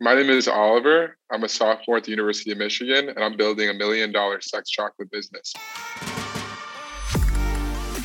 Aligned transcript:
My 0.00 0.14
name 0.14 0.30
is 0.30 0.46
Oliver. 0.46 1.16
I'm 1.28 1.42
a 1.42 1.48
sophomore 1.48 1.96
at 1.96 2.04
the 2.04 2.12
University 2.12 2.52
of 2.52 2.58
Michigan, 2.58 3.08
and 3.08 3.18
I'm 3.18 3.36
building 3.36 3.68
a 3.68 3.74
million 3.74 4.12
dollar 4.12 4.40
sex 4.40 4.70
chocolate 4.70 5.10
business. 5.10 5.52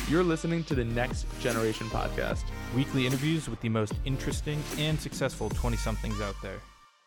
You're 0.08 0.24
listening 0.24 0.64
to 0.64 0.74
the 0.74 0.82
Next 0.82 1.24
Generation 1.38 1.86
Podcast, 1.90 2.42
weekly 2.74 3.06
interviews 3.06 3.48
with 3.48 3.60
the 3.60 3.68
most 3.68 3.92
interesting 4.04 4.60
and 4.76 4.98
successful 4.98 5.50
20 5.50 5.76
somethings 5.76 6.20
out 6.20 6.34
there. 6.42 6.60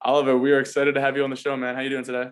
Oliver, 0.04 0.38
we 0.38 0.54
are 0.54 0.62
excited 0.62 0.96
to 0.96 1.02
have 1.02 1.18
you 1.18 1.24
on 1.26 1.32
the 1.32 1.36
show, 1.36 1.58
man. 1.58 1.76
How 1.76 1.82
are 1.82 1.84
you 1.84 1.90
doing 1.90 2.06
today? 2.06 2.30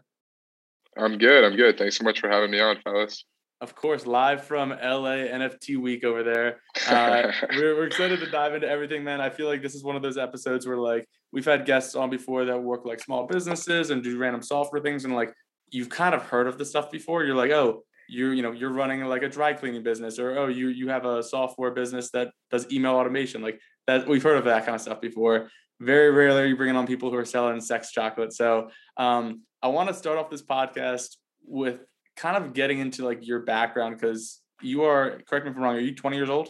I'm 0.98 1.18
good. 1.18 1.44
I'm 1.44 1.58
good. 1.58 1.78
Thanks 1.78 1.98
so 1.98 2.06
much 2.06 2.22
for 2.22 2.30
having 2.30 2.52
me 2.52 2.62
on, 2.62 2.78
fellas. 2.86 3.26
Of 3.60 3.76
course, 3.76 4.06
live 4.06 4.46
from 4.46 4.70
LA 4.70 5.28
NFT 5.28 5.78
week 5.78 6.06
over 6.06 6.24
there. 6.24 6.62
Uh, 6.88 7.34
we're, 7.52 7.76
we're 7.76 7.88
excited 7.88 8.22
to 8.22 8.30
dive 8.30 8.54
into 8.54 8.70
everything, 8.70 9.04
man. 9.04 9.20
I 9.20 9.30
feel 9.30 9.48
like 9.48 9.62
this 9.62 9.76
is 9.76 9.84
one 9.84 9.98
of 9.98 10.02
those 10.02 10.18
episodes 10.18 10.66
where 10.66 10.78
like 10.78 11.06
we've 11.36 11.46
had 11.46 11.66
guests 11.66 11.96
on 11.96 12.10
before 12.10 12.46
that 12.46 12.64
work 12.64 12.86
like 12.86 13.02
small 13.02 13.28
businesses 13.28 13.92
and 13.92 14.02
do 14.02 14.18
random 14.18 14.42
software 14.42 14.82
things, 14.82 15.04
and 15.04 15.14
like 15.14 15.34
you've 15.70 15.90
kind 15.90 16.16
of 16.16 16.24
heard 16.24 16.48
of 16.48 16.58
the 16.58 16.66
stuff 16.66 16.90
before. 16.90 17.26
You're 17.26 17.36
like, 17.36 17.52
oh, 17.52 17.84
you're 18.08 18.34
you 18.34 18.42
know 18.42 18.54
you're 18.54 18.72
running 18.72 19.04
like 19.04 19.22
a 19.22 19.30
dry 19.30 19.54
cleaning 19.54 19.84
business, 19.84 20.18
or 20.18 20.40
oh, 20.40 20.48
you 20.48 20.70
you 20.70 20.88
have 20.88 21.06
a 21.06 21.22
software 21.22 21.72
business 21.72 22.10
that 22.12 22.32
does 22.50 22.72
email 22.72 22.94
automation. 22.94 23.42
Like 23.42 23.60
that, 23.86 24.08
we've 24.08 24.24
heard 24.24 24.38
of 24.38 24.46
that 24.46 24.66
kind 24.66 24.76
of 24.76 24.82
stuff 24.82 25.02
before. 25.02 25.50
Very 25.82 26.10
rarely 26.10 26.42
are 26.42 26.46
you 26.46 26.56
bringing 26.56 26.78
on 26.78 26.88
people 26.88 27.12
who 27.12 27.18
are 27.18 27.26
selling 27.26 27.60
sex 27.60 27.92
chocolate. 27.92 28.32
So 28.32 28.70
um, 28.96 29.42
I 29.62 29.68
want 29.68 29.90
to 29.90 29.94
start 29.94 30.18
off 30.18 30.30
this 30.30 30.42
podcast 30.42 31.18
with 31.46 31.80
kind 32.16 32.38
of 32.38 32.54
getting 32.54 32.80
into 32.80 33.04
like 33.04 33.28
your 33.28 33.42
background 33.42 34.00
because 34.00 34.40
you 34.62 34.86
are 34.86 35.20
correct 35.28 35.46
me 35.46 35.52
if 35.52 35.58
I'm 35.58 35.64
wrong. 35.64 35.76
Are 35.76 35.80
you 35.80 35.94
20 35.94 36.16
years 36.16 36.30
old? 36.30 36.50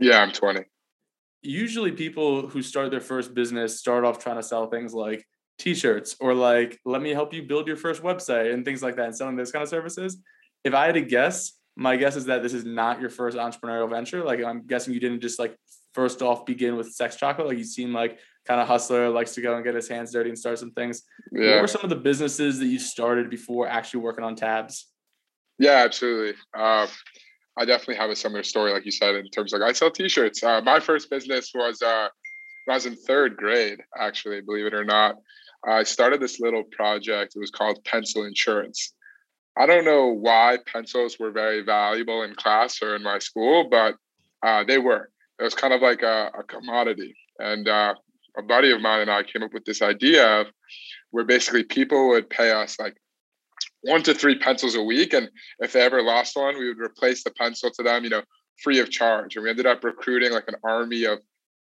Yeah, 0.00 0.18
I'm 0.18 0.32
20. 0.32 0.64
Usually, 1.42 1.92
people 1.92 2.48
who 2.48 2.62
start 2.62 2.90
their 2.90 3.00
first 3.00 3.34
business 3.34 3.78
start 3.78 4.04
off 4.04 4.18
trying 4.18 4.36
to 4.36 4.42
sell 4.42 4.68
things 4.68 4.92
like 4.92 5.24
t-shirts 5.58 6.16
or 6.20 6.34
like 6.34 6.78
let 6.84 7.02
me 7.02 7.10
help 7.10 7.34
you 7.34 7.42
build 7.42 7.66
your 7.66 7.76
first 7.76 8.02
website 8.02 8.54
and 8.54 8.64
things 8.64 8.82
like 8.82 8.94
that 8.96 9.06
and 9.06 9.16
selling 9.16 9.36
those 9.36 9.52
kind 9.52 9.62
of 9.62 9.68
services. 9.68 10.18
If 10.64 10.74
I 10.74 10.86
had 10.86 10.94
to 10.94 11.00
guess, 11.00 11.52
my 11.76 11.96
guess 11.96 12.16
is 12.16 12.26
that 12.26 12.42
this 12.42 12.52
is 12.52 12.64
not 12.64 13.00
your 13.00 13.10
first 13.10 13.36
entrepreneurial 13.36 13.88
venture. 13.88 14.24
Like 14.24 14.42
I'm 14.44 14.66
guessing 14.66 14.94
you 14.94 15.00
didn't 15.00 15.20
just 15.20 15.38
like 15.38 15.56
first 15.94 16.22
off 16.22 16.44
begin 16.44 16.76
with 16.76 16.92
sex 16.92 17.16
chocolate. 17.16 17.46
Like 17.46 17.58
you 17.58 17.64
seem 17.64 17.92
like 17.92 18.18
kind 18.46 18.60
of 18.60 18.66
hustler, 18.66 19.08
likes 19.10 19.34
to 19.34 19.40
go 19.40 19.54
and 19.54 19.64
get 19.64 19.74
his 19.74 19.88
hands 19.88 20.12
dirty 20.12 20.30
and 20.30 20.38
start 20.38 20.58
some 20.58 20.72
things. 20.72 21.02
Yeah. 21.32 21.54
What 21.54 21.62
were 21.62 21.68
some 21.68 21.82
of 21.82 21.90
the 21.90 21.96
businesses 21.96 22.58
that 22.58 22.66
you 22.66 22.78
started 22.78 23.30
before 23.30 23.68
actually 23.68 24.00
working 24.00 24.24
on 24.24 24.34
tabs? 24.34 24.86
Yeah, 25.58 25.84
absolutely. 25.84 26.34
Um, 26.54 26.88
I 27.58 27.64
definitely 27.64 27.96
have 27.96 28.10
a 28.10 28.16
similar 28.16 28.44
story, 28.44 28.72
like 28.72 28.84
you 28.84 28.92
said, 28.92 29.16
in 29.16 29.28
terms 29.30 29.52
of 29.52 29.60
like 29.60 29.70
I 29.70 29.72
sell 29.72 29.90
T-shirts. 29.90 30.42
Uh, 30.42 30.60
my 30.60 30.78
first 30.78 31.10
business 31.10 31.50
was 31.52 31.82
uh, 31.82 32.08
when 32.64 32.74
I 32.74 32.76
was 32.76 32.86
in 32.86 32.94
third 32.94 33.36
grade, 33.36 33.80
actually, 33.98 34.40
believe 34.40 34.66
it 34.66 34.74
or 34.74 34.84
not. 34.84 35.16
I 35.66 35.82
started 35.82 36.20
this 36.20 36.38
little 36.38 36.62
project. 36.70 37.34
It 37.34 37.40
was 37.40 37.50
called 37.50 37.84
Pencil 37.84 38.24
Insurance. 38.24 38.94
I 39.56 39.66
don't 39.66 39.84
know 39.84 40.06
why 40.06 40.58
pencils 40.72 41.18
were 41.18 41.32
very 41.32 41.64
valuable 41.64 42.22
in 42.22 42.36
class 42.36 42.80
or 42.80 42.94
in 42.94 43.02
my 43.02 43.18
school, 43.18 43.68
but 43.68 43.96
uh, 44.46 44.62
they 44.62 44.78
were. 44.78 45.10
It 45.40 45.42
was 45.42 45.54
kind 45.54 45.74
of 45.74 45.82
like 45.82 46.02
a, 46.02 46.30
a 46.38 46.44
commodity. 46.44 47.16
And 47.40 47.66
uh, 47.66 47.94
a 48.36 48.42
buddy 48.42 48.70
of 48.70 48.80
mine 48.80 49.00
and 49.00 49.10
I 49.10 49.24
came 49.24 49.42
up 49.42 49.52
with 49.52 49.64
this 49.64 49.82
idea 49.82 50.42
of 50.42 50.46
where 51.10 51.24
basically 51.24 51.64
people 51.64 52.08
would 52.10 52.30
pay 52.30 52.52
us 52.52 52.78
like 52.78 52.96
one 53.82 54.02
to 54.04 54.14
three 54.14 54.38
pencils 54.38 54.74
a 54.74 54.82
week. 54.82 55.12
And 55.12 55.28
if 55.60 55.72
they 55.72 55.80
ever 55.80 56.02
lost 56.02 56.36
one, 56.36 56.58
we 56.58 56.68
would 56.68 56.78
replace 56.78 57.24
the 57.24 57.30
pencil 57.30 57.70
to 57.70 57.82
them, 57.82 58.04
you 58.04 58.10
know, 58.10 58.22
free 58.62 58.80
of 58.80 58.90
charge. 58.90 59.36
And 59.36 59.44
we 59.44 59.50
ended 59.50 59.66
up 59.66 59.84
recruiting 59.84 60.32
like 60.32 60.48
an 60.48 60.56
army 60.64 61.04
of 61.04 61.18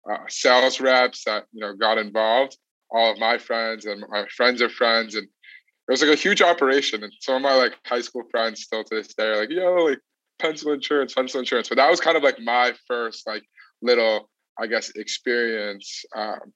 uh, 0.09 0.17
sales 0.27 0.79
reps 0.79 1.23
that, 1.25 1.45
you 1.51 1.61
know, 1.61 1.75
got 1.75 1.97
involved, 1.97 2.57
all 2.91 3.11
of 3.11 3.19
my 3.19 3.37
friends 3.37 3.85
and 3.85 4.03
my 4.09 4.25
friends 4.35 4.61
of 4.61 4.71
friends. 4.71 5.15
And 5.15 5.25
it 5.25 5.91
was 5.91 6.01
like 6.01 6.11
a 6.11 6.19
huge 6.19 6.41
operation. 6.41 7.03
And 7.03 7.11
some 7.19 7.37
of 7.37 7.41
my 7.41 7.55
like 7.55 7.73
high 7.85 8.01
school 8.01 8.23
friends 8.31 8.61
still 8.61 8.83
to 8.83 8.95
this 8.95 9.13
day 9.13 9.25
are 9.25 9.37
like, 9.37 9.49
yo, 9.49 9.75
like 9.85 9.99
pencil 10.39 10.71
insurance, 10.71 11.13
pencil 11.13 11.39
insurance. 11.39 11.69
But 11.69 11.77
that 11.77 11.89
was 11.89 11.99
kind 11.99 12.17
of 12.17 12.23
like 12.23 12.39
my 12.39 12.73
first 12.87 13.27
like 13.27 13.43
little 13.81 14.29
I 14.57 14.67
guess, 14.67 14.89
experience. 14.95 16.05
Um, 16.15 16.53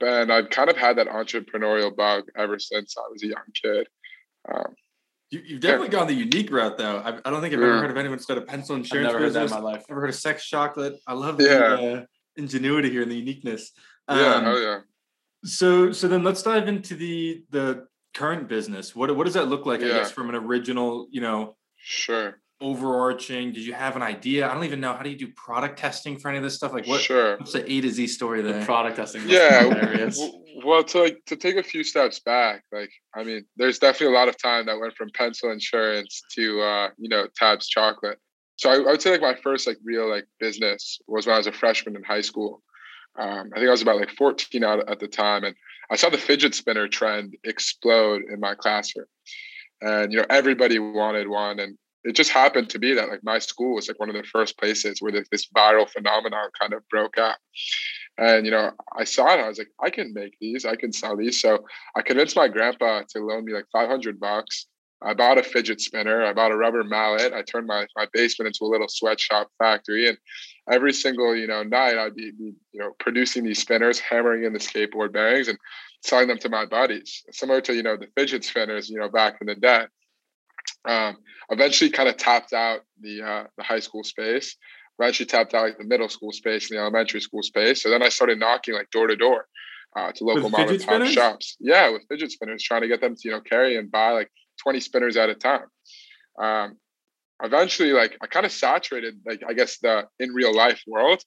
and 0.00 0.32
I've 0.32 0.50
kind 0.50 0.70
of 0.70 0.76
had 0.76 0.98
that 0.98 1.08
entrepreneurial 1.08 1.94
bug 1.94 2.24
ever 2.36 2.58
since 2.58 2.94
I 2.96 3.08
was 3.10 3.22
a 3.22 3.28
young 3.28 3.44
kid. 3.54 3.86
Um, 4.52 4.74
you, 5.30 5.54
have 5.54 5.60
definitely 5.60 5.88
gone 5.88 6.06
the 6.06 6.14
unique 6.14 6.50
route, 6.50 6.78
though. 6.78 6.98
I, 6.98 7.18
I 7.24 7.30
don't 7.30 7.40
think 7.40 7.54
I've 7.54 7.60
ever 7.60 7.80
heard 7.80 7.90
of 7.90 7.96
anyone 7.96 8.18
who's 8.18 8.26
got 8.26 8.38
a 8.38 8.42
pencil 8.42 8.76
insurance 8.76 9.08
I've 9.08 9.12
never 9.14 9.24
business. 9.24 9.50
Heard 9.50 9.50
that 9.50 9.56
in 9.56 9.64
my 9.64 9.70
life. 9.70 9.84
Ever 9.90 10.00
heard 10.00 10.10
of 10.10 10.16
sex 10.16 10.46
chocolate? 10.46 10.94
I 11.06 11.14
love 11.14 11.38
the 11.38 11.44
yeah. 11.44 11.88
uh, 11.88 12.04
ingenuity 12.36 12.90
here 12.90 13.02
and 13.02 13.10
the 13.10 13.16
uniqueness. 13.16 13.72
Um, 14.06 14.18
yeah, 14.18 14.42
oh 14.44 14.60
yeah. 14.60 14.78
So, 15.44 15.92
so 15.92 16.08
then 16.08 16.22
let's 16.22 16.42
dive 16.42 16.68
into 16.68 16.94
the 16.94 17.44
the 17.50 17.86
current 18.14 18.48
business. 18.48 18.94
What 18.94 19.14
what 19.16 19.24
does 19.24 19.34
that 19.34 19.48
look 19.48 19.66
like? 19.66 19.80
Yeah. 19.80 19.86
I 19.86 19.90
guess 19.90 20.10
from 20.10 20.28
an 20.28 20.34
original, 20.36 21.08
you 21.10 21.20
know, 21.20 21.56
sure 21.76 22.38
overarching? 22.64 23.52
Did 23.52 23.64
you 23.64 23.74
have 23.74 23.94
an 23.94 24.02
idea? 24.02 24.48
I 24.48 24.54
don't 24.54 24.64
even 24.64 24.80
know. 24.80 24.94
How 24.94 25.02
do 25.02 25.10
you 25.10 25.18
do 25.18 25.28
product 25.36 25.78
testing 25.78 26.18
for 26.18 26.28
any 26.28 26.38
of 26.38 26.44
this 26.44 26.54
stuff? 26.54 26.72
Like 26.72 26.86
what? 26.86 27.00
Sure. 27.00 27.36
What's 27.36 27.52
the 27.52 27.70
A 27.70 27.80
to 27.82 27.90
Z 27.90 28.06
story 28.06 28.40
there? 28.40 28.60
The 28.60 28.64
product 28.64 28.96
testing. 28.96 29.22
Yeah. 29.26 30.10
well, 30.64 30.82
to 30.82 30.98
like 31.02 31.22
to 31.26 31.36
take 31.36 31.56
a 31.56 31.62
few 31.62 31.84
steps 31.84 32.20
back, 32.20 32.64
like 32.72 32.90
I 33.14 33.22
mean, 33.22 33.44
there's 33.56 33.78
definitely 33.78 34.16
a 34.16 34.18
lot 34.18 34.28
of 34.28 34.40
time 34.40 34.66
that 34.66 34.80
went 34.80 34.96
from 34.96 35.10
pencil 35.14 35.52
insurance 35.52 36.22
to 36.32 36.62
uh, 36.62 36.88
you 36.96 37.08
know 37.08 37.26
Tabs 37.36 37.68
chocolate. 37.68 38.18
So 38.56 38.70
I, 38.70 38.76
I 38.76 38.92
would 38.92 39.02
say 39.02 39.10
like 39.10 39.20
my 39.20 39.34
first 39.34 39.66
like 39.66 39.78
real 39.84 40.08
like 40.08 40.26
business 40.40 40.98
was 41.06 41.26
when 41.26 41.34
I 41.34 41.38
was 41.38 41.46
a 41.46 41.52
freshman 41.52 41.96
in 41.96 42.02
high 42.02 42.22
school. 42.22 42.62
Um, 43.16 43.50
I 43.54 43.58
think 43.58 43.68
I 43.68 43.72
was 43.72 43.82
about 43.82 43.96
like 43.96 44.10
14 44.10 44.64
out 44.64 44.90
at 44.90 44.98
the 44.98 45.06
time, 45.06 45.44
and 45.44 45.54
I 45.90 45.96
saw 45.96 46.08
the 46.08 46.18
fidget 46.18 46.54
spinner 46.54 46.88
trend 46.88 47.36
explode 47.44 48.22
in 48.32 48.40
my 48.40 48.54
classroom 48.54 49.06
and 49.84 50.12
you 50.12 50.18
know 50.18 50.26
everybody 50.30 50.78
wanted 50.78 51.28
one 51.28 51.60
and 51.60 51.76
it 52.04 52.14
just 52.14 52.30
happened 52.30 52.68
to 52.70 52.78
be 52.78 52.94
that 52.94 53.08
like 53.08 53.24
my 53.24 53.38
school 53.38 53.74
was 53.74 53.88
like 53.88 53.98
one 53.98 54.10
of 54.10 54.14
the 54.14 54.22
first 54.24 54.58
places 54.58 55.00
where 55.00 55.12
this 55.12 55.48
viral 55.56 55.88
phenomenon 55.88 56.50
kind 56.60 56.74
of 56.74 56.86
broke 56.90 57.16
out. 57.16 57.36
And 58.18 58.44
you 58.44 58.52
know, 58.52 58.72
I 58.96 59.04
saw 59.04 59.32
it. 59.32 59.40
I 59.40 59.48
was 59.48 59.58
like, 59.58 59.70
I 59.82 59.90
can 59.90 60.12
make 60.12 60.36
these. 60.40 60.64
I 60.64 60.76
can 60.76 60.92
sell 60.92 61.16
these. 61.16 61.40
So 61.40 61.64
I 61.96 62.02
convinced 62.02 62.36
my 62.36 62.48
grandpa 62.48 63.02
to 63.10 63.20
loan 63.20 63.46
me 63.46 63.54
like 63.54 63.66
500 63.72 64.20
bucks. 64.20 64.66
I 65.02 65.12
bought 65.14 65.38
a 65.38 65.42
fidget 65.42 65.80
spinner. 65.80 66.24
I 66.24 66.32
bought 66.32 66.52
a 66.52 66.56
rubber 66.56 66.84
mallet. 66.84 67.32
I 67.32 67.42
turned 67.42 67.66
my, 67.66 67.86
my 67.96 68.06
basement 68.12 68.48
into 68.48 68.64
a 68.64 68.72
little 68.72 68.88
sweatshop 68.88 69.48
factory. 69.58 70.08
And 70.08 70.16
every 70.70 70.92
single 70.92 71.34
you 71.34 71.46
know 71.46 71.62
night, 71.62 71.96
I'd 71.96 72.14
be, 72.14 72.32
be 72.32 72.52
you 72.72 72.80
know 72.80 72.92
producing 73.00 73.44
these 73.44 73.60
spinners, 73.60 73.98
hammering 73.98 74.44
in 74.44 74.52
the 74.52 74.58
skateboard 74.58 75.12
bearings, 75.12 75.48
and 75.48 75.58
selling 76.02 76.28
them 76.28 76.38
to 76.38 76.50
my 76.50 76.66
buddies. 76.66 77.22
Similar 77.32 77.62
to 77.62 77.74
you 77.74 77.82
know 77.82 77.96
the 77.96 78.08
fidget 78.14 78.44
spinners, 78.44 78.90
you 78.90 78.98
know 78.98 79.08
back 79.08 79.38
in 79.40 79.46
the 79.46 79.54
day. 79.54 79.86
Um, 80.86 81.16
eventually, 81.50 81.90
kind 81.90 82.08
of 82.08 82.16
tapped 82.16 82.52
out 82.52 82.80
the 83.00 83.22
uh, 83.22 83.44
the 83.56 83.62
high 83.62 83.80
school 83.80 84.04
space. 84.04 84.56
Eventually, 84.98 85.26
tapped 85.26 85.54
out 85.54 85.64
like 85.64 85.78
the 85.78 85.84
middle 85.84 86.08
school 86.08 86.32
space 86.32 86.70
and 86.70 86.78
the 86.78 86.82
elementary 86.82 87.20
school 87.20 87.42
space. 87.42 87.82
So 87.82 87.90
then 87.90 88.02
I 88.02 88.08
started 88.08 88.38
knocking 88.38 88.74
like 88.74 88.90
door 88.90 89.06
to 89.06 89.16
door 89.16 89.46
uh, 89.96 90.12
to 90.12 90.24
local 90.24 90.50
mom 90.50 90.68
and 90.68 90.84
pop 90.84 91.02
shops. 91.06 91.56
Yeah, 91.60 91.90
with 91.90 92.02
fidget 92.08 92.30
spinners, 92.30 92.62
trying 92.62 92.82
to 92.82 92.88
get 92.88 93.00
them 93.00 93.14
to 93.14 93.20
you 93.24 93.30
know 93.30 93.40
carry 93.40 93.76
and 93.76 93.90
buy 93.90 94.10
like 94.10 94.30
twenty 94.62 94.80
spinners 94.80 95.16
at 95.16 95.30
a 95.30 95.34
time. 95.34 95.66
Um, 96.40 96.76
eventually, 97.42 97.92
like 97.92 98.16
I 98.22 98.26
kind 98.26 98.46
of 98.46 98.52
saturated 98.52 99.20
like 99.26 99.42
I 99.48 99.52
guess 99.52 99.78
the 99.78 100.04
in 100.18 100.32
real 100.32 100.54
life 100.54 100.82
world. 100.86 101.22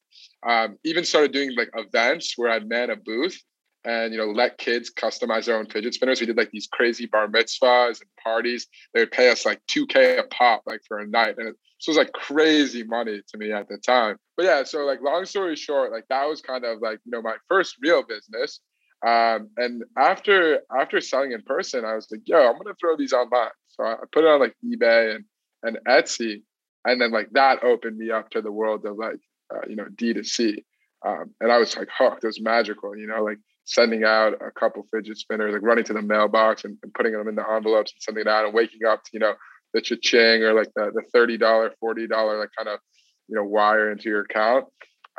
Um, 0.47 0.77
even 0.83 1.05
started 1.05 1.31
doing 1.31 1.55
like 1.57 1.69
events 1.75 2.33
where 2.35 2.51
I'd 2.51 2.67
man 2.67 2.89
a 2.89 2.95
booth 2.95 3.41
and 3.87 4.13
you 4.13 4.19
know 4.19 4.27
let 4.27 4.57
kids 4.57 4.91
customize 4.93 5.45
their 5.45 5.57
own 5.57 5.65
fidget 5.65 5.93
spinners. 5.93 6.19
We 6.19 6.27
did 6.27 6.37
like 6.37 6.51
these 6.51 6.67
crazy 6.67 7.05
bar 7.05 7.27
mitzvahs 7.27 8.01
and 8.01 8.09
parties. 8.21 8.67
They 8.93 8.99
would 8.99 9.11
pay 9.11 9.29
us 9.29 9.45
like 9.45 9.61
two 9.67 9.87
k 9.87 10.17
a 10.17 10.23
pop 10.23 10.63
like 10.65 10.81
for 10.85 10.99
a 10.99 11.07
night, 11.07 11.35
and 11.37 11.47
it, 11.47 11.55
this 11.79 11.87
was 11.87 11.97
like 11.97 12.11
crazy 12.11 12.83
money 12.83 13.21
to 13.25 13.37
me 13.37 13.51
at 13.53 13.69
the 13.69 13.77
time. 13.77 14.17
But 14.35 14.45
yeah, 14.45 14.63
so 14.63 14.79
like 14.79 15.01
long 15.01 15.25
story 15.25 15.55
short, 15.55 15.91
like 15.91 16.05
that 16.09 16.25
was 16.25 16.41
kind 16.41 16.65
of 16.65 16.81
like 16.81 16.99
you 17.05 17.11
know 17.11 17.21
my 17.21 17.35
first 17.47 17.77
real 17.81 18.03
business. 18.03 18.59
Um, 19.05 19.49
and 19.57 19.83
after 19.97 20.61
after 20.77 20.99
selling 20.99 21.31
in 21.31 21.41
person, 21.43 21.85
I 21.85 21.95
was 21.95 22.07
like, 22.11 22.21
yo, 22.25 22.39
I'm 22.39 22.57
gonna 22.57 22.75
throw 22.79 22.97
these 22.97 23.13
online. 23.13 23.51
So 23.69 23.85
I 23.85 23.95
put 24.11 24.25
it 24.25 24.27
on 24.27 24.41
like 24.41 24.55
eBay 24.65 25.15
and 25.15 25.25
and 25.63 25.79
Etsy, 25.87 26.41
and 26.83 26.99
then 26.99 27.11
like 27.11 27.29
that 27.31 27.63
opened 27.63 27.97
me 27.97 28.11
up 28.11 28.31
to 28.31 28.41
the 28.41 28.51
world 28.51 28.85
of 28.85 28.97
like 28.97 29.19
uh, 29.53 29.61
you 29.69 29.77
know 29.77 29.85
D2C. 29.95 30.65
Um, 31.05 31.35
and 31.39 31.51
I 31.51 31.57
was 31.57 31.77
like 31.77 31.89
hooked. 31.95 32.23
It 32.23 32.27
was 32.27 32.41
magical, 32.41 32.97
you 32.97 33.05
know, 33.05 33.23
like 33.23 33.37
sending 33.67 34.05
out 34.05 34.33
a 34.41 34.49
couple 34.57 34.87
fidget 34.93 35.17
spinners, 35.17 35.53
like 35.53 35.61
running 35.61 35.83
to 35.83 35.93
the 35.93 36.01
mailbox 36.01 36.63
and, 36.63 36.77
and 36.81 36.93
putting 36.93 37.11
them 37.11 37.27
in 37.27 37.35
the 37.35 37.43
envelopes 37.47 37.91
and 37.91 38.01
sending 38.01 38.21
it 38.21 38.27
out 38.27 38.45
and 38.45 38.53
waking 38.53 38.85
up 38.87 39.03
to, 39.03 39.09
you 39.11 39.19
know, 39.19 39.33
the 39.73 39.81
cha-ching 39.81 40.41
or 40.41 40.53
like 40.53 40.69
the, 40.75 40.89
the 40.93 41.03
$30, 41.13 41.37
$40, 41.37 42.39
like 42.39 42.49
kind 42.57 42.69
of, 42.69 42.79
you 43.27 43.35
know, 43.35 43.43
wire 43.43 43.91
into 43.91 44.07
your 44.07 44.21
account. 44.21 44.65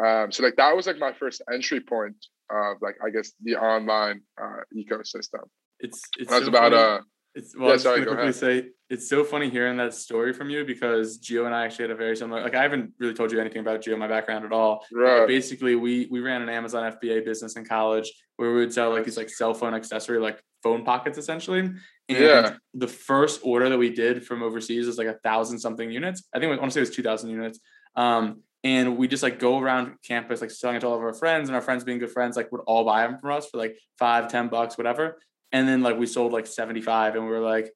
Um, 0.03 0.33
so 0.33 0.43
like 0.43 0.57
that 0.57 0.75
was 0.75 0.87
like 0.87 0.99
my 0.99 1.13
first 1.13 1.43
entry 1.53 1.81
point 1.81 2.17
of 2.51 2.79
like, 2.81 2.97
I 3.07 3.11
guess 3.11 3.33
the 3.43 3.57
online 3.57 4.23
uh, 4.43 4.63
ecosystem. 4.75 5.45
It's, 5.79 6.03
it's 6.19 6.31
that's 6.31 6.47
so 6.47 6.49
about, 6.49 6.73
funny. 6.73 6.77
uh, 6.77 6.99
It's 7.39 7.57
well, 7.57 7.71
yeah, 7.71 7.77
sorry, 7.77 8.05
quickly 8.05 8.33
say 8.33 8.71
it's 8.91 9.09
so 9.09 9.23
funny 9.23 9.49
hearing 9.49 9.77
that 9.77 9.95
story 9.95 10.33
from 10.33 10.51
you 10.51 10.65
because 10.65 11.21
Gio 11.21 11.47
and 11.47 11.55
I 11.55 11.67
actually 11.67 11.85
had 11.85 11.93
a 11.93 11.95
very 11.95 12.17
similar. 12.17 12.43
Like 12.43 12.57
I 12.57 12.63
haven't 12.63 12.95
really 12.99 13.15
told 13.15 13.31
you 13.31 13.39
anything 13.39 13.61
about 13.61 13.81
Gio, 13.81 13.97
my 13.97 14.09
background 14.09 14.45
at 14.45 14.51
all. 14.51 14.85
Right. 14.93 15.25
Basically, 15.25 15.77
we 15.77 16.09
we 16.11 16.19
ran 16.19 16.43
an 16.43 16.49
Amazon 16.49 16.93
FBA 16.93 17.25
business 17.25 17.55
in 17.55 17.65
college 17.65 18.13
where 18.39 18.51
we 18.51 18.57
would 18.57 18.73
sell 18.73 18.91
like 18.91 19.05
these 19.05 19.17
like 19.17 19.31
cell 19.31 19.55
phone 19.55 19.73
accessory, 19.73 20.19
like 20.19 20.43
phone 20.65 20.85
pockets 20.85 21.17
essentially. 21.17 21.61
And 21.61 21.79
yeah. 22.09 22.57
the 22.75 22.89
first 22.89 23.41
order 23.45 23.69
that 23.69 23.79
we 23.79 23.91
did 23.91 24.27
from 24.27 24.43
overseas 24.43 24.89
was 24.89 24.99
like 24.99 25.07
a 25.07 25.19
thousand 25.23 25.61
something 25.61 25.93
units. 25.93 26.25
I 26.35 26.41
think 26.41 26.53
I 26.53 26.57
want 26.57 26.73
to 26.73 26.75
say 26.75 26.81
it 26.81 26.89
was 26.89 26.91
two 26.91 27.05
thousand 27.05 27.31
units. 27.31 27.61
Um, 27.95 28.43
and 28.65 28.97
we 28.97 29.07
just 29.07 29.23
like 29.23 29.39
go 29.39 29.61
around 29.61 29.95
campus 30.05 30.41
like 30.41 30.51
selling 30.51 30.77
it 30.77 30.81
to 30.81 30.89
all 30.89 30.97
of 30.97 31.03
our 31.03 31.15
friends 31.15 31.49
and 31.49 31.55
our 31.55 31.63
friends 31.63 31.85
being 31.85 32.01
good 32.01 32.11
friends 32.11 32.37
like 32.37 32.51
would 32.51 32.63
all 32.67 32.85
buy 32.85 33.07
them 33.07 33.17
from 33.19 33.31
us 33.31 33.49
for 33.49 33.59
like 33.59 33.79
five 33.97 34.29
ten 34.29 34.49
bucks 34.49 34.77
whatever 34.77 35.19
and 35.53 35.69
then 35.69 35.83
like 35.83 35.99
we 35.99 36.07
sold 36.07 36.33
like 36.33 36.47
75 36.47 37.15
and 37.15 37.25
we 37.25 37.31
were 37.31 37.41
like, 37.41 37.73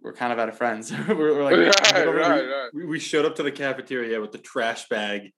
we're 0.00 0.12
kind 0.12 0.32
of 0.32 0.38
out 0.38 0.48
of 0.48 0.56
friends. 0.56 0.92
we're, 1.08 1.16
we're, 1.16 1.42
like, 1.44 1.56
right, 1.56 2.06
right, 2.06 2.46
right. 2.46 2.70
We, 2.74 2.84
we, 2.86 2.98
showed 2.98 3.24
up 3.24 3.36
to 3.36 3.42
the 3.42 3.52
cafeteria 3.52 4.20
with 4.20 4.32
the 4.32 4.38
trash 4.38 4.88
bag 4.88 5.32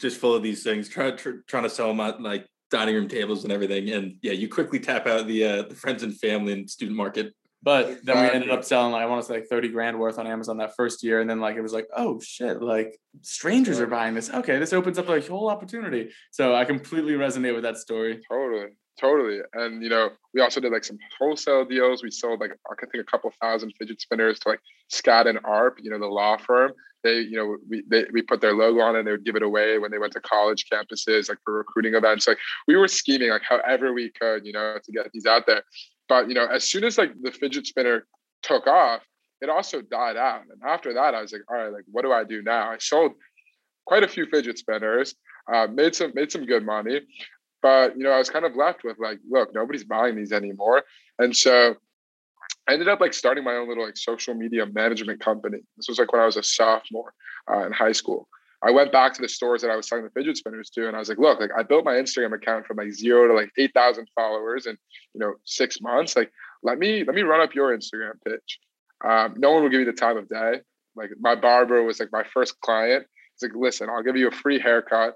just 0.00 0.18
full 0.18 0.34
of 0.34 0.42
these 0.42 0.62
things, 0.62 0.88
trying 0.88 1.16
tr- 1.16 1.42
trying 1.46 1.62
to 1.62 1.70
sell 1.70 1.88
them 1.88 2.00
at 2.00 2.20
like 2.20 2.46
dining 2.70 2.94
room 2.94 3.08
tables 3.08 3.44
and 3.44 3.52
everything. 3.52 3.90
And 3.90 4.16
yeah, 4.22 4.32
you 4.32 4.48
quickly 4.48 4.80
tap 4.80 5.06
out 5.06 5.26
the 5.26 5.44
uh, 5.44 5.62
the 5.62 5.74
friends 5.74 6.02
and 6.02 6.16
family 6.18 6.52
and 6.52 6.68
student 6.68 6.96
market. 6.96 7.34
But 7.60 8.04
then 8.04 8.22
we 8.22 8.30
ended 8.30 8.50
up 8.50 8.62
selling 8.62 8.92
like 8.92 9.02
I 9.02 9.06
want 9.06 9.20
to 9.22 9.26
say 9.26 9.34
like 9.34 9.48
30 9.48 9.68
grand 9.68 9.98
worth 9.98 10.18
on 10.18 10.28
Amazon 10.28 10.58
that 10.58 10.76
first 10.76 11.02
year. 11.02 11.20
And 11.20 11.28
then 11.28 11.40
like 11.40 11.56
it 11.56 11.60
was 11.60 11.72
like, 11.72 11.88
oh 11.96 12.20
shit, 12.20 12.62
like 12.62 12.96
strangers 13.22 13.80
are 13.80 13.88
buying 13.88 14.14
this. 14.14 14.30
Okay, 14.30 14.58
this 14.58 14.72
opens 14.72 14.96
up 14.96 15.08
like 15.08 15.28
a 15.28 15.32
whole 15.32 15.50
opportunity. 15.50 16.10
So 16.30 16.54
I 16.54 16.64
completely 16.64 17.14
resonate 17.14 17.54
with 17.54 17.64
that 17.64 17.76
story. 17.76 18.20
Totally. 18.30 18.68
Totally. 19.00 19.38
And 19.54 19.82
you 19.82 19.88
know, 19.88 20.10
we 20.34 20.40
also 20.40 20.60
did 20.60 20.72
like 20.72 20.84
some 20.84 20.98
wholesale 21.18 21.64
deals. 21.64 22.02
We 22.02 22.10
sold 22.10 22.40
like 22.40 22.50
I 22.70 22.86
think 22.86 23.02
a 23.02 23.10
couple 23.10 23.32
thousand 23.40 23.72
fidget 23.78 24.00
spinners 24.00 24.40
to 24.40 24.50
like 24.50 24.60
Skadden 24.92 25.40
Arps, 25.42 25.78
you 25.82 25.90
know, 25.90 25.98
the 25.98 26.06
law 26.06 26.36
firm. 26.36 26.72
They, 27.04 27.20
you 27.20 27.36
know, 27.36 27.56
we 27.70 27.84
they, 27.88 28.06
we 28.12 28.22
put 28.22 28.40
their 28.40 28.54
logo 28.54 28.80
on 28.80 28.96
it 28.96 29.00
and 29.00 29.06
they 29.06 29.12
would 29.12 29.24
give 29.24 29.36
it 29.36 29.42
away 29.44 29.78
when 29.78 29.92
they 29.92 29.98
went 29.98 30.14
to 30.14 30.20
college 30.20 30.66
campuses, 30.72 31.28
like 31.28 31.38
for 31.44 31.54
recruiting 31.54 31.94
events. 31.94 32.26
Like 32.26 32.38
we 32.66 32.76
were 32.76 32.88
scheming 32.88 33.30
like 33.30 33.42
however 33.48 33.92
we 33.92 34.10
could, 34.10 34.44
you 34.44 34.52
know, 34.52 34.78
to 34.82 34.92
get 34.92 35.08
these 35.12 35.26
out 35.26 35.46
there. 35.46 35.62
But 36.08 36.28
you 36.28 36.34
know, 36.34 36.46
as 36.46 36.64
soon 36.64 36.82
as 36.82 36.98
like 36.98 37.12
the 37.22 37.30
fidget 37.30 37.68
spinner 37.68 38.04
took 38.42 38.66
off, 38.66 39.02
it 39.40 39.48
also 39.48 39.80
died 39.80 40.16
out. 40.16 40.42
And 40.50 40.60
after 40.66 40.92
that, 40.94 41.14
I 41.14 41.22
was 41.22 41.32
like, 41.32 41.42
all 41.48 41.56
right, 41.56 41.72
like 41.72 41.84
what 41.86 42.02
do 42.02 42.12
I 42.12 42.24
do 42.24 42.42
now? 42.42 42.70
I 42.70 42.78
sold 42.78 43.12
quite 43.86 44.02
a 44.02 44.08
few 44.08 44.26
fidget 44.26 44.58
spinners, 44.58 45.14
uh, 45.52 45.68
made 45.72 45.94
some 45.94 46.10
made 46.16 46.32
some 46.32 46.46
good 46.46 46.66
money. 46.66 47.02
But 47.62 47.96
you 47.96 48.04
know, 48.04 48.10
I 48.10 48.18
was 48.18 48.30
kind 48.30 48.44
of 48.44 48.56
left 48.56 48.84
with 48.84 48.98
like, 48.98 49.18
look, 49.28 49.54
nobody's 49.54 49.84
buying 49.84 50.16
these 50.16 50.32
anymore, 50.32 50.84
and 51.18 51.36
so 51.36 51.76
I 52.68 52.74
ended 52.74 52.88
up 52.88 53.00
like 53.00 53.14
starting 53.14 53.44
my 53.44 53.54
own 53.54 53.68
little 53.68 53.84
like 53.84 53.96
social 53.96 54.34
media 54.34 54.66
management 54.66 55.20
company. 55.20 55.58
This 55.76 55.88
was 55.88 55.98
like 55.98 56.12
when 56.12 56.20
I 56.20 56.26
was 56.26 56.36
a 56.36 56.42
sophomore 56.42 57.14
uh, 57.50 57.66
in 57.66 57.72
high 57.72 57.92
school. 57.92 58.28
I 58.62 58.70
went 58.72 58.90
back 58.90 59.14
to 59.14 59.22
the 59.22 59.28
stores 59.28 59.62
that 59.62 59.70
I 59.70 59.76
was 59.76 59.88
selling 59.88 60.04
the 60.04 60.10
fidget 60.10 60.36
spinners 60.36 60.68
to, 60.70 60.88
and 60.88 60.96
I 60.96 60.98
was 60.98 61.08
like, 61.08 61.18
look, 61.18 61.40
like 61.40 61.50
I 61.56 61.62
built 61.62 61.84
my 61.84 61.94
Instagram 61.94 62.34
account 62.34 62.66
from 62.66 62.76
like 62.76 62.90
zero 62.90 63.28
to 63.28 63.34
like 63.34 63.50
eight 63.56 63.72
thousand 63.72 64.08
followers 64.14 64.66
in 64.66 64.76
you 65.14 65.20
know 65.20 65.34
six 65.44 65.80
months. 65.80 66.16
Like, 66.16 66.30
let 66.62 66.78
me 66.78 67.04
let 67.04 67.14
me 67.14 67.22
run 67.22 67.40
up 67.40 67.54
your 67.54 67.76
Instagram 67.76 68.14
pitch. 68.26 68.58
Um, 69.04 69.34
no 69.36 69.52
one 69.52 69.62
will 69.62 69.70
give 69.70 69.80
you 69.80 69.86
the 69.86 69.92
time 69.92 70.16
of 70.16 70.28
day. 70.28 70.60
Like 70.96 71.10
my 71.20 71.36
barber 71.36 71.82
was 71.84 72.00
like 72.00 72.10
my 72.12 72.24
first 72.34 72.60
client. 72.60 73.06
He's 73.34 73.48
like, 73.48 73.56
listen, 73.56 73.88
I'll 73.88 74.02
give 74.02 74.16
you 74.16 74.28
a 74.28 74.32
free 74.32 74.58
haircut 74.58 75.14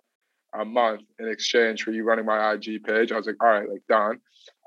a 0.59 0.65
month 0.65 1.03
in 1.19 1.29
exchange 1.29 1.83
for 1.83 1.93
you 1.93 2.05
running 2.05 2.27
my 2.27 2.53
IG 2.53 2.83
page. 2.85 3.13
I 3.13 3.17
was 3.17 3.27
like, 3.27 3.43
all 3.43 3.49
right, 3.49 3.69
like 3.69 3.83
done. 3.89 4.19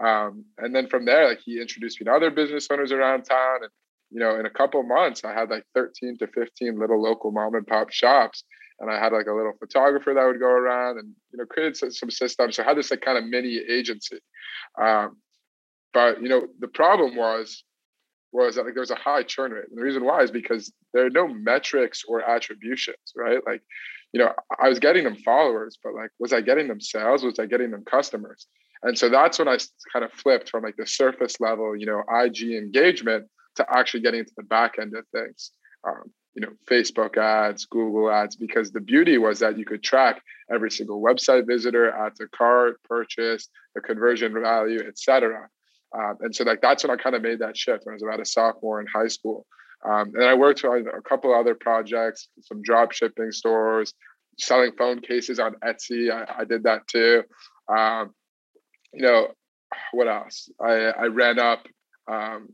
Um, 0.03 0.45
and 0.57 0.75
then 0.75 0.87
from 0.87 1.05
there, 1.05 1.29
like 1.29 1.39
he 1.43 1.61
introduced 1.61 1.99
me 1.99 2.05
to 2.05 2.13
other 2.13 2.31
business 2.31 2.67
owners 2.71 2.91
around 2.91 3.23
town. 3.23 3.59
And, 3.61 3.71
you 4.11 4.19
know, 4.19 4.39
in 4.39 4.45
a 4.45 4.49
couple 4.49 4.81
months, 4.83 5.23
I 5.23 5.33
had 5.33 5.49
like 5.49 5.63
13 5.73 6.17
to 6.19 6.27
15 6.27 6.79
little 6.79 7.01
local 7.01 7.31
mom 7.31 7.55
and 7.55 7.67
pop 7.67 7.91
shops. 7.91 8.43
And 8.79 8.91
I 8.91 8.99
had 8.99 9.13
like 9.13 9.27
a 9.27 9.33
little 9.33 9.53
photographer 9.59 10.13
that 10.13 10.25
would 10.25 10.39
go 10.39 10.49
around 10.49 10.97
and, 10.99 11.13
you 11.31 11.37
know, 11.37 11.45
created 11.45 11.77
some, 11.77 11.91
some 11.91 12.11
systems. 12.11 12.55
So 12.55 12.63
I 12.63 12.65
had 12.65 12.77
this 12.77 12.91
like 12.91 13.01
kind 13.01 13.17
of 13.17 13.25
mini 13.25 13.59
agency. 13.69 14.19
Um, 14.81 15.17
but, 15.93 16.21
you 16.21 16.27
know, 16.27 16.47
the 16.59 16.67
problem 16.67 17.15
was, 17.15 17.63
was 18.33 18.55
that 18.55 18.65
like 18.65 18.73
there 18.73 18.81
was 18.81 18.91
a 18.91 18.95
high 18.95 19.23
churn 19.23 19.51
rate. 19.51 19.65
And 19.69 19.77
the 19.77 19.83
reason 19.83 20.03
why 20.03 20.21
is 20.21 20.29
because 20.29 20.73
there 20.93 21.05
are 21.05 21.09
no 21.09 21.27
metrics 21.27 22.03
or 22.05 22.21
attributions, 22.21 22.97
right? 23.15 23.39
Like 23.47 23.61
you 24.15 24.21
know, 24.21 24.31
I 24.57 24.69
was 24.69 24.79
getting 24.79 25.03
them 25.03 25.17
followers, 25.17 25.77
but 25.83 25.93
like, 25.93 26.09
was 26.19 26.31
I 26.31 26.39
getting 26.39 26.69
them 26.69 26.79
sales? 26.79 27.21
Was 27.21 27.37
I 27.37 27.47
getting 27.47 27.69
them 27.69 27.83
customers? 27.83 28.47
And 28.81 28.97
so 28.97 29.09
that's 29.09 29.37
when 29.37 29.49
I 29.49 29.57
kind 29.91 30.05
of 30.05 30.13
flipped 30.13 30.49
from 30.49 30.63
like 30.63 30.77
the 30.77 30.87
surface 30.87 31.41
level, 31.41 31.75
you 31.75 31.85
know, 31.85 32.01
IG 32.09 32.43
engagement 32.43 33.25
to 33.57 33.65
actually 33.69 34.03
getting 34.03 34.21
into 34.21 34.31
the 34.37 34.43
back 34.43 34.75
end 34.79 34.95
of 34.95 35.05
things. 35.09 35.51
Um, 35.85 36.13
you 36.33 36.41
know, 36.43 36.53
Facebook 36.65 37.17
ads, 37.17 37.65
Google 37.65 38.09
ads, 38.09 38.37
because 38.37 38.71
the 38.71 38.79
beauty 38.79 39.17
was 39.17 39.39
that 39.39 39.57
you 39.57 39.65
could 39.65 39.83
track 39.83 40.21
every 40.49 40.71
single 40.71 41.03
website 41.03 41.45
visitor, 41.45 41.91
add 41.91 42.15
to 42.15 42.29
cart, 42.29 42.81
purchase, 42.85 43.49
the 43.75 43.81
conversion 43.81 44.33
value, 44.41 44.79
etc. 44.87 45.49
Um, 45.93 46.15
and 46.21 46.33
so 46.33 46.45
like 46.45 46.61
that's 46.61 46.85
when 46.85 46.97
I 46.97 47.03
kind 47.03 47.17
of 47.17 47.21
made 47.21 47.39
that 47.39 47.57
shift 47.57 47.85
when 47.85 47.91
I 47.91 47.95
was 47.95 48.03
about 48.03 48.21
a 48.21 48.25
sophomore 48.25 48.79
in 48.79 48.87
high 48.87 49.09
school. 49.09 49.45
Um, 49.87 50.13
and 50.15 50.23
I 50.23 50.33
worked 50.33 50.63
on 50.65 50.85
a 50.87 51.01
couple 51.01 51.33
other 51.33 51.55
projects, 51.55 52.27
some 52.41 52.61
drop 52.61 52.91
shipping 52.91 53.31
stores, 53.31 53.93
selling 54.39 54.71
phone 54.77 55.01
cases 55.01 55.39
on 55.39 55.55
Etsy. 55.63 56.11
I, 56.11 56.41
I 56.41 56.45
did 56.45 56.63
that 56.63 56.87
too. 56.87 57.23
Um, 57.67 58.13
you 58.93 59.01
know, 59.01 59.27
what 59.91 60.07
else? 60.07 60.49
I, 60.61 60.71
I 60.71 61.05
ran 61.05 61.39
up 61.39 61.65
um, 62.11 62.49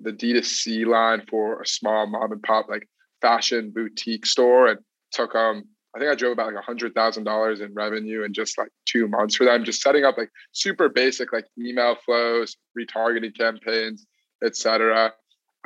the 0.00 0.12
D2C 0.12 0.86
line 0.86 1.22
for 1.28 1.62
a 1.62 1.66
small 1.66 2.06
mom 2.06 2.32
and 2.32 2.42
pop 2.42 2.68
like 2.68 2.88
fashion 3.20 3.72
boutique 3.74 4.26
store 4.26 4.68
and 4.68 4.80
took 5.12 5.34
um 5.34 5.64
I 5.94 6.00
think 6.00 6.10
I 6.10 6.16
drove 6.16 6.32
about 6.32 6.46
like 6.46 6.60
a 6.60 6.66
hundred 6.66 6.92
thousand 6.94 7.24
dollars 7.24 7.60
in 7.60 7.72
revenue 7.72 8.24
in 8.24 8.32
just 8.32 8.58
like 8.58 8.70
two 8.84 9.06
months 9.06 9.36
for 9.36 9.44
them, 9.44 9.64
just 9.64 9.80
setting 9.80 10.04
up 10.04 10.18
like 10.18 10.30
super 10.50 10.88
basic 10.88 11.32
like 11.32 11.46
email 11.56 11.96
flows, 12.04 12.56
retargeting 12.76 13.36
campaigns, 13.38 14.04
etc. 14.42 15.12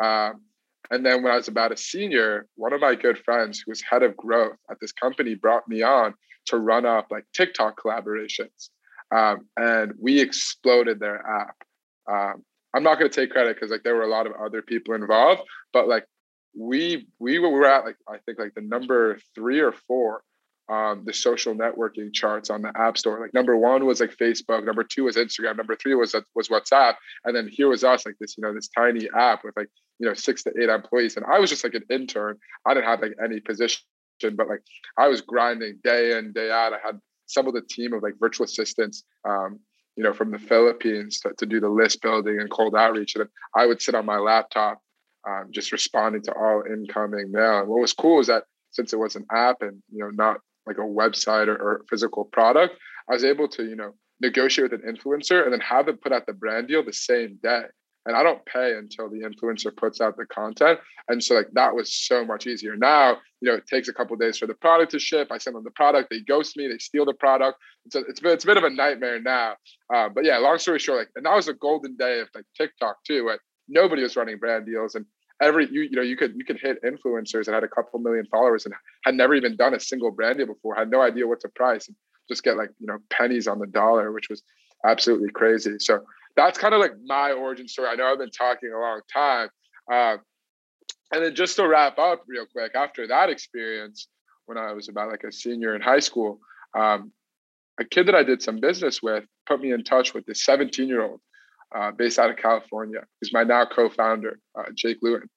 Um, 0.03 0.43
and 0.91 1.05
then 1.05 1.23
when 1.23 1.33
I 1.33 1.37
was 1.37 1.49
about 1.49 1.73
a 1.73 1.77
senior, 1.77 2.47
one 2.57 2.73
of 2.73 2.81
my 2.81 2.95
good 2.95 3.19
friends 3.19 3.63
who 3.65 3.71
was 3.71 3.83
head 3.83 4.03
of 4.03 4.17
growth 4.17 4.57
at 4.71 4.79
this 4.81 4.93
company 4.93 5.35
brought 5.35 5.69
me 5.69 5.83
on 5.83 6.15
to 6.47 6.59
run 6.59 6.87
up 6.87 7.09
like 7.11 7.25
TikTok 7.35 7.79
collaborations. 7.81 8.71
Um, 9.15 9.47
and 9.57 9.93
we 10.01 10.21
exploded 10.21 11.01
their 11.01 11.25
app. 11.27 11.57
Um, 12.11 12.45
I'm 12.75 12.83
not 12.83 12.99
going 12.99 13.11
to 13.11 13.21
take 13.21 13.31
credit 13.31 13.57
because 13.57 13.71
like 13.71 13.83
there 13.83 13.97
were 13.97 14.03
a 14.03 14.09
lot 14.09 14.27
of 14.27 14.33
other 14.43 14.63
people 14.63 14.95
involved, 14.95 15.43
but 15.73 15.89
like 15.89 16.05
we 16.57 17.07
we 17.19 17.39
were 17.39 17.67
at 17.67 17.85
like 17.85 17.97
I 18.09 18.19
think 18.25 18.39
like 18.39 18.55
the 18.55 18.63
number 18.63 19.19
three 19.35 19.61
or 19.61 19.73
four 19.73 20.23
um, 20.69 21.03
the 21.05 21.13
social 21.13 21.55
networking 21.55 22.13
charts 22.13 22.51
on 22.51 22.63
the 22.63 22.73
App 22.77 22.99
Store. 22.99 23.21
Like 23.21 23.35
number 23.35 23.57
one 23.57 23.87
was 23.87 24.01
like 24.01 24.17
Facebook, 24.17 24.65
number 24.65 24.85
two 24.85 25.05
was 25.05 25.17
Instagram, 25.17 25.57
number 25.57 25.77
three 25.77 25.95
was 25.95 26.15
was 26.35 26.49
WhatsApp, 26.49 26.95
and 27.25 27.35
then 27.35 27.49
here 27.49 27.69
was 27.69 27.85
us 27.85 28.05
like 28.05 28.17
this 28.21 28.37
you 28.37 28.43
know 28.43 28.55
this 28.55 28.69
tiny 28.69 29.09
app 29.17 29.45
with 29.45 29.57
like 29.57 29.69
you 29.99 30.07
know 30.07 30.15
six 30.15 30.43
to 30.45 30.53
eight 30.61 30.69
employees, 30.69 31.17
and 31.17 31.25
I 31.27 31.39
was 31.39 31.51
just 31.51 31.65
like 31.65 31.75
an 31.75 31.85
intern. 31.91 32.37
I 32.67 32.75
didn't 32.75 32.87
have 32.87 33.01
like 33.01 33.15
any 33.23 33.41
position, 33.41 33.83
but 34.23 34.49
like 34.49 34.63
I 34.99 35.09
was 35.09 35.21
grinding 35.21 35.79
day 35.83 36.19
in 36.19 36.33
day 36.33 36.51
out. 36.51 36.73
I 36.73 36.79
had 36.85 37.01
some 37.27 37.47
of 37.47 37.55
the 37.55 37.63
team 37.63 37.93
of 37.93 38.03
like 38.03 38.15
virtual 38.21 38.45
assistants. 38.45 39.05
Um, 39.29 39.61
you 39.97 40.05
know, 40.05 40.13
from 40.13 40.31
the 40.31 40.39
Philippines 40.39 41.19
to, 41.19 41.33
to 41.39 41.45
do 41.45 41.59
the 41.59 41.69
list 41.69 42.01
building 42.03 42.39
and 42.39 42.49
cold 42.49 42.77
outreach. 42.77 43.17
And 43.17 43.29
I 43.57 43.67
would 43.67 43.83
sit 43.83 43.97
on 43.97 44.07
my 44.07 44.19
laptop, 44.19 44.81
um, 45.29 45.49
just 45.51 45.73
responding 45.73 46.23
to 46.23 46.33
all 46.35 46.63
incoming 46.73 47.33
mail. 47.33 47.59
And 47.59 47.69
what 47.69 47.81
was 47.81 47.95
cool 47.95 48.21
is 48.21 48.29
that 48.29 48.45
since 48.71 48.93
it 48.93 48.99
was 48.99 49.17
an 49.17 49.27
app 49.33 49.57
and 49.61 49.83
you 49.91 49.99
know 49.99 50.11
not 50.11 50.39
like 50.69 50.79
a 50.79 50.83
website 50.83 51.49
or, 51.49 51.57
or 51.57 51.85
physical 51.91 52.25
product, 52.25 52.77
I 53.11 53.15
was 53.15 53.25
able 53.25 53.49
to, 53.49 53.65
you 53.65 53.77
know, 53.77 53.93
negotiate 54.21 54.71
with 54.71 54.81
an 54.81 54.95
influencer 54.95 55.45
and 55.45 55.53
then 55.53 55.61
have 55.61 55.87
them 55.87 55.97
put 55.97 56.13
out 56.13 56.27
the 56.27 56.33
brand 56.33 56.69
deal 56.69 56.85
the 56.85 56.93
same 56.93 57.39
day. 57.43 57.63
And 58.07 58.17
I 58.17 58.23
don't 58.23 58.45
pay 58.47 58.73
until 58.73 59.11
the 59.11 59.21
influencer 59.21 59.77
puts 59.77 60.01
out 60.01 60.17
the 60.17 60.25
content. 60.27 60.79
And 61.09 61.23
so 61.23 61.35
like 61.35 61.49
that 61.53 61.75
was 61.75 61.93
so 61.93 62.25
much 62.25 62.47
easier. 62.47 62.75
Now, 62.75 63.19
you 63.41 63.51
know, 63.51 63.57
it 63.57 63.67
takes 63.67 63.89
a 63.89 63.93
couple 63.93 64.17
days 64.17 64.39
for 64.39 64.47
the 64.47 64.55
product 64.55 64.93
to 64.93 64.99
ship. 64.99 65.29
I 65.31 65.39
send 65.39 65.57
them 65.57 65.65
the 65.65 65.71
product, 65.73 66.09
they 66.11 66.21
ghost 66.21 66.57
me, 66.57 66.69
they 66.69 66.79
steal 66.79 67.05
the 67.05 67.15
product. 67.15 67.59
It's 67.85 67.97
a, 67.97 68.01
it's, 68.01 68.21
it's 68.23 68.45
a 68.45 68.47
bit 68.47 68.57
of 68.57 68.65
a 68.65 68.71
nightmare 68.71 69.21
now. 69.21 69.57
Uh, 69.95 70.09
but 70.09 70.25
yeah, 70.25 70.39
long 70.39 70.59
story 70.59 70.79
short, 70.79 70.99
like, 70.99 71.09
and 71.17 71.27
that 71.27 71.35
was 71.35 71.49
a 71.49 71.55
golden 71.55 71.97
day 71.97 72.21
of 72.21 72.29
like 72.35 72.45
TikTok 72.57 72.97
too, 73.05 73.25
where 73.27 73.39
nobody 73.69 74.03
was 74.03 74.17
running 74.17 74.39
brand 74.39 74.67
deals. 74.67 74.95
And 74.95 75.05
every 75.41 75.69
you 75.71 75.83
you 75.83 75.97
know 75.97 76.03
you 76.03 76.17
could 76.17 76.35
you 76.37 76.45
could 76.45 76.59
hit 76.59 76.83
influencers 76.83 77.47
that 77.47 77.55
had 77.55 77.65
a 77.65 77.69
couple 77.69 77.99
million 78.01 78.27
followers 78.27 78.65
and 78.65 78.75
had 79.05 79.15
never 79.15 79.35
even 79.35 79.57
done 79.57 79.75
a 79.75 79.81
single 79.81 80.11
brand 80.11 80.39
deal 80.39 80.47
before, 80.47 80.75
had 80.75 80.91
no 80.91 81.01
idea 81.01 81.27
what 81.27 81.41
to 81.41 81.49
price, 81.49 81.89
and 81.89 81.97
just 82.29 82.43
get 82.43 82.57
like 82.57 82.71
you 82.79 82.87
know 82.87 82.99
pennies 83.11 83.47
on 83.47 83.59
the 83.59 83.67
dollar, 83.67 84.13
which 84.13 84.29
was 84.29 84.43
absolutely 84.85 85.31
crazy. 85.31 85.79
So 85.79 86.01
that's 86.37 86.59
kind 86.59 86.75
of 86.75 86.81
like 86.81 86.93
my 87.05 87.33
origin 87.33 87.69
story. 87.69 87.89
I 87.89 87.95
know 87.95 88.07
I've 88.07 88.19
been 88.19 88.31
talking 88.31 88.71
a 88.75 88.79
long 88.79 89.01
time, 89.13 89.49
uh, 89.93 90.17
and 91.13 91.25
then 91.25 91.35
just 91.35 91.57
to 91.57 91.67
wrap 91.67 91.99
up 91.99 92.25
real 92.27 92.47
quick, 92.47 92.73
after 92.75 93.07
that 93.09 93.31
experience, 93.31 94.09
when 94.47 94.59
I 94.59 94.73
was 94.73 94.89
about 94.89 95.11
like 95.11 95.25
a 95.25 95.33
senior 95.33 95.75
in 95.75 95.83
high 95.83 96.01
school, 96.01 96.41
um, 96.77 97.13
a 97.81 97.85
kid 97.85 98.09
that 98.09 98.15
I 98.15 98.25
did 98.25 98.43
some 98.43 98.61
business 98.61 99.03
with 99.03 99.25
put 99.47 99.61
me 99.61 99.73
in 99.73 99.85
touch 99.85 100.15
with 100.15 100.27
this 100.27 100.45
17 100.45 100.89
year 100.89 101.03
old 101.03 101.21
uh, 101.75 101.91
based 101.91 102.19
out 102.19 102.31
of 102.31 102.37
California. 102.37 103.05
He's 103.21 103.33
my 103.33 103.45
now 103.45 103.67
co-founder, 103.67 104.39
uh, 104.59 104.65
Jake 104.75 104.99
Lewin. 105.03 105.29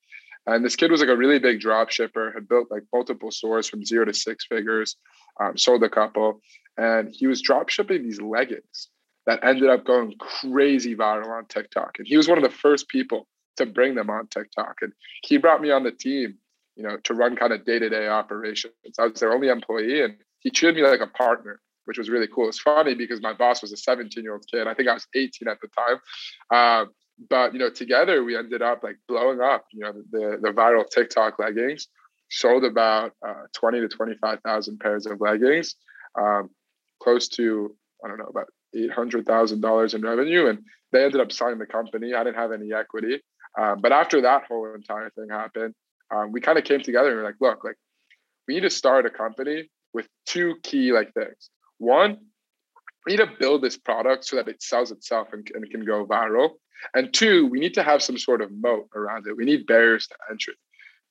And 0.47 0.65
this 0.65 0.75
kid 0.75 0.91
was 0.91 1.01
like 1.01 1.09
a 1.09 1.17
really 1.17 1.39
big 1.39 1.59
drop 1.59 1.91
shipper, 1.91 2.31
had 2.33 2.47
built 2.47 2.71
like 2.71 2.83
multiple 2.93 3.31
stores 3.31 3.67
from 3.67 3.85
zero 3.85 4.05
to 4.05 4.13
six 4.13 4.45
figures, 4.45 4.95
um, 5.39 5.57
sold 5.57 5.83
a 5.83 5.89
couple, 5.89 6.41
and 6.77 7.09
he 7.13 7.27
was 7.27 7.41
drop 7.41 7.69
shipping 7.69 8.03
these 8.03 8.21
leggings 8.21 8.89
that 9.27 9.43
ended 9.43 9.69
up 9.69 9.85
going 9.85 10.15
crazy 10.17 10.95
viral 10.95 11.29
on 11.29 11.45
TikTok. 11.45 11.99
And 11.99 12.07
he 12.07 12.17
was 12.17 12.27
one 12.27 12.39
of 12.39 12.43
the 12.43 12.49
first 12.49 12.87
people 12.89 13.27
to 13.57 13.67
bring 13.67 13.93
them 13.93 14.09
on 14.09 14.27
TikTok. 14.27 14.77
And 14.81 14.93
he 15.23 15.37
brought 15.37 15.61
me 15.61 15.69
on 15.69 15.83
the 15.83 15.91
team, 15.91 16.35
you 16.75 16.83
know, 16.83 16.97
to 17.03 17.13
run 17.13 17.35
kind 17.35 17.53
of 17.53 17.63
day 17.63 17.77
to 17.77 17.89
day 17.89 18.07
operations. 18.07 18.73
I 18.99 19.07
was 19.07 19.19
their 19.19 19.33
only 19.33 19.49
employee, 19.49 20.01
and 20.01 20.15
he 20.39 20.49
treated 20.49 20.75
me 20.75 20.87
like 20.87 21.01
a 21.01 21.07
partner 21.07 21.59
which 21.85 21.97
was 21.97 22.09
really 22.09 22.27
cool. 22.27 22.47
It's 22.47 22.59
funny 22.59 22.95
because 22.95 23.21
my 23.21 23.33
boss 23.33 23.61
was 23.61 23.71
a 23.71 23.77
17 23.77 24.23
year 24.23 24.33
old 24.33 24.45
kid. 24.49 24.67
I 24.67 24.73
think 24.73 24.89
I 24.89 24.93
was 24.93 25.07
18 25.15 25.47
at 25.47 25.57
the 25.61 25.67
time. 25.67 25.99
Uh, 26.51 26.85
but 27.29 27.53
you 27.53 27.59
know, 27.59 27.69
together 27.69 28.23
we 28.23 28.37
ended 28.37 28.61
up 28.61 28.83
like 28.83 28.97
blowing 29.07 29.41
up. 29.41 29.65
You 29.71 29.81
know, 29.81 29.93
the 30.11 30.39
the 30.41 30.49
viral 30.49 30.89
TikTok 30.89 31.39
leggings 31.39 31.87
sold 32.29 32.63
about 32.63 33.11
uh, 33.27 33.43
20 33.53 33.81
to 33.81 33.87
25,000 33.89 34.79
pairs 34.79 35.05
of 35.05 35.19
leggings, 35.19 35.75
um, 36.19 36.49
close 37.01 37.27
to 37.27 37.75
I 38.03 38.07
don't 38.07 38.17
know 38.17 38.25
about 38.25 38.47
eight 38.75 38.91
hundred 38.91 39.25
thousand 39.25 39.61
dollars 39.61 39.93
in 39.93 40.01
revenue, 40.01 40.47
and 40.47 40.59
they 40.91 41.03
ended 41.03 41.21
up 41.21 41.31
selling 41.31 41.59
the 41.59 41.65
company. 41.65 42.13
I 42.13 42.23
didn't 42.23 42.37
have 42.37 42.51
any 42.51 42.73
equity, 42.73 43.21
um, 43.59 43.81
but 43.81 43.91
after 43.91 44.21
that 44.21 44.43
whole 44.47 44.73
entire 44.73 45.09
thing 45.11 45.27
happened, 45.29 45.75
um, 46.13 46.31
we 46.31 46.41
kind 46.41 46.57
of 46.57 46.63
came 46.63 46.81
together 46.81 47.09
and 47.09 47.17
we 47.17 47.21
are 47.21 47.25
like, 47.25 47.35
look, 47.39 47.63
like 47.63 47.75
we 48.47 48.55
need 48.55 48.61
to 48.61 48.69
start 48.69 49.05
a 49.05 49.09
company 49.09 49.69
with 49.93 50.07
two 50.25 50.55
key 50.63 50.91
like 50.91 51.13
things. 51.13 51.49
One, 51.81 52.19
we 53.07 53.13
need 53.13 53.25
to 53.25 53.31
build 53.39 53.63
this 53.63 53.75
product 53.75 54.25
so 54.25 54.35
that 54.35 54.47
it 54.47 54.61
sells 54.61 54.91
itself 54.91 55.29
and, 55.33 55.49
and 55.55 55.67
can 55.71 55.83
go 55.83 56.05
viral. 56.05 56.51
And 56.93 57.11
two, 57.11 57.47
we 57.47 57.59
need 57.59 57.73
to 57.73 57.81
have 57.81 58.03
some 58.03 58.19
sort 58.19 58.41
of 58.41 58.51
moat 58.51 58.87
around 58.95 59.25
it. 59.25 59.35
We 59.35 59.45
need 59.45 59.65
barriers 59.65 60.05
to 60.07 60.15
entry 60.29 60.53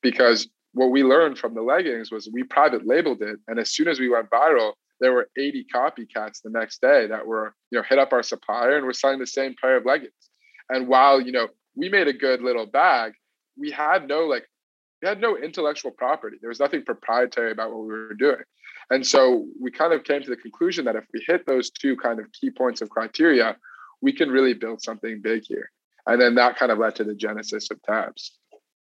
because 0.01 0.47
what 0.73 0.91
we 0.91 1.03
learned 1.03 1.37
from 1.37 1.55
the 1.55 1.61
leggings 1.61 2.09
was 2.09 2.29
we 2.31 2.43
private 2.43 2.87
labeled 2.87 3.21
it. 3.21 3.37
And 3.49 3.59
as 3.59 3.71
soon 3.71 3.89
as 3.89 3.99
we 3.99 4.07
went 4.07 4.29
viral, 4.29 4.71
there 5.01 5.11
were 5.11 5.27
80 5.37 5.65
copycats 5.75 6.41
the 6.41 6.49
next 6.49 6.79
day 6.79 7.05
that 7.07 7.27
were, 7.27 7.53
you 7.69 7.77
know, 7.77 7.83
hit 7.83 7.99
up 7.99 8.13
our 8.13 8.23
supplier 8.23 8.77
and 8.77 8.85
were 8.85 8.93
selling 8.93 9.19
the 9.19 9.27
same 9.27 9.55
pair 9.59 9.75
of 9.75 9.85
leggings. 9.85 10.13
And 10.69 10.87
while, 10.87 11.19
you 11.19 11.33
know, 11.33 11.49
we 11.75 11.89
made 11.89 12.07
a 12.07 12.13
good 12.13 12.41
little 12.41 12.65
bag, 12.65 13.11
we 13.57 13.71
had 13.71 14.07
no 14.07 14.25
like, 14.25 14.47
we 15.01 15.09
had 15.09 15.19
no 15.19 15.37
intellectual 15.37 15.91
property. 15.91 16.37
There 16.39 16.49
was 16.49 16.61
nothing 16.61 16.85
proprietary 16.85 17.51
about 17.51 17.71
what 17.71 17.81
we 17.81 17.87
were 17.87 18.13
doing. 18.13 18.43
And 18.91 19.07
so 19.07 19.47
we 19.59 19.71
kind 19.71 19.93
of 19.93 20.03
came 20.03 20.21
to 20.21 20.29
the 20.29 20.35
conclusion 20.35 20.83
that 20.85 20.97
if 20.97 21.05
we 21.13 21.23
hit 21.25 21.47
those 21.47 21.71
two 21.71 21.95
kind 21.95 22.19
of 22.19 22.31
key 22.33 22.51
points 22.51 22.81
of 22.81 22.89
criteria, 22.89 23.55
we 24.01 24.11
can 24.11 24.29
really 24.29 24.53
build 24.53 24.83
something 24.83 25.21
big 25.21 25.43
here. 25.47 25.71
And 26.05 26.21
then 26.21 26.35
that 26.35 26.57
kind 26.57 26.71
of 26.71 26.77
led 26.77 26.95
to 26.95 27.05
the 27.05 27.15
genesis 27.15 27.71
of 27.71 27.81
tabs. 27.83 28.37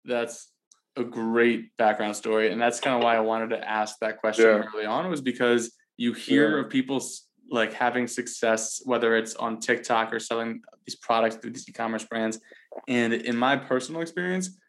That's 0.05 0.51
a 0.95 1.03
great 1.03 1.75
background 1.77 2.15
story. 2.15 2.51
And 2.51 2.61
that's 2.61 2.79
kind 2.79 2.95
of 2.95 3.03
why 3.03 3.15
I 3.15 3.21
wanted 3.21 3.49
to 3.49 3.69
ask 3.69 3.97
that 4.01 4.19
question 4.19 4.45
yeah. 4.45 4.63
early 4.71 4.85
on 4.85 5.09
was 5.09 5.21
because 5.21 5.73
you 5.97 6.13
hear 6.13 6.57
yeah. 6.57 6.65
of 6.65 6.69
people 6.69 7.01
like 7.49 7.73
having 7.73 8.05
success, 8.05 8.81
whether 8.85 9.15
it's 9.15 9.33
on 9.35 9.59
TikTok 9.59 10.13
or 10.13 10.19
selling 10.19 10.61
these 10.85 10.95
products 10.95 11.37
through 11.37 11.51
these 11.51 11.67
e-commerce 11.67 12.03
brands. 12.03 12.39
And 12.87 13.13
in 13.13 13.35
my 13.35 13.55
personal 13.55 14.01
experience, 14.01 14.59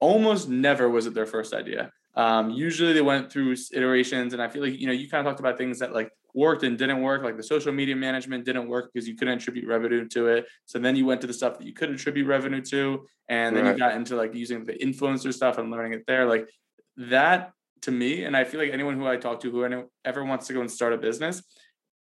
almost 0.00 0.48
never 0.48 0.88
was 0.88 1.06
it 1.06 1.12
their 1.12 1.26
first 1.26 1.52
idea. 1.52 1.92
Um, 2.14 2.50
usually 2.50 2.92
they 2.92 3.02
went 3.02 3.30
through 3.30 3.54
iterations, 3.72 4.32
and 4.32 4.42
I 4.42 4.48
feel 4.48 4.62
like 4.62 4.78
you 4.78 4.86
know 4.86 4.92
you 4.92 5.08
kind 5.08 5.26
of 5.26 5.30
talked 5.30 5.40
about 5.40 5.58
things 5.58 5.78
that 5.78 5.92
like 5.92 6.10
worked 6.34 6.62
and 6.62 6.76
didn't 6.76 7.02
work, 7.02 7.22
like 7.22 7.36
the 7.36 7.42
social 7.42 7.72
media 7.72 7.96
management 7.96 8.44
didn't 8.44 8.68
work 8.68 8.90
because 8.92 9.08
you 9.08 9.16
couldn't 9.16 9.38
attribute 9.38 9.66
revenue 9.66 10.06
to 10.08 10.26
it. 10.28 10.46
So 10.66 10.78
then 10.78 10.96
you 10.96 11.06
went 11.06 11.20
to 11.22 11.26
the 11.26 11.32
stuff 11.32 11.58
that 11.58 11.66
you 11.66 11.72
could 11.72 11.90
attribute 11.90 12.26
revenue 12.26 12.62
to, 12.62 13.06
and 13.28 13.56
then 13.56 13.64
right. 13.64 13.72
you 13.72 13.78
got 13.78 13.94
into 13.94 14.16
like 14.16 14.34
using 14.34 14.64
the 14.64 14.74
influencer 14.74 15.32
stuff 15.32 15.58
and 15.58 15.70
learning 15.70 15.92
it 15.92 16.04
there. 16.06 16.26
Like 16.26 16.48
that 16.96 17.52
to 17.82 17.90
me, 17.90 18.24
and 18.24 18.36
I 18.36 18.44
feel 18.44 18.60
like 18.60 18.72
anyone 18.72 18.96
who 18.96 19.06
I 19.06 19.16
talk 19.16 19.40
to 19.40 19.50
who 19.50 19.88
ever 20.04 20.24
wants 20.24 20.48
to 20.48 20.52
go 20.52 20.60
and 20.60 20.70
start 20.70 20.92
a 20.92 20.98
business, 20.98 21.42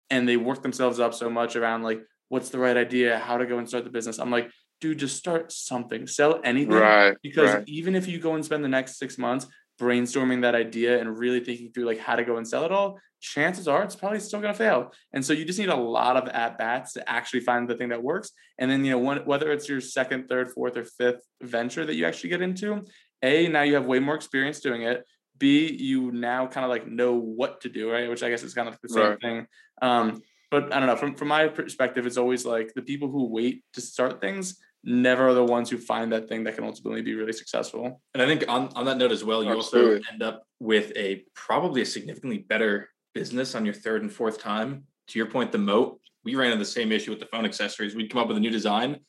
and 0.09 0.27
they 0.29 0.37
work 0.37 0.61
themselves 0.61 0.99
up 0.99 1.13
so 1.13 1.29
much 1.29 1.55
around 1.55 1.83
like 1.83 2.01
what's 2.29 2.49
the 2.49 2.59
right 2.59 2.77
idea, 2.77 3.17
how 3.19 3.37
to 3.37 3.45
go 3.45 3.57
and 3.57 3.67
start 3.67 3.83
the 3.83 3.89
business. 3.89 4.19
I'm 4.19 4.31
like, 4.31 4.49
dude, 4.81 4.99
just 4.99 5.17
start 5.17 5.51
something, 5.51 6.07
sell 6.07 6.41
anything. 6.43 6.73
Right. 6.73 7.15
Because 7.21 7.53
right. 7.53 7.63
even 7.67 7.95
if 7.95 8.07
you 8.07 8.19
go 8.19 8.35
and 8.35 8.43
spend 8.43 8.63
the 8.63 8.69
next 8.69 8.97
six 8.97 9.17
months 9.17 9.47
brainstorming 9.79 10.41
that 10.41 10.55
idea 10.55 10.99
and 10.99 11.17
really 11.17 11.39
thinking 11.39 11.71
through 11.71 11.85
like 11.85 11.99
how 11.99 12.15
to 12.15 12.23
go 12.23 12.37
and 12.37 12.47
sell 12.47 12.65
it 12.65 12.71
all, 12.71 12.99
chances 13.19 13.67
are 13.67 13.83
it's 13.83 13.95
probably 13.95 14.19
still 14.19 14.39
going 14.39 14.53
to 14.53 14.57
fail. 14.57 14.93
And 15.13 15.25
so 15.25 15.33
you 15.33 15.45
just 15.45 15.59
need 15.59 15.69
a 15.69 15.75
lot 15.75 16.17
of 16.17 16.29
at 16.29 16.57
bats 16.57 16.93
to 16.93 17.09
actually 17.09 17.41
find 17.41 17.67
the 17.67 17.75
thing 17.75 17.89
that 17.89 18.03
works. 18.03 18.31
And 18.57 18.69
then, 18.69 18.85
you 18.85 18.91
know, 18.91 18.99
one, 18.99 19.17
whether 19.25 19.51
it's 19.51 19.67
your 19.67 19.81
second, 19.81 20.27
third, 20.27 20.51
fourth, 20.51 20.77
or 20.77 20.85
fifth 20.85 21.21
venture 21.41 21.85
that 21.85 21.95
you 21.95 22.05
actually 22.05 22.29
get 22.29 22.41
into, 22.41 22.85
A, 23.21 23.47
now 23.47 23.63
you 23.63 23.75
have 23.75 23.85
way 23.85 23.99
more 23.99 24.15
experience 24.15 24.59
doing 24.59 24.83
it. 24.83 25.03
B, 25.37 25.71
you 25.73 26.11
now 26.11 26.47
kind 26.47 26.63
of 26.63 26.69
like 26.69 26.87
know 26.87 27.15
what 27.15 27.61
to 27.61 27.69
do, 27.69 27.91
right? 27.91 28.09
Which 28.09 28.23
I 28.23 28.29
guess 28.29 28.43
is 28.43 28.53
kind 28.53 28.69
of 28.69 28.77
the 28.81 28.89
same 28.89 29.03
right. 29.03 29.21
thing. 29.21 29.47
Um, 29.81 30.21
but 30.49 30.73
I 30.73 30.79
don't 30.79 30.87
know. 30.87 30.95
From 30.95 31.15
from 31.15 31.27
my 31.27 31.47
perspective, 31.49 32.05
it's 32.05 32.15
always 32.15 32.45
like 32.45 32.71
the 32.73 32.81
people 32.81 33.09
who 33.09 33.27
wait 33.27 33.63
to 33.73 33.81
start 33.81 34.21
things 34.21 34.57
never 34.85 35.29
are 35.29 35.33
the 35.33 35.43
ones 35.43 35.69
who 35.69 35.77
find 35.77 36.11
that 36.13 36.29
thing 36.29 36.43
that 36.43 36.55
can 36.55 36.63
ultimately 36.63 37.01
be 37.01 37.15
really 37.15 37.33
successful. 37.33 38.01
And 38.13 38.21
I 38.21 38.27
think 38.27 38.45
on, 38.47 38.69
on 38.75 38.85
that 38.85 38.97
note 38.97 39.11
as 39.11 39.23
well, 39.23 39.43
you 39.43 39.49
Absolutely. 39.49 39.95
also 39.97 40.11
end 40.11 40.23
up 40.23 40.43
with 40.59 40.91
a 40.95 41.23
probably 41.33 41.81
a 41.81 41.85
significantly 41.85 42.39
better 42.39 42.89
business 43.13 43.55
on 43.55 43.65
your 43.65 43.73
third 43.73 44.03
and 44.03 44.11
fourth 44.11 44.39
time. 44.39 44.83
To 45.09 45.19
your 45.19 45.27
point, 45.27 45.51
the 45.51 45.57
moat, 45.57 45.99
we 46.23 46.35
ran 46.35 46.47
into 46.47 46.59
the 46.59 46.65
same 46.65 46.91
issue 46.91 47.11
with 47.11 47.19
the 47.19 47.25
phone 47.27 47.45
accessories. 47.45 47.95
We'd 47.95 48.11
come 48.11 48.21
up 48.21 48.27
with 48.27 48.37
a 48.37 48.39
new 48.39 48.49
design. 48.49 48.99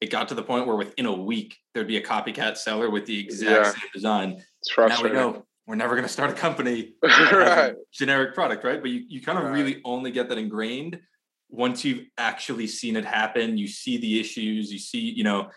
It 0.00 0.10
got 0.10 0.28
to 0.28 0.34
the 0.34 0.42
point 0.42 0.66
where 0.66 0.76
within 0.76 1.06
a 1.06 1.12
week, 1.12 1.56
there'd 1.74 1.86
be 1.86 1.98
a 1.98 2.02
copycat 2.02 2.56
seller 2.56 2.90
with 2.90 3.06
the 3.06 3.18
exact 3.18 3.66
yeah. 3.66 3.70
same 3.72 3.90
design. 3.92 4.42
It's 4.60 4.70
frustrating. 4.70 5.16
Now 5.16 5.26
we 5.26 5.32
know 5.32 5.46
we're 5.66 5.76
never 5.76 5.94
going 5.94 6.06
to 6.06 6.12
start 6.12 6.30
a 6.30 6.34
company 6.34 6.94
right. 7.02 7.74
generic 7.92 8.34
product, 8.34 8.64
right? 8.64 8.80
But 8.80 8.90
you, 8.90 9.04
you 9.08 9.20
kind 9.20 9.38
of 9.38 9.44
right. 9.44 9.52
really 9.52 9.80
only 9.84 10.10
get 10.10 10.28
that 10.28 10.38
ingrained 10.38 11.00
once 11.50 11.84
you've 11.84 12.06
actually 12.16 12.66
seen 12.66 12.96
it 12.96 13.04
happen, 13.04 13.58
you 13.58 13.66
see 13.66 13.98
the 13.98 14.20
issues, 14.20 14.72
you 14.72 14.78
see, 14.78 15.00
you 15.00 15.24
know, 15.24 15.50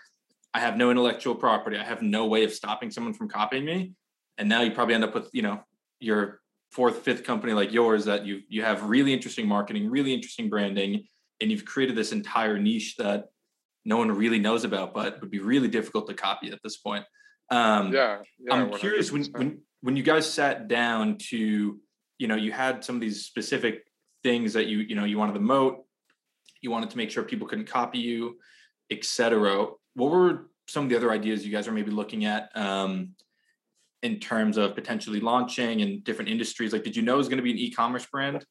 I 0.54 0.60
have 0.60 0.78
no 0.78 0.92
intellectual 0.92 1.36
property. 1.36 1.78
I 1.78 1.84
have 1.84 2.02
no 2.02 2.26
way 2.28 2.44
of 2.44 2.52
stopping 2.52 2.92
someone 2.92 3.14
from 3.14 3.30
copying 3.30 3.66
me. 3.66 3.94
And 4.38 4.50
now 4.50 4.62
you 4.62 4.72
probably 4.72 4.96
end 4.96 5.04
up 5.04 5.14
with, 5.14 5.30
you 5.34 5.42
know, 5.42 5.64
your 6.00 6.42
fourth, 6.72 7.00
fifth 7.00 7.24
company 7.24 7.54
like 7.54 7.72
yours 7.72 8.06
that 8.06 8.26
you 8.26 8.42
you 8.50 8.64
have 8.64 8.84
really 8.84 9.14
interesting 9.14 9.48
marketing, 9.48 9.90
really 9.90 10.14
interesting 10.14 10.50
branding, 10.50 11.04
and 11.40 11.52
you've 11.52 11.66
created 11.66 11.96
this 11.96 12.12
entire 12.12 12.58
niche 12.58 12.96
that 12.98 13.26
no 13.86 13.98
one 13.98 14.12
really 14.12 14.40
knows 14.40 14.64
about, 14.64 14.94
but 14.94 15.22
would 15.22 15.32
be 15.32 15.40
really 15.40 15.68
difficult 15.68 16.08
to 16.08 16.14
copy 16.14 16.52
at 16.52 16.60
this 16.64 16.78
point. 16.78 17.06
Um, 17.50 17.94
yeah, 17.94 18.20
yeah, 18.40 18.54
I'm 18.54 18.72
100%. 18.72 18.80
curious 18.80 19.12
when 19.12 19.24
when 19.26 19.62
when 19.82 19.96
you 19.96 20.04
guys 20.04 20.32
sat 20.32 20.68
down 20.68 21.18
to, 21.30 21.80
you 22.18 22.28
know, 22.28 22.36
you 22.36 22.52
had 22.52 22.84
some 22.84 22.96
of 22.96 23.02
these 23.02 23.26
specific 23.26 23.86
things 24.24 24.54
that 24.54 24.68
you 24.68 24.80
you 24.80 24.96
know 24.96 25.04
you 25.04 25.18
wanted 25.18 25.34
to 25.34 25.40
moat 25.40 25.86
you 26.62 26.72
wanted 26.72 26.90
to 26.90 26.98
make 26.98 27.12
sure 27.12 27.24
people 27.24 27.48
couldn't 27.48 27.68
copy 27.68 28.00
you 28.00 28.38
etc 28.90 29.68
what 29.96 30.12
were 30.12 30.48
some 30.68 30.86
of 30.86 30.90
the 30.90 30.96
other 30.96 31.12
ideas 31.12 31.46
you 31.46 31.52
guys 31.52 31.68
are 31.68 31.72
maybe 31.72 31.92
looking 31.92 32.26
at 32.26 32.56
um, 32.56 33.10
in 34.02 34.20
terms 34.20 34.58
of 34.58 34.76
potentially 34.76 35.20
launching 35.20 35.80
in 35.82 36.02
different 36.02 36.30
industries? 36.30 36.74
Like 36.74 36.84
did 36.84 36.96
you 36.96 37.02
know 37.02 37.16
it 37.16 37.18
was 37.18 37.30
going 37.30 37.38
to 37.38 37.44
be 37.44 37.52
an 37.52 37.58
e-commerce 37.58 38.06
brand? 38.06 38.46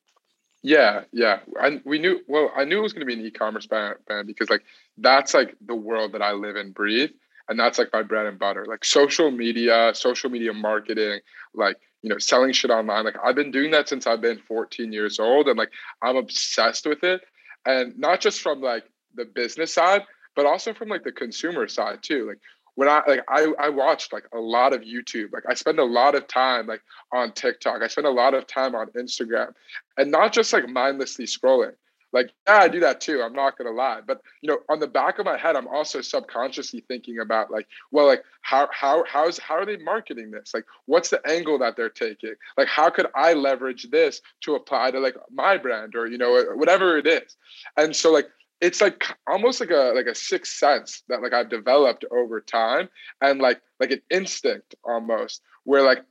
Yeah 0.63 1.03
yeah. 1.13 1.41
And 1.61 1.81
we 1.85 1.99
knew 1.99 2.21
well 2.29 2.53
i 2.57 2.65
knew 2.65 2.79
it 2.79 2.83
was 2.83 2.93
going 2.93 3.01
to 3.01 3.07
be 3.07 3.19
an 3.19 3.27
e-commerce 3.27 3.67
brand 3.67 3.99
because 4.27 4.49
like 4.51 4.63
that's 4.99 5.35
like 5.35 5.57
the 5.67 5.75
world 5.75 6.13
that 6.13 6.23
i 6.23 6.33
live 6.33 6.57
and 6.57 6.73
breathe 6.73 7.11
and 7.49 7.59
that's 7.59 7.79
like 7.79 7.93
my 7.93 8.03
bread 8.03 8.27
and 8.27 8.39
butter. 8.39 8.65
Like 8.67 8.85
social 8.85 9.31
media 9.31 9.93
social 9.95 10.31
media 10.31 10.53
marketing 10.53 11.21
like 11.55 11.77
you 12.03 12.09
know, 12.09 12.19
selling 12.19 12.53
shit 12.53 12.71
online. 12.71 13.05
Like 13.05 13.17
I've 13.25 13.37
been 13.37 13.51
doing 13.51 13.71
that 13.71 13.89
since 13.89 14.07
I've 14.07 14.21
been 14.21 14.39
14 14.39 14.93
years 14.93 15.19
old 15.19 15.49
and 15.49 15.57
like 15.57 15.71
I'm 16.03 16.17
obsessed 16.17 16.87
with 16.87 17.03
it. 17.05 17.23
And 17.65 17.97
not 17.99 18.21
just 18.21 18.41
from 18.41 18.61
like 18.61 18.85
the 19.15 19.25
business 19.25 19.73
side, 19.73 20.03
but 20.35 20.47
also 20.47 20.75
from 20.75 20.89
like 20.89 21.05
the 21.05 21.13
consumer 21.13 21.69
side 21.69 22.03
too. 22.03 22.27
Like 22.27 22.39
when 22.75 22.89
I 22.89 23.03
like 23.07 23.21
I 23.29 23.53
I 23.59 23.69
watched 23.69 24.13
like 24.13 24.25
a 24.35 24.39
lot 24.39 24.73
of 24.73 24.83
YouTube. 24.83 25.33
Like 25.33 25.45
I 25.49 25.55
spend 25.55 25.79
a 25.79 25.85
lot 25.85 26.15
of 26.15 26.27
time 26.27 26.67
like 26.67 26.83
on 27.13 27.33
TikTok. 27.33 27.83
I 27.83 27.87
spend 27.87 28.07
a 28.07 28.11
lot 28.11 28.35
of 28.35 28.47
time 28.47 28.75
on 28.75 28.89
Instagram. 28.89 29.53
And 29.97 30.11
not 30.11 30.33
just 30.33 30.53
like 30.53 30.69
mindlessly 30.69 31.27
scrolling. 31.27 31.75
Like, 32.13 32.31
yeah, 32.47 32.57
I 32.59 32.69
do 32.69 32.81
that 32.81 33.01
too. 33.01 33.23
I'm 33.23 33.33
not 33.33 33.57
gonna 33.57 33.71
lie. 33.71 34.01
But 34.07 34.21
you 34.43 34.51
know, 34.51 34.59
on 34.69 34.81
the 34.81 34.87
back 34.87 35.19
of 35.19 35.25
my 35.25 35.37
head, 35.39 35.57
I'm 35.57 35.69
also 35.69 36.01
subconsciously 36.01 36.85
thinking 36.89 37.19
about 37.19 37.51
like, 37.51 37.67
well, 37.91 38.07
like 38.07 38.23
how 38.43 38.69
how 38.73 39.05
how's 39.09 39.39
how 39.39 39.55
are 39.55 39.67
they 39.67 39.79
marketing 39.79 40.31
this? 40.31 40.53
Like, 40.55 40.65
what's 40.87 41.11
the 41.11 41.27
angle 41.29 41.59
that 41.61 41.77
they're 41.77 41.89
taking? 41.89 42.35
Like, 42.57 42.69
how 42.69 42.91
could 42.91 43.07
I 43.15 43.33
leverage 43.35 43.89
this 43.91 44.21
to 44.43 44.55
apply 44.55 44.91
to 44.91 45.01
like 45.01 45.17
my 45.33 45.57
brand 45.57 45.95
or 45.95 46.07
you 46.07 46.19
know 46.19 46.43
whatever 46.55 46.99
it 46.99 47.07
is? 47.07 47.37
And 47.77 47.95
so 47.95 48.13
like 48.13 48.29
it's 48.61 48.81
like 48.81 49.05
almost 49.27 49.61
like 49.61 49.71
a 49.71 49.93
like 49.95 50.07
a 50.07 50.15
sixth 50.15 50.55
sense 50.55 51.03
that 51.09 51.23
like 51.23 51.33
I've 51.33 51.51
developed 51.51 52.05
over 52.11 52.41
time 52.41 52.89
and 53.21 53.41
like 53.41 53.61
like 53.81 53.91
an 53.91 54.03
instinct 54.11 54.75
almost 54.85 55.43
where 55.65 55.83
like 55.83 56.05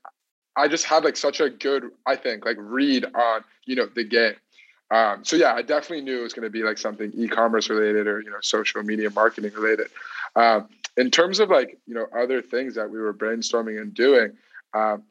I 0.57 0.67
just 0.67 0.85
have 0.85 1.03
like 1.03 1.15
such 1.15 1.39
a 1.39 1.49
good 1.49 1.85
I 2.05 2.15
think 2.15 2.45
like 2.45 2.57
read 2.59 3.05
on 3.05 3.43
you 3.65 3.75
know 3.75 3.87
the 3.93 4.03
game 4.03 4.35
Um, 4.91 5.23
so 5.23 5.37
yeah, 5.37 5.53
I 5.53 5.61
definitely 5.61 6.01
knew 6.01 6.19
it 6.19 6.23
was 6.23 6.33
going 6.33 6.43
to 6.43 6.49
be 6.49 6.63
like 6.63 6.77
something 6.77 7.11
e-commerce 7.15 7.69
related 7.69 8.07
or 8.07 8.21
you 8.21 8.29
know 8.29 8.41
social 8.41 8.83
media 8.83 9.09
marketing 9.09 9.53
related. 9.53 9.87
Um, 10.35 10.67
in 10.97 11.09
terms 11.09 11.39
of 11.39 11.49
like 11.49 11.79
you 11.87 11.95
know 11.95 12.07
other 12.15 12.41
things 12.41 12.75
that 12.75 12.91
we 12.91 12.99
were 12.99 13.13
brainstorming 13.13 13.79
and 13.79 13.93
doing, 13.93 14.33
um, 14.73 15.03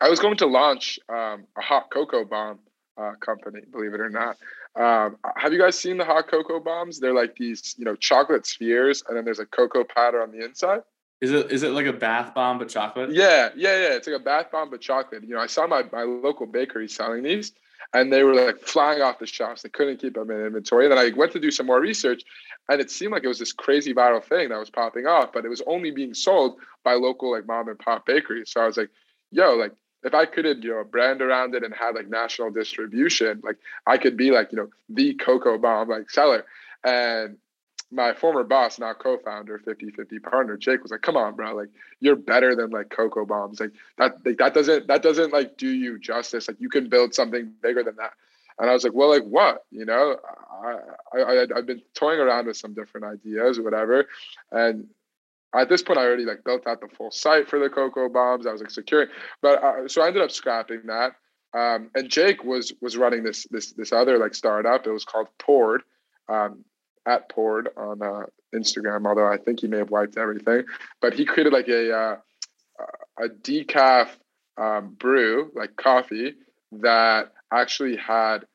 I 0.00 0.10
was 0.10 0.20
going 0.20 0.36
to 0.38 0.46
launch 0.46 1.00
um, 1.08 1.46
a 1.56 1.62
hot 1.62 1.90
cocoa 1.90 2.26
bomb 2.26 2.58
uh, 2.98 3.12
company. 3.20 3.62
Believe 3.72 3.94
it 3.94 4.00
or 4.00 4.10
not, 4.10 4.36
um, 4.76 5.16
have 5.34 5.54
you 5.54 5.58
guys 5.58 5.78
seen 5.78 5.96
the 5.96 6.04
hot 6.04 6.28
cocoa 6.28 6.60
bombs? 6.60 7.00
They're 7.00 7.14
like 7.14 7.36
these 7.36 7.74
you 7.78 7.86
know 7.86 7.96
chocolate 7.96 8.44
spheres, 8.46 9.02
and 9.08 9.16
then 9.16 9.24
there's 9.24 9.40
a 9.40 9.46
cocoa 9.46 9.84
powder 9.84 10.22
on 10.22 10.30
the 10.30 10.44
inside. 10.44 10.82
Is 11.22 11.32
it 11.32 11.50
is 11.50 11.62
it 11.62 11.70
like 11.70 11.86
a 11.86 11.92
bath 11.94 12.34
bomb 12.34 12.58
but 12.58 12.68
chocolate? 12.68 13.12
Yeah, 13.12 13.48
yeah, 13.56 13.78
yeah. 13.78 13.94
It's 13.94 14.06
like 14.06 14.20
a 14.20 14.22
bath 14.22 14.50
bomb 14.52 14.68
but 14.68 14.82
chocolate. 14.82 15.22
You 15.22 15.36
know, 15.36 15.40
I 15.40 15.46
saw 15.46 15.66
my 15.66 15.84
my 15.90 16.02
local 16.02 16.44
bakery 16.44 16.86
selling 16.86 17.22
these 17.22 17.52
and 17.92 18.12
they 18.12 18.22
were 18.22 18.34
like 18.34 18.60
flying 18.60 19.02
off 19.02 19.18
the 19.18 19.26
shelves. 19.26 19.62
They 19.62 19.68
couldn't 19.68 20.00
keep 20.00 20.14
them 20.14 20.30
in 20.30 20.44
inventory. 20.44 20.86
And 20.86 20.92
then 20.92 20.98
I 20.98 21.10
went 21.16 21.32
to 21.32 21.40
do 21.40 21.50
some 21.50 21.66
more 21.66 21.80
research, 21.80 22.22
and 22.68 22.80
it 22.80 22.90
seemed 22.90 23.12
like 23.12 23.24
it 23.24 23.28
was 23.28 23.38
this 23.38 23.52
crazy 23.52 23.92
viral 23.92 24.22
thing 24.22 24.48
that 24.50 24.58
was 24.58 24.70
popping 24.70 25.06
off, 25.06 25.32
but 25.32 25.44
it 25.44 25.48
was 25.48 25.62
only 25.66 25.90
being 25.90 26.14
sold 26.14 26.58
by 26.84 26.94
local 26.94 27.32
like 27.32 27.46
mom 27.46 27.68
and 27.68 27.78
pop 27.78 28.06
bakeries. 28.06 28.52
So 28.52 28.60
I 28.60 28.66
was 28.66 28.76
like, 28.76 28.90
yo, 29.30 29.54
like 29.54 29.72
if 30.02 30.14
I 30.14 30.24
could 30.24 30.62
you 30.62 30.70
know 30.70 30.84
brand 30.84 31.20
around 31.20 31.54
it 31.54 31.64
and 31.64 31.74
had 31.74 31.94
like 31.94 32.08
national 32.08 32.50
distribution, 32.50 33.40
like 33.42 33.56
I 33.86 33.98
could 33.98 34.16
be 34.16 34.30
like 34.30 34.52
you 34.52 34.58
know 34.58 34.68
the 34.88 35.14
cocoa 35.14 35.58
bomb 35.58 35.88
like 35.88 36.10
seller. 36.10 36.44
And 36.84 37.36
my 37.90 38.14
former 38.14 38.44
boss, 38.44 38.78
now 38.78 38.92
co-founder, 38.92 39.58
50-50 39.58 40.22
partner, 40.22 40.56
Jake 40.56 40.82
was 40.82 40.92
like, 40.92 41.02
come 41.02 41.16
on, 41.16 41.34
bro, 41.34 41.54
like 41.54 41.70
you're 42.00 42.16
better 42.16 42.54
than 42.54 42.70
like 42.70 42.90
cocoa 42.90 43.24
bombs. 43.24 43.60
Like 43.60 43.72
that, 43.98 44.24
like, 44.24 44.38
that 44.38 44.54
doesn't, 44.54 44.86
that 44.86 45.02
doesn't 45.02 45.32
like 45.32 45.56
do 45.56 45.68
you 45.68 45.98
justice. 45.98 46.48
Like 46.48 46.60
you 46.60 46.68
can 46.68 46.88
build 46.88 47.14
something 47.14 47.52
bigger 47.62 47.82
than 47.82 47.96
that. 47.96 48.12
And 48.58 48.68
I 48.68 48.74
was 48.74 48.84
like, 48.84 48.92
well, 48.92 49.08
like 49.08 49.24
what? 49.24 49.64
You 49.70 49.86
know, 49.86 50.16
I, 50.62 51.18
I, 51.18 51.46
I've 51.56 51.66
been 51.66 51.82
toying 51.94 52.20
around 52.20 52.46
with 52.46 52.58
some 52.58 52.74
different 52.74 53.06
ideas 53.06 53.58
or 53.58 53.62
whatever. 53.62 54.06
And 54.52 54.88
at 55.54 55.68
this 55.68 55.82
point, 55.82 55.98
I 55.98 56.04
already 56.04 56.24
like 56.24 56.44
built 56.44 56.66
out 56.66 56.80
the 56.80 56.88
full 56.88 57.10
site 57.10 57.48
for 57.48 57.58
the 57.58 57.68
cocoa 57.68 58.08
bombs. 58.08 58.46
I 58.46 58.52
was 58.52 58.60
like 58.60 58.70
securing, 58.70 59.08
but 59.40 59.62
uh, 59.62 59.88
so 59.88 60.02
I 60.02 60.08
ended 60.08 60.22
up 60.22 60.30
scrapping 60.30 60.82
that. 60.86 61.12
Um, 61.52 61.90
and 61.96 62.08
Jake 62.08 62.44
was 62.44 62.72
was 62.80 62.96
running 62.96 63.24
this 63.24 63.46
this 63.50 63.72
this 63.72 63.92
other 63.92 64.18
like 64.18 64.34
startup. 64.34 64.86
It 64.86 64.92
was 64.92 65.04
called 65.04 65.26
Poured. 65.38 65.82
Um, 66.28 66.64
at 67.06 67.28
Poured 67.28 67.68
on 67.76 68.02
uh, 68.02 68.26
Instagram, 68.54 69.06
although 69.06 69.26
I 69.26 69.36
think 69.36 69.60
he 69.60 69.68
may 69.68 69.78
have 69.78 69.90
wiped 69.90 70.16
everything. 70.16 70.64
But 71.00 71.14
he 71.14 71.24
created 71.24 71.52
like 71.52 71.68
a 71.68 71.94
uh, 71.94 72.16
a 73.18 73.28
decaf 73.28 74.08
um, 74.56 74.94
brew, 74.98 75.50
like 75.54 75.76
coffee, 75.76 76.34
that 76.72 77.32
actually 77.52 77.96
had 77.96 78.46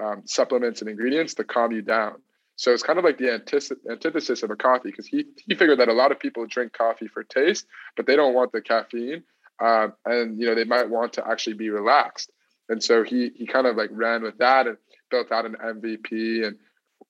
um, 0.00 0.22
supplements 0.26 0.80
and 0.80 0.90
ingredients 0.90 1.34
to 1.34 1.44
calm 1.44 1.72
you 1.72 1.82
down. 1.82 2.16
So 2.56 2.72
it's 2.72 2.82
kind 2.82 2.98
of 2.98 3.04
like 3.04 3.18
the 3.18 3.32
antithesis 3.32 4.42
of 4.42 4.50
a 4.50 4.56
coffee 4.56 4.90
because 4.90 5.06
he 5.06 5.26
he 5.46 5.54
figured 5.54 5.78
that 5.78 5.88
a 5.88 5.92
lot 5.92 6.10
of 6.10 6.18
people 6.18 6.44
drink 6.46 6.72
coffee 6.72 7.06
for 7.06 7.22
taste, 7.22 7.66
but 7.96 8.06
they 8.06 8.16
don't 8.16 8.34
want 8.34 8.50
the 8.50 8.60
caffeine, 8.60 9.22
um, 9.60 9.92
and 10.04 10.40
you 10.40 10.46
know 10.46 10.56
they 10.56 10.64
might 10.64 10.90
want 10.90 11.12
to 11.14 11.28
actually 11.28 11.54
be 11.54 11.70
relaxed. 11.70 12.32
And 12.68 12.82
so 12.82 13.04
he 13.04 13.30
he 13.36 13.46
kind 13.46 13.68
of 13.68 13.76
like 13.76 13.90
ran 13.92 14.22
with 14.22 14.38
that 14.38 14.66
and 14.66 14.76
built 15.08 15.30
out 15.30 15.46
an 15.46 15.54
MVP 15.54 16.46
and 16.46 16.56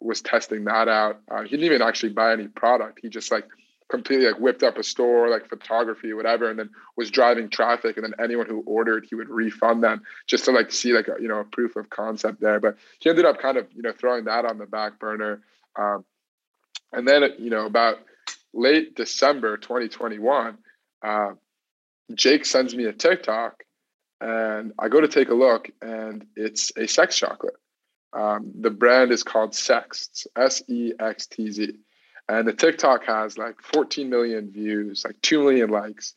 was 0.00 0.22
testing 0.22 0.64
that 0.64 0.88
out. 0.88 1.20
Uh, 1.30 1.42
he 1.42 1.50
didn't 1.50 1.64
even 1.64 1.82
actually 1.82 2.12
buy 2.12 2.32
any 2.32 2.48
product. 2.48 3.00
He 3.02 3.08
just 3.08 3.30
like 3.32 3.44
completely 3.88 4.26
like 4.26 4.40
whipped 4.40 4.62
up 4.62 4.78
a 4.78 4.82
store, 4.82 5.28
like 5.28 5.48
photography, 5.48 6.12
whatever, 6.12 6.50
and 6.50 6.58
then 6.58 6.70
was 6.96 7.10
driving 7.10 7.48
traffic. 7.48 7.96
And 7.96 8.04
then 8.04 8.14
anyone 8.22 8.46
who 8.46 8.62
ordered, 8.66 9.06
he 9.08 9.14
would 9.14 9.28
refund 9.28 9.82
them 9.82 10.02
just 10.26 10.44
to 10.44 10.52
like 10.52 10.70
see 10.70 10.92
like 10.92 11.08
a, 11.08 11.16
you 11.20 11.28
know 11.28 11.40
a 11.40 11.44
proof 11.44 11.76
of 11.76 11.90
concept 11.90 12.40
there. 12.40 12.60
But 12.60 12.76
he 13.00 13.10
ended 13.10 13.24
up 13.24 13.40
kind 13.40 13.56
of 13.56 13.66
you 13.74 13.82
know 13.82 13.92
throwing 13.92 14.24
that 14.24 14.44
on 14.44 14.58
the 14.58 14.66
back 14.66 14.98
burner. 14.98 15.42
Um, 15.76 16.04
and 16.92 17.06
then 17.06 17.24
you 17.38 17.50
know 17.50 17.66
about 17.66 17.98
late 18.52 18.94
December 18.94 19.56
2021, 19.56 20.58
uh, 21.02 21.30
Jake 22.14 22.46
sends 22.46 22.74
me 22.74 22.84
a 22.84 22.92
TikTok, 22.92 23.64
and 24.20 24.72
I 24.78 24.88
go 24.88 25.00
to 25.00 25.08
take 25.08 25.28
a 25.28 25.34
look, 25.34 25.70
and 25.82 26.26
it's 26.36 26.72
a 26.76 26.86
sex 26.86 27.16
chocolate. 27.16 27.56
Um, 28.12 28.52
the 28.58 28.70
brand 28.70 29.12
is 29.12 29.22
called 29.22 29.52
Sextz, 29.52 30.26
S 30.36 30.62
E 30.68 30.92
X 30.98 31.26
T 31.26 31.50
Z. 31.50 31.74
And 32.28 32.46
the 32.46 32.52
TikTok 32.52 33.04
has 33.04 33.38
like 33.38 33.60
14 33.62 34.08
million 34.10 34.50
views, 34.50 35.04
like 35.04 35.20
2 35.22 35.42
million 35.42 35.70
likes. 35.70 36.14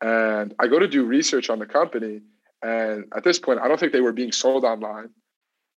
And 0.00 0.54
I 0.58 0.68
go 0.68 0.78
to 0.78 0.86
do 0.86 1.04
research 1.04 1.48
on 1.50 1.58
the 1.58 1.66
company. 1.66 2.20
And 2.62 3.06
at 3.16 3.24
this 3.24 3.38
point, 3.38 3.60
I 3.60 3.68
don't 3.68 3.80
think 3.80 3.92
they 3.92 4.00
were 4.00 4.12
being 4.12 4.32
sold 4.32 4.64
online. 4.64 5.10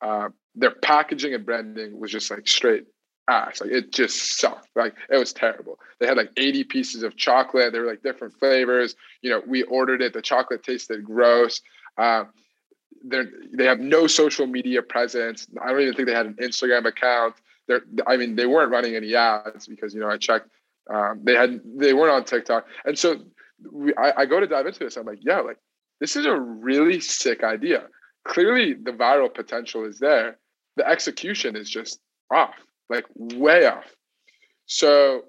Uh, 0.00 0.30
their 0.54 0.72
packaging 0.72 1.34
and 1.34 1.46
branding 1.46 1.98
was 1.98 2.10
just 2.10 2.30
like 2.30 2.48
straight 2.48 2.86
ass. 3.28 3.60
Like 3.60 3.70
it 3.70 3.92
just 3.92 4.38
sucked. 4.38 4.68
Like 4.74 4.94
it 5.08 5.16
was 5.16 5.32
terrible. 5.32 5.78
They 5.98 6.06
had 6.06 6.16
like 6.16 6.32
80 6.36 6.64
pieces 6.64 7.02
of 7.02 7.16
chocolate. 7.16 7.72
They 7.72 7.78
were 7.78 7.86
like 7.86 8.02
different 8.02 8.34
flavors. 8.34 8.96
You 9.22 9.30
know, 9.30 9.42
we 9.46 9.62
ordered 9.64 10.02
it. 10.02 10.12
The 10.12 10.22
chocolate 10.22 10.62
tasted 10.62 11.04
gross. 11.04 11.60
Uh, 11.96 12.24
they 13.04 13.22
they 13.52 13.64
have 13.64 13.80
no 13.80 14.06
social 14.06 14.46
media 14.46 14.82
presence. 14.82 15.46
I 15.62 15.70
don't 15.70 15.80
even 15.80 15.94
think 15.94 16.08
they 16.08 16.14
had 16.14 16.26
an 16.26 16.36
Instagram 16.40 16.86
account. 16.86 17.34
They're, 17.68 17.82
I 18.06 18.16
mean, 18.16 18.36
they 18.36 18.46
weren't 18.46 18.70
running 18.70 18.96
any 18.96 19.14
ads 19.14 19.66
because 19.66 19.94
you 19.94 20.00
know 20.00 20.08
I 20.08 20.16
checked. 20.16 20.48
Um, 20.92 21.20
they 21.22 21.34
had 21.34 21.60
they 21.64 21.94
weren't 21.94 22.12
on 22.12 22.24
TikTok, 22.24 22.66
and 22.84 22.98
so 22.98 23.16
we, 23.70 23.94
I, 23.94 24.22
I 24.22 24.26
go 24.26 24.40
to 24.40 24.46
dive 24.46 24.66
into 24.66 24.80
this. 24.80 24.96
I'm 24.96 25.06
like, 25.06 25.20
yeah, 25.22 25.40
like 25.40 25.58
this 26.00 26.16
is 26.16 26.26
a 26.26 26.38
really 26.38 27.00
sick 27.00 27.44
idea. 27.44 27.84
Clearly, 28.26 28.74
the 28.74 28.92
viral 28.92 29.32
potential 29.32 29.84
is 29.84 29.98
there. 29.98 30.38
The 30.76 30.86
execution 30.86 31.56
is 31.56 31.68
just 31.68 32.00
off, 32.30 32.54
like 32.88 33.04
way 33.16 33.66
off. 33.66 33.84
So, 34.66 35.24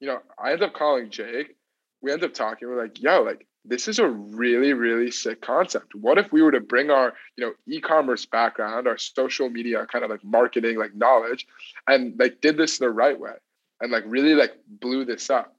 you 0.00 0.08
know, 0.08 0.18
I 0.42 0.52
end 0.52 0.62
up 0.62 0.74
calling 0.74 1.10
Jake. 1.10 1.56
We 2.00 2.10
end 2.10 2.24
up 2.24 2.34
talking. 2.34 2.68
We're 2.68 2.82
like, 2.82 3.00
yo, 3.00 3.22
like 3.22 3.46
this 3.64 3.86
is 3.86 3.98
a 3.98 4.08
really 4.08 4.72
really 4.72 5.10
sick 5.10 5.40
concept. 5.40 5.94
What 5.94 6.18
if 6.18 6.32
we 6.32 6.42
were 6.42 6.52
to 6.52 6.60
bring 6.60 6.90
our 6.90 7.12
you 7.36 7.44
know 7.44 7.52
e-commerce 7.66 8.26
background 8.26 8.86
our 8.86 8.98
social 8.98 9.48
media 9.48 9.86
kind 9.86 10.04
of 10.04 10.10
like 10.10 10.24
marketing 10.24 10.78
like 10.78 10.94
knowledge 10.94 11.46
and 11.86 12.18
like 12.18 12.40
did 12.40 12.56
this 12.56 12.78
the 12.78 12.90
right 12.90 13.18
way 13.18 13.34
and 13.80 13.92
like 13.92 14.04
really 14.06 14.34
like 14.34 14.54
blew 14.66 15.04
this 15.04 15.30
up? 15.30 15.54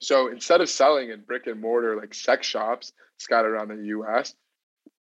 So 0.00 0.28
instead 0.28 0.60
of 0.60 0.68
selling 0.68 1.10
in 1.10 1.20
brick 1.20 1.46
and 1.46 1.60
mortar 1.60 1.96
like 1.96 2.12
sex 2.12 2.46
shops 2.46 2.92
scattered 3.18 3.54
around 3.54 3.68
the 3.68 3.76
us 3.76 4.34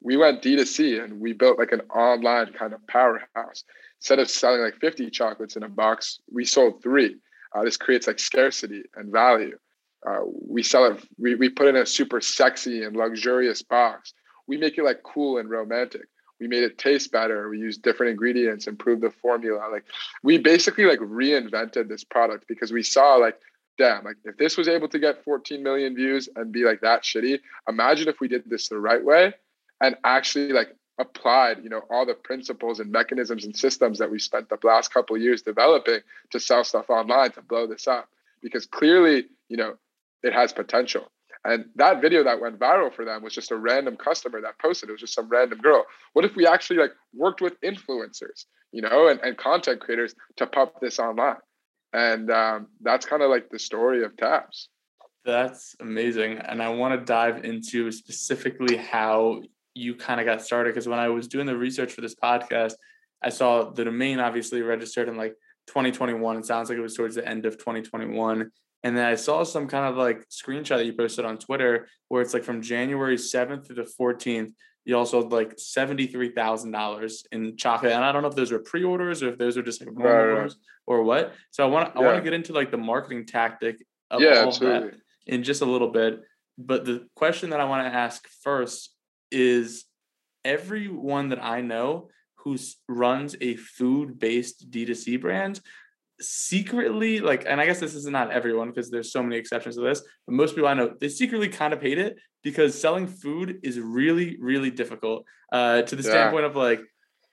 we 0.01 0.17
went 0.17 0.43
d2c 0.43 1.03
and 1.03 1.21
we 1.21 1.33
built 1.33 1.59
like 1.59 1.73
an 1.73 1.83
online 1.91 2.53
kind 2.53 2.73
of 2.73 2.87
powerhouse. 2.87 3.65
Instead 4.01 4.21
of 4.21 4.31
selling 4.31 4.61
like 4.61 4.77
50 4.77 5.11
chocolates 5.11 5.57
in 5.57 5.65
a 5.65 5.69
box 5.69 6.21
we 6.33 6.45
sold 6.45 6.81
three. 6.83 7.17
Uh, 7.53 7.65
this 7.65 7.77
creates 7.77 8.07
like 8.07 8.21
scarcity 8.21 8.83
and 8.95 9.11
value 9.11 9.59
uh, 10.07 10.21
we 10.25 10.63
sell 10.63 10.85
it. 10.87 11.05
We, 11.19 11.35
we 11.35 11.49
put 11.49 11.67
in 11.67 11.77
a 11.77 11.87
super 11.87 12.21
sexy 12.21 12.83
and 12.85 12.97
luxurious 12.97 13.63
box. 13.63 14.15
We 14.47 14.57
make 14.57 14.79
it 14.79 14.85
like 14.85 15.03
cool 15.03 15.39
and 15.39 15.51
romantic. 15.51 16.09
We 16.41 16.47
made 16.47 16.63
it 16.63 16.79
taste 16.79 17.11
better. 17.11 17.49
We 17.49 17.59
use 17.59 17.79
different 17.79 18.11
ingredients, 18.11 18.67
improved 18.67 19.03
the 19.03 19.11
formula. 19.11 19.69
Like 19.71 19.85
we 20.23 20.39
basically 20.39 20.85
like 20.85 21.01
reinvented 21.01 21.89
this 21.89 22.05
product 22.05 22.47
because 22.47 22.73
we 22.73 22.83
saw 22.83 23.17
like, 23.17 23.39
damn, 23.77 24.05
like 24.05 24.17
if 24.25 24.37
this 24.37 24.57
was 24.57 24.69
able 24.69 24.89
to 24.89 24.99
get 24.99 25.25
14 25.25 25.63
million 25.63 25.97
views 25.97 26.29
and 26.37 26.53
be 26.53 26.65
like 26.65 26.81
that 26.83 27.03
shitty, 27.03 27.41
imagine 27.69 28.09
if 28.09 28.21
we 28.21 28.29
did 28.29 28.49
this 28.49 28.69
the 28.69 28.79
right 28.79 29.05
way 29.05 29.33
and 29.81 29.97
actually 30.05 30.53
like 30.53 30.75
applied, 30.99 31.63
you 31.63 31.69
know, 31.69 31.83
all 31.91 32.07
the 32.07 32.15
principles 32.15 32.81
and 32.81 32.91
mechanisms 32.91 33.45
and 33.45 33.57
systems 33.57 33.99
that 33.99 34.11
we 34.11 34.19
spent 34.19 34.49
the 34.49 34.59
last 34.65 34.93
couple 34.93 35.17
years 35.17 35.43
developing 35.43 36.01
to 36.31 36.41
sell 36.41 36.65
stuff 36.65 36.91
online 36.91 37.33
to 37.33 37.43
blow 37.43 37.67
this 37.67 37.87
up. 37.87 38.09
Because 38.43 38.67
clearly, 38.67 39.25
you 39.49 39.57
know, 39.57 39.75
it 40.23 40.33
has 40.33 40.53
potential. 40.53 41.11
And 41.45 41.67
that 41.77 42.01
video 42.01 42.25
that 42.25 42.41
went 42.41 42.59
viral 42.59 42.93
for 42.93 43.05
them 43.05 43.23
was 43.23 43.35
just 43.35 43.53
a 43.53 43.57
random 43.57 43.97
customer 43.97 44.41
that 44.41 44.59
posted. 44.59 44.89
It 44.89 44.93
was 44.93 45.01
just 45.01 45.15
some 45.15 45.29
random 45.29 45.59
girl. 45.61 45.85
What 46.13 46.25
if 46.25 46.35
we 46.35 46.47
actually 46.47 46.79
like 46.79 46.93
worked 47.15 47.41
with 47.41 47.61
influencers, 47.61 48.47
you 48.73 48.83
know, 48.83 49.09
and, 49.09 49.21
and 49.21 49.37
content 49.37 49.81
creators 49.81 50.15
to 50.37 50.47
pump 50.47 50.73
this 50.81 50.99
online? 50.99 51.37
And 51.93 52.31
um, 52.31 52.67
that's 52.83 53.07
kind 53.07 53.23
of 53.23 53.31
like 53.31 53.49
the 53.51 53.59
story 53.59 54.05
of 54.05 54.17
Tabs. 54.17 54.69
That's 55.25 55.75
amazing. 55.81 56.39
And 56.39 56.63
I 56.63 56.71
want 56.71 56.99
to 56.99 57.05
dive 57.05 57.45
into 57.45 57.91
specifically 57.93 58.77
how 58.77 59.43
you 59.75 59.95
kind 59.95 60.21
of 60.21 60.27
got 60.27 60.43
started. 60.43 60.71
Because 60.71 60.89
when 60.89 60.99
I 60.99 61.09
was 61.09 61.29
doing 61.29 61.47
the 61.47 61.57
research 61.57 61.93
for 61.93 62.01
this 62.01 62.15
podcast, 62.15 62.75
I 63.23 63.31
saw 63.31 63.71
the 63.71 63.85
domain 63.85 64.21
obviously 64.21 64.63
registered 64.63 65.09
in 65.09 65.17
like 65.17 65.35
2021. 65.69 66.37
It 66.37 66.47
sounds 66.47 66.69
like 66.69 66.79
it 66.79 66.83
was 66.83 66.95
towards 66.95 67.15
the 67.15 67.27
end 67.27 67.47
of 67.47 67.59
2021. 67.59 68.51
And 68.85 68.97
then 68.97 69.05
I 69.05 69.17
saw 69.17 69.43
some 69.43 69.67
kind 69.67 69.87
of 69.87 69.97
like 69.97 70.29
screenshot 70.29 70.77
that 70.77 70.87
you 70.87 70.93
posted 70.93 71.25
on 71.25 71.39
Twitter 71.39 71.89
where 72.09 72.23
it's 72.23 72.33
like 72.33 72.45
from 72.45 72.63
January 72.63 73.17
7th 73.17 73.67
to 73.67 73.75
the 73.75 73.91
14th, 74.01 74.53
you 74.85 74.97
also 74.97 75.23
had 75.23 75.33
like 75.33 75.57
$73,000 75.57 77.23
in 77.33 77.57
chocolate. 77.57 77.93
And 77.93 78.05
I 78.05 78.13
don't 78.13 78.23
know 78.23 78.29
if 78.29 78.37
those 78.37 78.53
were 78.53 78.61
pre-orders 78.61 79.23
or 79.23 79.31
if 79.31 79.39
those 79.39 79.57
are 79.57 79.63
just 79.63 79.81
like 79.81 79.93
normal 79.93 80.13
right, 80.13 80.37
orders 80.37 80.57
or 80.87 81.03
what. 81.03 81.35
So 81.51 81.65
I 81.65 81.67
want 81.67 81.93
to, 81.93 82.01
yeah. 82.01 82.07
I 82.07 82.11
want 82.11 82.19
to 82.19 82.25
get 82.25 82.33
into 82.33 82.53
like 82.53 82.71
the 82.71 82.79
marketing 82.79 83.27
tactic 83.27 83.85
of 84.11 84.21
yeah, 84.21 84.41
all 84.41 84.49
absolutely. 84.49 84.91
that 84.91 84.99
in 85.27 85.43
just 85.43 85.61
a 85.61 85.67
little 85.67 85.91
bit. 85.91 86.21
But 86.57 86.85
the 86.85 87.07
question 87.15 87.51
that 87.51 87.61
I 87.61 87.65
want 87.65 87.87
to 87.87 87.95
ask 87.95 88.27
first 88.43 88.95
is 89.31 89.85
everyone 90.45 91.29
that 91.31 91.43
I 91.43 91.61
know 91.61 92.09
who 92.37 92.57
runs 92.89 93.37
a 93.41 93.57
food 93.57 94.19
based 94.19 94.71
D2C 94.71 95.21
brand 95.21 95.61
secretly 96.21 97.21
like 97.21 97.45
and 97.47 97.61
i 97.61 97.67
guess 97.67 97.79
this 97.79 97.95
is 97.95 98.07
not 98.07 98.31
everyone 98.31 98.69
because 98.69 98.91
there's 98.91 99.13
so 99.13 99.23
many 99.23 99.37
exceptions 99.37 99.77
to 99.77 99.83
this 99.83 100.03
but 100.27 100.35
most 100.35 100.55
people 100.55 100.69
i 100.69 100.75
know 100.75 100.93
they 101.01 101.09
secretly 101.09 101.49
kind 101.49 101.73
of 101.73 101.81
hate 101.81 101.99
it 101.99 102.19
because 102.43 102.79
selling 102.81 103.07
food 103.07 103.61
is 103.63 103.79
really 103.79 104.37
really 104.41 104.71
difficult 104.71 105.25
uh 105.53 105.83
to 105.83 105.95
the 105.95 106.03
yeah. 106.03 106.11
standpoint 106.11 106.45
of 106.45 106.57
like 106.57 106.81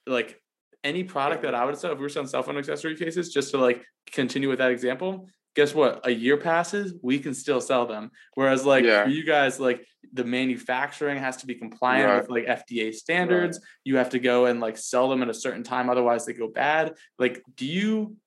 like 0.05 0.39
any 0.83 1.03
product 1.03 1.41
that 1.41 1.55
i 1.55 1.65
would 1.65 1.77
sell 1.77 1.91
if 1.91 1.97
we 1.97 2.03
were 2.03 2.09
selling 2.09 2.27
cell 2.27 2.43
phone 2.43 2.57
accessory 2.57 2.95
cases 2.95 3.33
just 3.33 3.51
to 3.51 3.57
like 3.57 3.83
continue 4.11 4.49
with 4.49 4.59
that 4.59 4.71
example 4.71 5.27
guess 5.55 5.73
what? 5.73 6.01
A 6.05 6.11
year 6.11 6.37
passes, 6.37 6.93
we 7.01 7.17
can 7.17 7.33
still 7.33 7.61
sell 7.61 7.85
them. 7.85 8.11
Whereas, 8.33 8.65
like 8.65 8.83
yeah. 8.83 9.03
for 9.03 9.09
you 9.09 9.25
guys, 9.25 9.59
like 9.59 9.85
the 10.13 10.25
manufacturing 10.25 11.17
has 11.17 11.37
to 11.37 11.47
be 11.47 11.55
compliant 11.55 12.09
right. 12.09 12.21
with 12.21 12.29
like 12.29 12.67
FDA 12.67 12.93
standards. 12.93 13.57
Right. 13.57 13.67
You 13.85 13.97
have 13.97 14.09
to 14.09 14.19
go 14.19 14.45
and 14.45 14.59
like 14.59 14.77
sell 14.77 15.09
them 15.09 15.23
at 15.23 15.29
a 15.29 15.33
certain 15.33 15.63
time, 15.63 15.89
otherwise 15.89 16.25
they 16.25 16.33
go 16.33 16.49
bad. 16.49 16.95
Like, 17.17 17.41
do 17.55 17.65
you 17.65 18.17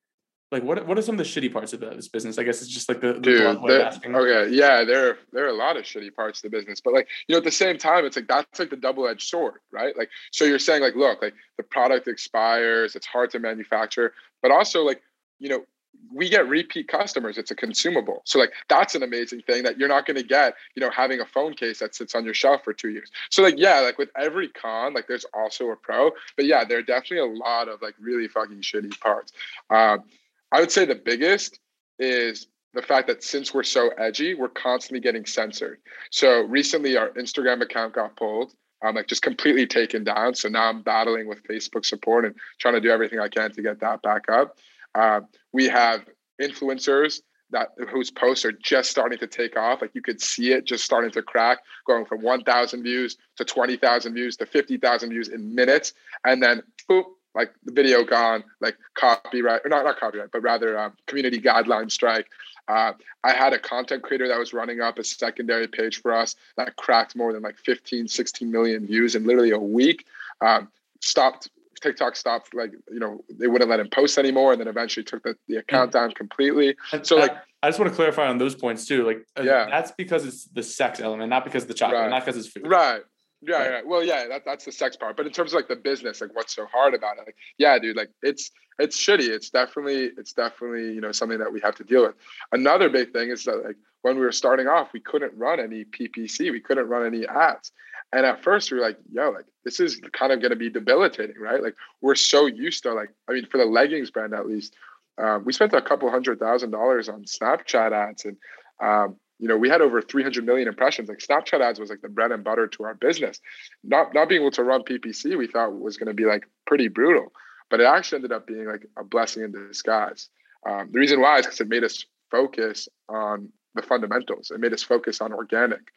like 0.51 0.63
what 0.63 0.87
what 0.87 0.97
are 0.97 1.03
some 1.03 1.15
of 1.15 1.19
the 1.19 1.25
shitty 1.25 1.53
parts 1.53 1.73
of 1.73 1.81
this 1.81 2.09
business? 2.09 2.39
I 2.39 2.43
guess 2.43 2.63
it's 2.63 2.71
just 2.71 2.89
like 2.89 3.01
the, 3.01 3.15
the 3.15 3.21
Dude, 3.21 3.45
okay, 3.67 4.49
yeah, 4.51 4.83
there 4.83 5.19
there 5.33 5.45
are 5.45 5.49
a 5.49 5.55
lot 5.55 5.77
of 5.77 5.85
shitty 5.85 6.15
parts 6.15 6.43
of 6.43 6.51
the 6.51 6.57
business, 6.57 6.81
but 6.81 6.95
like 6.95 7.07
you 7.27 7.35
know, 7.35 7.39
at 7.39 7.45
the 7.45 7.51
same 7.51 7.77
time, 7.77 8.07
it's 8.07 8.17
like 8.17 8.29
that's 8.29 8.59
like 8.59 8.71
the 8.71 8.77
double 8.77 9.07
edged 9.07 9.29
sword, 9.29 9.61
right? 9.73 9.97
Like, 9.97 10.09
so 10.33 10.45
you're 10.45 10.59
saying 10.59 10.81
like, 10.81 10.95
look, 10.95 11.21
like 11.21 11.35
the 11.59 11.63
product 11.63 12.09
expires, 12.09 12.97
it's 12.97 13.07
hard 13.07 13.31
to 13.31 13.39
manufacture, 13.39 14.15
but 14.41 14.51
also 14.51 14.85
like 14.85 15.03
you 15.39 15.51
know 15.51 15.65
we 16.13 16.29
get 16.29 16.49
repeat 16.49 16.89
customers 16.89 17.37
it's 17.39 17.51
a 17.51 17.55
consumable 17.55 18.23
so 18.25 18.39
like 18.39 18.53
that's 18.69 18.95
an 18.95 19.03
amazing 19.03 19.41
thing 19.43 19.63
that 19.65 19.79
you're 19.79 19.89
not 19.89 20.07
going 20.07 20.17
to 20.17 20.23
get 20.23 20.55
you 20.75 20.81
know 20.81 20.91
having 20.91 21.21
a 21.21 21.27
phone 21.27 21.53
case 21.53 21.81
that 21.81 21.95
sits 21.95 22.15
on 22.15 22.25
your 22.25 22.35
shelf 22.35 22.63
for 22.63 22.73
two 22.73 22.91
years 22.91 23.11
so 23.31 23.43
like 23.43 23.57
yeah 23.59 23.81
like 23.81 23.99
with 23.99 24.09
every 24.17 24.49
con 24.49 24.95
like 24.95 25.09
there's 25.09 25.27
also 25.35 25.71
a 25.71 25.77
pro 25.77 26.11
but 26.37 26.45
yeah 26.45 26.65
there 26.65 26.79
are 26.79 26.83
definitely 26.83 27.19
a 27.19 27.39
lot 27.39 27.69
of 27.69 27.83
like 27.83 27.95
really 28.01 28.29
fucking 28.29 28.61
shitty 28.61 28.99
parts 29.01 29.33
um, 29.71 30.05
i 30.53 30.61
would 30.61 30.71
say 30.71 30.85
the 30.85 30.95
biggest 30.95 31.61
is 31.99 32.49
the 32.75 32.83
fact 32.83 33.09
that 33.09 33.23
since 33.23 33.53
we're 33.53 33.63
so 33.63 33.89
edgy 33.99 34.35
we're 34.35 34.49
constantly 34.49 35.01
getting 35.01 35.27
censored 35.27 35.79
so 36.11 36.43
recently 36.43 36.97
our 36.97 37.11
instagram 37.11 37.61
account 37.63 37.95
got 37.95 38.17
pulled 38.17 38.53
I'm 38.83 38.95
like 38.95 39.07
just 39.07 39.23
completely 39.23 39.67
taken 39.67 40.05
down. 40.05 40.35
So 40.35 40.49
now 40.49 40.69
I'm 40.69 40.83
battling 40.83 41.27
with 41.27 41.43
Facebook 41.45 41.85
support 41.85 42.25
and 42.25 42.35
trying 42.59 42.75
to 42.75 42.81
do 42.81 42.91
everything 42.91 43.19
I 43.19 43.29
can 43.29 43.51
to 43.53 43.63
get 43.63 43.81
that 43.81 44.03
back 44.03 44.29
up. 44.31 44.59
Uh, 44.95 45.21
we 45.53 45.67
have 45.69 46.05
influencers 46.41 47.21
that 47.51 47.69
whose 47.91 48.11
posts 48.11 48.45
are 48.45 48.53
just 48.53 48.91
starting 48.91 49.19
to 49.19 49.27
take 49.27 49.57
off. 49.57 49.81
Like 49.81 49.95
you 49.95 50.03
could 50.03 50.21
see 50.21 50.53
it 50.53 50.67
just 50.67 50.85
starting 50.85 51.11
to 51.13 51.23
crack, 51.23 51.59
going 51.87 52.05
from 52.05 52.23
1,000 52.23 52.83
views 52.83 53.17
to 53.37 53.45
20,000 53.45 54.15
views 54.15 54.37
to 54.37 54.47
50,000 54.47 55.11
views 55.11 55.29
in 55.29 55.55
minutes, 55.55 55.95
and 56.25 56.43
then 56.43 56.63
boop, 56.91 57.05
like 57.35 57.53
the 57.65 57.73
video 57.73 58.05
gone, 58.05 58.45
like 58.61 58.77
copyright 58.95 59.63
or 59.65 59.69
not 59.69 59.85
not 59.85 59.99
copyright, 59.99 60.31
but 60.33 60.43
rather 60.43 60.79
um, 60.79 60.93
community 61.07 61.41
guideline 61.41 61.91
strike. 61.91 62.27
Uh, 62.69 62.93
I 63.25 63.33
had 63.33 63.55
a 63.55 63.59
content 63.59 64.03
creator 64.03 64.29
that 64.29 64.39
was 64.39 64.53
running 64.53 64.81
up 64.81 64.99
a 64.99 65.05
secondary 65.05 65.67
page 65.67 66.03
for 66.03 66.13
us 66.13 66.37
that 66.59 66.77
cracked 66.77 67.17
more 67.17 67.33
than 67.33 67.43
like 67.43 67.57
15, 67.57 68.09
16 68.09 68.51
million 68.51 68.87
views 68.87 69.15
in 69.15 69.25
literally 69.25 69.53
a 69.53 69.59
week. 69.59 70.05
Um, 70.43 70.69
stopped 71.01 71.49
TikTok 71.81 72.17
stopped 72.17 72.55
like 72.55 72.73
you 72.91 72.99
know 72.99 73.25
they 73.31 73.47
wouldn't 73.47 73.71
let 73.71 73.81
him 73.81 73.89
post 73.89 74.19
anymore, 74.19 74.53
and 74.53 74.61
then 74.61 74.69
eventually 74.69 75.05
took 75.05 75.23
the, 75.23 75.37
the 75.47 75.57
account 75.57 75.93
down 75.93 76.13
completely. 76.13 76.77
So 77.03 77.17
like 77.17 77.33
I 77.63 77.69
just 77.69 77.79
want 77.79 77.91
to 77.91 77.97
clarify 77.97 78.27
on 78.27 78.39
those 78.39 78.55
points 78.55 78.87
too. 78.87 79.05
Like 79.05 79.27
uh, 79.39 79.43
yeah, 79.43 79.67
that's 79.71 79.93
because 79.93 80.25
it's 80.25 80.45
the 80.47 80.63
sex 80.63 81.01
element, 81.01 81.31
not 81.31 81.45
because 81.45 81.67
the 81.67 81.75
chocolate, 81.75 82.01
right. 82.01 82.11
not 82.11 82.25
because 82.25 82.37
it's 82.37 82.53
food. 82.53 82.67
Right. 82.67 83.03
Yeah, 83.41 83.67
right. 83.69 83.87
Well, 83.87 84.03
yeah, 84.03 84.27
that, 84.29 84.45
that's 84.45 84.65
the 84.65 84.73
sex 84.73 84.97
part. 84.97 85.17
But 85.17 85.27
in 85.27 85.33
terms 85.33 85.53
of 85.53 85.57
like 85.57 85.69
the 85.69 85.77
business, 85.77 86.21
like 86.21 86.35
what's 86.35 86.55
so 86.55 86.67
hard 86.67 86.95
about 86.95 87.19
it? 87.19 87.25
Like, 87.27 87.37
yeah, 87.57 87.79
dude, 87.79 87.97
like 87.97 88.11
it's 88.23 88.51
it's 88.79 88.99
shitty. 89.01 89.29
It's 89.29 89.51
definitely 89.51 90.11
it's 90.17 90.33
definitely 90.33 90.93
you 90.93 91.01
know 91.01 91.13
something 91.13 91.39
that 91.39 91.53
we 91.53 91.61
have 91.61 91.77
to 91.77 91.85
deal 91.85 92.03
with. 92.03 92.17
Another 92.53 92.89
big 92.89 93.13
thing 93.13 93.31
is 93.31 93.45
that 93.45 93.65
like 93.65 93.77
when 94.03 94.17
we 94.17 94.23
were 94.23 94.33
starting 94.33 94.67
off, 94.67 94.93
we 94.93 95.01
couldn't 95.01 95.37
run 95.37 95.61
any 95.61 95.85
PPC, 95.85 96.51
we 96.51 96.61
couldn't 96.61 96.89
run 96.89 97.07
any 97.07 97.27
ads, 97.27 97.71
and 98.13 98.27
at 98.27 98.43
first 98.43 98.73
we 98.73 98.79
were 98.79 98.85
like, 98.85 98.99
yo, 99.13 99.31
like 99.31 99.47
this 99.65 99.79
is 99.79 100.01
kind 100.13 100.33
of 100.33 100.41
going 100.41 100.51
to 100.51 100.57
be 100.57 100.71
debilitating, 100.71 101.39
right? 101.39 101.63
Like 101.63 101.77
we're 102.01 102.15
so 102.17 102.47
used 102.47 102.83
to 102.85 102.95
like, 102.95 103.11
I 103.29 103.35
mean, 103.35 103.47
for 103.47 103.59
the 103.59 103.67
leggings 103.67 104.11
brand 104.11 104.35
at 104.35 104.49
least, 104.49 104.75
um, 105.19 105.45
we 105.45 105.53
spent 105.53 105.73
a 105.75 105.83
couple 105.83 106.11
hundred 106.11 106.41
thousand 106.41 106.71
dollars 106.71 107.09
on 107.09 107.25
Snapchat 107.25 107.93
ads, 107.93 108.25
and 108.25 108.37
um, 108.81 109.17
you 109.39 109.49
know, 109.49 109.57
we 109.57 109.69
had 109.69 109.81
over 109.81 110.03
300 110.03 110.45
million 110.45 110.69
impressions. 110.69 111.09
Like 111.09 111.19
Snapchat 111.19 111.61
ads 111.61 111.79
was 111.79 111.91
like 111.91 112.01
the 112.01 112.09
bread 112.09 112.33
and 112.33 112.43
butter 112.43 112.67
to 112.67 112.85
our 112.85 112.95
business. 112.95 113.41
Not 113.85 114.15
not 114.15 114.29
being 114.29 114.43
able 114.43 114.51
to 114.53 114.65
run 114.65 114.83
PPC, 114.83 115.37
we 115.37 115.47
thought 115.47 115.79
was 115.79 115.97
going 115.97 116.09
to 116.09 116.15
be 116.15 116.25
like 116.25 116.49
pretty 116.67 116.89
brutal, 116.89 117.33
but 117.71 117.81
it 117.81 117.85
actually 117.85 118.17
ended 118.17 118.33
up 118.33 118.47
being 118.47 118.67
like 118.67 118.87
a 118.99 119.05
blessing 119.05 119.45
in 119.45 119.53
disguise. 119.53 120.29
Um, 120.69 120.91
the 120.93 120.99
reason 120.99 121.21
why 121.21 121.39
is 121.39 121.47
because 121.47 121.61
it 121.61 121.69
made 121.69 121.85
us 121.85 122.05
focus 122.31 122.89
on 123.09 123.51
the 123.75 123.83
fundamentals. 123.83 124.51
It 124.51 124.61
made 124.61 124.73
us 124.73 124.83
focus 124.83 125.21
on 125.21 125.33
organic, 125.33 125.93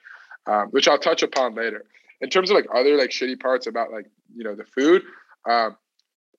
um, 0.46 0.68
which 0.68 0.88
I'll 0.88 1.00
touch 1.00 1.24
upon 1.24 1.56
later 1.56 1.86
in 2.22 2.30
terms 2.30 2.50
of 2.50 2.56
like 2.56 2.68
other 2.74 2.96
like 2.96 3.10
shitty 3.10 3.40
parts 3.40 3.68
about 3.68 3.92
like 3.92 4.06
you 4.34 4.44
know 4.44 4.56
the 4.56 4.64
food 4.64 5.02
um, 5.50 5.76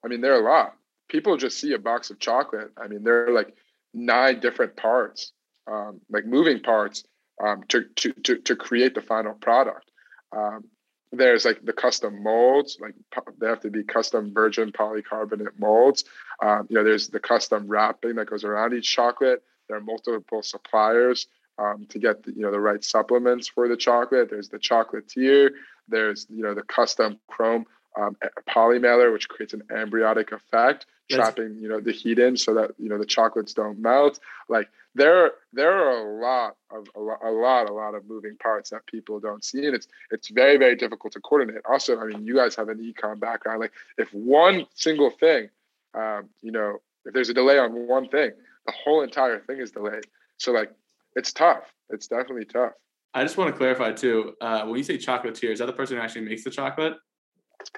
i 0.05 0.09
mean 0.09 0.21
there 0.21 0.35
are 0.35 0.41
a 0.41 0.51
lot 0.51 0.77
people 1.09 1.37
just 1.37 1.59
see 1.59 1.75
a 1.75 1.79
box 1.79 2.11
of 2.11 2.19
chocolate 2.19 2.71
i 2.83 2.87
mean 2.87 3.03
there 3.03 3.29
are 3.29 3.33
like 3.33 3.55
nine 3.93 4.41
different 4.41 4.77
parts 4.77 5.33
um, 5.71 6.01
like 6.11 6.25
moving 6.25 6.61
parts 6.61 7.05
um, 7.43 7.63
to, 7.69 7.85
to, 7.97 8.13
to, 8.25 8.39
to 8.39 8.57
create 8.57 8.95
the 8.95 9.03
final 9.03 9.35
product 9.35 9.91
um, 10.37 10.65
there's 11.13 11.45
like 11.45 11.63
the 11.65 11.73
custom 11.73 12.23
molds 12.23 12.79
like 12.81 12.95
they 13.39 13.47
have 13.47 13.61
to 13.61 13.71
be 13.71 13.85
custom 13.85 14.33
virgin 14.33 14.73
polycarbonate 14.73 15.59
molds 15.59 16.05
um, 16.43 16.67
you 16.69 16.77
know 16.77 16.85
there's 16.85 17.09
the 17.09 17.21
custom 17.21 17.67
wrapping 17.67 18.17
that 18.17 18.29
goes 18.29 18.45
around 18.45 18.73
each 18.73 18.91
chocolate 18.91 19.43
there 19.69 19.77
are 19.77 19.81
multiple 19.81 20.43
suppliers 20.43 21.27
um, 21.59 21.87
to 21.91 21.99
get 21.99 22.23
the, 22.23 22.33
you 22.33 22.43
know 22.43 22.51
the 22.51 22.61
right 22.61 22.83
supplements 22.83 23.49
for 23.49 23.69
the 23.69 23.77
chocolate. 23.77 24.31
There's 24.31 24.49
the 24.49 24.59
chocolatier. 24.59 25.51
There's 25.89 26.27
you 26.31 26.43
know 26.43 26.55
the 26.55 26.63
custom 26.63 27.19
chrome 27.29 27.67
um, 27.99 28.17
poly 28.47 28.79
mailer, 28.79 29.13
which 29.13 29.29
creates 29.29 29.53
an 29.53 29.63
ambrotic 29.75 30.33
effect, 30.33 30.87
trapping 31.11 31.59
you 31.59 31.69
know 31.69 31.81
the 31.81 31.93
heat 31.93 32.19
in 32.19 32.37
so 32.37 32.55
that 32.55 32.73
you 32.79 32.89
know 32.89 32.99
the 32.99 33.07
chocolates 33.07 33.55
don't 33.55 33.79
melt. 33.79 34.19
Like 34.49 34.69
there, 34.95 35.33
there 35.53 35.73
are 35.73 36.07
a 36.07 36.21
lot 36.21 36.57
of 36.71 36.87
a 36.95 37.01
lot, 37.01 37.19
a 37.25 37.31
lot, 37.31 37.69
a 37.69 37.73
lot 37.73 37.95
of 37.95 38.07
moving 38.07 38.37
parts 38.37 38.71
that 38.71 38.87
people 38.87 39.21
don't 39.21 39.45
see, 39.45 39.67
and 39.67 39.75
it's 39.75 39.89
it's 40.11 40.29
very, 40.29 40.57
very 40.59 40.77
difficult 40.77 41.13
to 41.15 41.21
coordinate. 41.21 41.63
Also, 41.69 41.99
I 41.99 42.05
mean, 42.07 42.27
you 42.27 42.35
guys 42.35 42.55
have 42.57 42.69
an 42.69 42.79
econ 42.79 43.19
background. 43.19 43.61
Like 43.61 43.73
if 43.99 44.13
one 44.13 44.67
single 44.75 45.11
thing, 45.11 45.49
um, 45.95 46.29
you 46.43 46.53
know, 46.53 46.81
if 47.05 47.15
there's 47.15 47.31
a 47.31 47.35
delay 47.35 47.59
on 47.59 47.87
one 47.87 48.09
thing, 48.09 48.33
the 48.67 48.73
whole 48.73 49.03
entire 49.03 49.41
thing 49.41 49.59
is 49.59 49.71
delayed. 49.71 50.05
So 50.37 50.53
like, 50.53 50.71
it's 51.17 51.33
tough. 51.33 51.65
It's 51.91 52.09
definitely 52.09 52.45
tough. 52.45 52.73
I 53.15 53.23
just 53.23 53.37
want 53.37 53.51
to 53.53 53.57
clarify 53.57 53.93
too. 53.93 54.35
Uh, 54.41 54.65
when 54.65 54.77
you 54.77 54.85
say 54.85 54.97
chocolatier, 54.97 55.53
is 55.53 55.59
that 55.59 55.67
the 55.67 55.73
person 55.73 55.97
who 55.97 56.03
actually 56.03 56.23
makes 56.23 56.45
the 56.45 56.51
chocolate? 56.51 56.95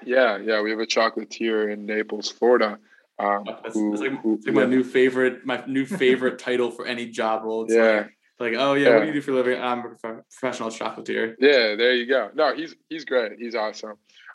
Yeah, 0.03 0.37
yeah, 0.37 0.61
we 0.61 0.71
have 0.71 0.79
a 0.79 0.85
chocolatier 0.85 1.71
in 1.71 1.85
Naples, 1.85 2.29
Florida. 2.29 2.79
Um, 3.17 3.43
that's, 3.45 3.75
who, 3.75 3.91
that's 3.91 4.01
like, 4.01 4.21
who, 4.21 4.35
like 4.35 4.45
yeah. 4.45 4.51
my 4.51 4.65
new 4.65 4.83
favorite, 4.83 5.45
my 5.45 5.63
new 5.67 5.85
favorite 5.85 6.39
title 6.39 6.71
for 6.71 6.85
any 6.85 7.07
job 7.07 7.43
role. 7.43 7.63
It's 7.63 7.73
yeah. 7.73 7.81
Like, 7.81 8.11
like, 8.37 8.53
oh 8.57 8.73
yeah, 8.73 8.89
yeah, 8.89 8.95
what 8.95 9.01
do 9.01 9.07
you 9.07 9.13
do 9.13 9.21
for 9.21 9.31
a 9.31 9.35
living? 9.35 9.61
I'm 9.61 9.79
a 9.79 10.21
professional 10.29 10.69
chocolatier. 10.69 11.35
Yeah, 11.39 11.75
there 11.75 11.93
you 11.93 12.05
go. 12.05 12.31
No, 12.35 12.53
he's 12.53 12.75
he's 12.89 13.05
great. 13.05 13.33
He's 13.39 13.55
awesome. 13.55 13.93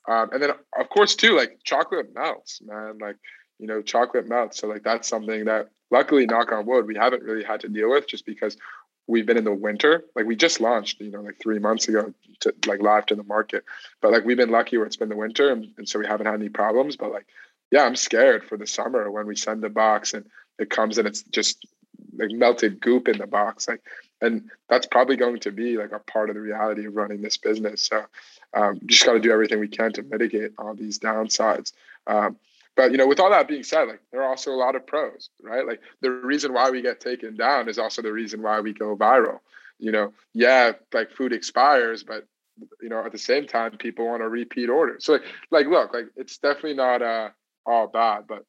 Um, 0.08 0.30
and 0.32 0.42
then 0.42 0.50
of 0.78 0.88
course 0.88 1.14
too, 1.14 1.36
like 1.36 1.58
chocolate 1.64 2.14
melts, 2.14 2.62
man. 2.62 2.96
Like 2.98 3.16
you 3.58 3.66
know, 3.66 3.82
chocolate 3.82 4.26
melts. 4.26 4.58
So 4.58 4.68
like 4.68 4.82
that's 4.82 5.06
something 5.06 5.44
that 5.44 5.68
luckily, 5.90 6.26
knock 6.26 6.52
on 6.52 6.66
wood, 6.66 6.86
we 6.86 6.96
haven't 6.96 7.22
really 7.22 7.44
had 7.44 7.60
to 7.60 7.68
deal 7.68 7.90
with 7.90 8.08
just 8.08 8.24
because 8.24 8.56
we've 9.06 9.26
been 9.26 9.36
in 9.36 9.44
the 9.44 9.52
winter. 9.52 10.04
Like 10.14 10.26
we 10.26 10.36
just 10.36 10.60
launched, 10.60 11.00
you 11.00 11.10
know, 11.10 11.20
like 11.20 11.38
three 11.40 11.58
months 11.58 11.88
ago 11.88 12.14
to 12.40 12.54
like 12.66 12.80
live 12.80 13.06
to 13.06 13.16
the 13.16 13.24
market. 13.24 13.64
But 14.00 14.12
like 14.12 14.24
we've 14.24 14.36
been 14.36 14.50
lucky 14.50 14.78
where 14.78 14.86
it's 14.86 14.96
been 14.96 15.08
the 15.08 15.16
winter 15.16 15.50
and, 15.50 15.66
and 15.76 15.88
so 15.88 15.98
we 15.98 16.06
haven't 16.06 16.26
had 16.26 16.36
any 16.36 16.48
problems. 16.48 16.96
But 16.96 17.12
like, 17.12 17.26
yeah, 17.70 17.84
I'm 17.84 17.96
scared 17.96 18.44
for 18.44 18.56
the 18.56 18.66
summer 18.66 19.10
when 19.10 19.26
we 19.26 19.36
send 19.36 19.62
the 19.62 19.68
box 19.68 20.14
and 20.14 20.24
it 20.58 20.70
comes 20.70 20.98
and 20.98 21.06
it's 21.06 21.22
just 21.22 21.66
like 22.16 22.30
melted 22.30 22.80
goop 22.80 23.08
in 23.08 23.18
the 23.18 23.26
box. 23.26 23.68
Like 23.68 23.82
and 24.20 24.50
that's 24.68 24.86
probably 24.86 25.16
going 25.16 25.40
to 25.40 25.50
be 25.50 25.76
like 25.76 25.92
a 25.92 25.98
part 25.98 26.28
of 26.28 26.34
the 26.34 26.42
reality 26.42 26.86
of 26.86 26.94
running 26.94 27.22
this 27.22 27.36
business. 27.36 27.82
So 27.82 28.04
um, 28.54 28.80
just 28.86 29.04
got 29.06 29.14
to 29.14 29.20
do 29.20 29.32
everything 29.32 29.60
we 29.60 29.68
can 29.68 29.92
to 29.94 30.02
mitigate 30.02 30.52
all 30.58 30.74
these 30.74 30.98
downsides. 30.98 31.72
Um, 32.06 32.36
but 32.76 32.92
you 32.92 32.98
know, 32.98 33.06
with 33.06 33.20
all 33.20 33.30
that 33.30 33.48
being 33.48 33.62
said, 33.62 33.88
like 33.88 34.00
there 34.12 34.22
are 34.22 34.28
also 34.28 34.52
a 34.52 34.56
lot 34.56 34.76
of 34.76 34.86
pros, 34.86 35.30
right? 35.42 35.66
Like 35.66 35.80
the 36.00 36.10
reason 36.10 36.52
why 36.52 36.70
we 36.70 36.82
get 36.82 37.00
taken 37.00 37.36
down 37.36 37.68
is 37.68 37.78
also 37.78 38.02
the 38.02 38.12
reason 38.12 38.42
why 38.42 38.60
we 38.60 38.72
go 38.72 38.96
viral. 38.96 39.40
You 39.78 39.92
know, 39.92 40.12
yeah, 40.34 40.72
like 40.92 41.10
food 41.10 41.32
expires, 41.32 42.02
but 42.02 42.26
you 42.82 42.90
know, 42.90 43.04
at 43.04 43.12
the 43.12 43.18
same 43.18 43.46
time, 43.46 43.76
people 43.78 44.06
want 44.06 44.22
a 44.22 44.28
repeat 44.28 44.68
order. 44.68 44.96
So 45.00 45.14
like, 45.14 45.22
like 45.50 45.66
look, 45.66 45.94
like 45.94 46.06
it's 46.16 46.38
definitely 46.38 46.74
not 46.74 47.02
uh, 47.02 47.30
all 47.70 47.86
bad, 47.86 48.26
but 48.26 48.44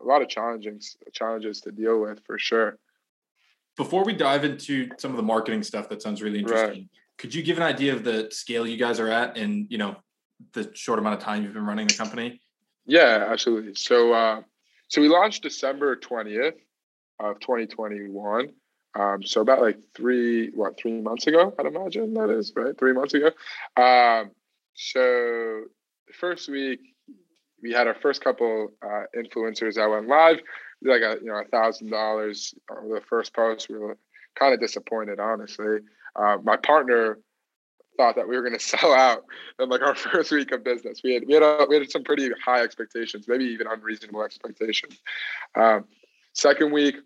a 0.00 0.04
lot 0.04 0.22
of 0.22 0.28
challenging 0.28 0.80
challenges 1.12 1.60
to 1.62 1.72
deal 1.72 2.00
with 2.00 2.20
for 2.26 2.38
sure. 2.38 2.78
Before 3.76 4.04
we 4.04 4.12
dive 4.12 4.44
into 4.44 4.88
some 4.98 5.10
of 5.10 5.16
the 5.16 5.22
marketing 5.22 5.62
stuff, 5.62 5.88
that 5.88 6.02
sounds 6.02 6.22
really 6.22 6.38
interesting. 6.38 6.68
Right. 6.68 6.88
Could 7.18 7.34
you 7.34 7.42
give 7.42 7.56
an 7.56 7.62
idea 7.62 7.94
of 7.94 8.04
the 8.04 8.28
scale 8.30 8.66
you 8.66 8.76
guys 8.76 9.00
are 9.00 9.08
at, 9.08 9.36
and 9.36 9.66
you 9.70 9.78
know, 9.78 9.96
the 10.52 10.70
short 10.74 10.98
amount 10.98 11.16
of 11.16 11.22
time 11.22 11.42
you've 11.42 11.54
been 11.54 11.66
running 11.66 11.86
the 11.86 11.94
company? 11.94 12.40
Yeah, 12.84 13.26
absolutely. 13.28 13.74
So, 13.74 14.12
uh, 14.12 14.42
so 14.88 15.00
we 15.00 15.08
launched 15.08 15.42
December 15.42 15.96
twentieth 15.96 16.54
of 17.18 17.40
2021. 17.40 18.50
Um, 18.94 19.22
so 19.22 19.40
about 19.42 19.60
like 19.60 19.78
three, 19.94 20.50
what, 20.50 20.78
three 20.78 21.00
months 21.00 21.26
ago, 21.26 21.54
I'd 21.58 21.66
imagine 21.66 22.14
that 22.14 22.30
is 22.30 22.52
right, 22.56 22.76
three 22.78 22.92
months 22.92 23.14
ago. 23.14 23.26
Um, 23.76 24.30
so 24.74 25.64
the 26.06 26.12
first 26.18 26.48
week 26.48 26.80
we 27.62 27.72
had 27.72 27.86
our 27.86 27.94
first 27.94 28.22
couple 28.22 28.72
uh, 28.82 29.04
influencers 29.16 29.74
that 29.74 29.88
went 29.88 30.08
live, 30.08 30.40
like 30.82 31.02
a 31.02 31.18
you 31.20 31.28
know 31.28 31.40
a 31.40 31.44
thousand 31.44 31.90
dollars 31.90 32.54
on 32.70 32.88
the 32.88 33.00
first 33.00 33.34
post. 33.34 33.68
We 33.68 33.78
were 33.78 33.96
kind 34.38 34.54
of 34.54 34.60
disappointed, 34.60 35.18
honestly. 35.18 35.78
Uh, 36.14 36.38
my 36.42 36.56
partner 36.56 37.18
thought 37.96 38.16
that 38.16 38.28
we 38.28 38.36
were 38.36 38.42
going 38.42 38.52
to 38.58 38.64
sell 38.64 38.92
out 38.92 39.24
in 39.58 39.68
like 39.68 39.82
our 39.82 39.94
first 39.94 40.30
week 40.30 40.52
of 40.52 40.64
business. 40.64 41.00
We 41.02 41.14
had 41.14 41.24
we 41.26 41.34
had 41.34 41.42
a, 41.42 41.66
we 41.68 41.76
had 41.76 41.90
some 41.90 42.04
pretty 42.04 42.30
high 42.44 42.62
expectations, 42.62 43.26
maybe 43.28 43.44
even 43.46 43.66
unreasonable 43.66 44.22
expectations. 44.22 44.98
Um, 45.54 45.84
second 46.32 46.72
week, 46.72 46.96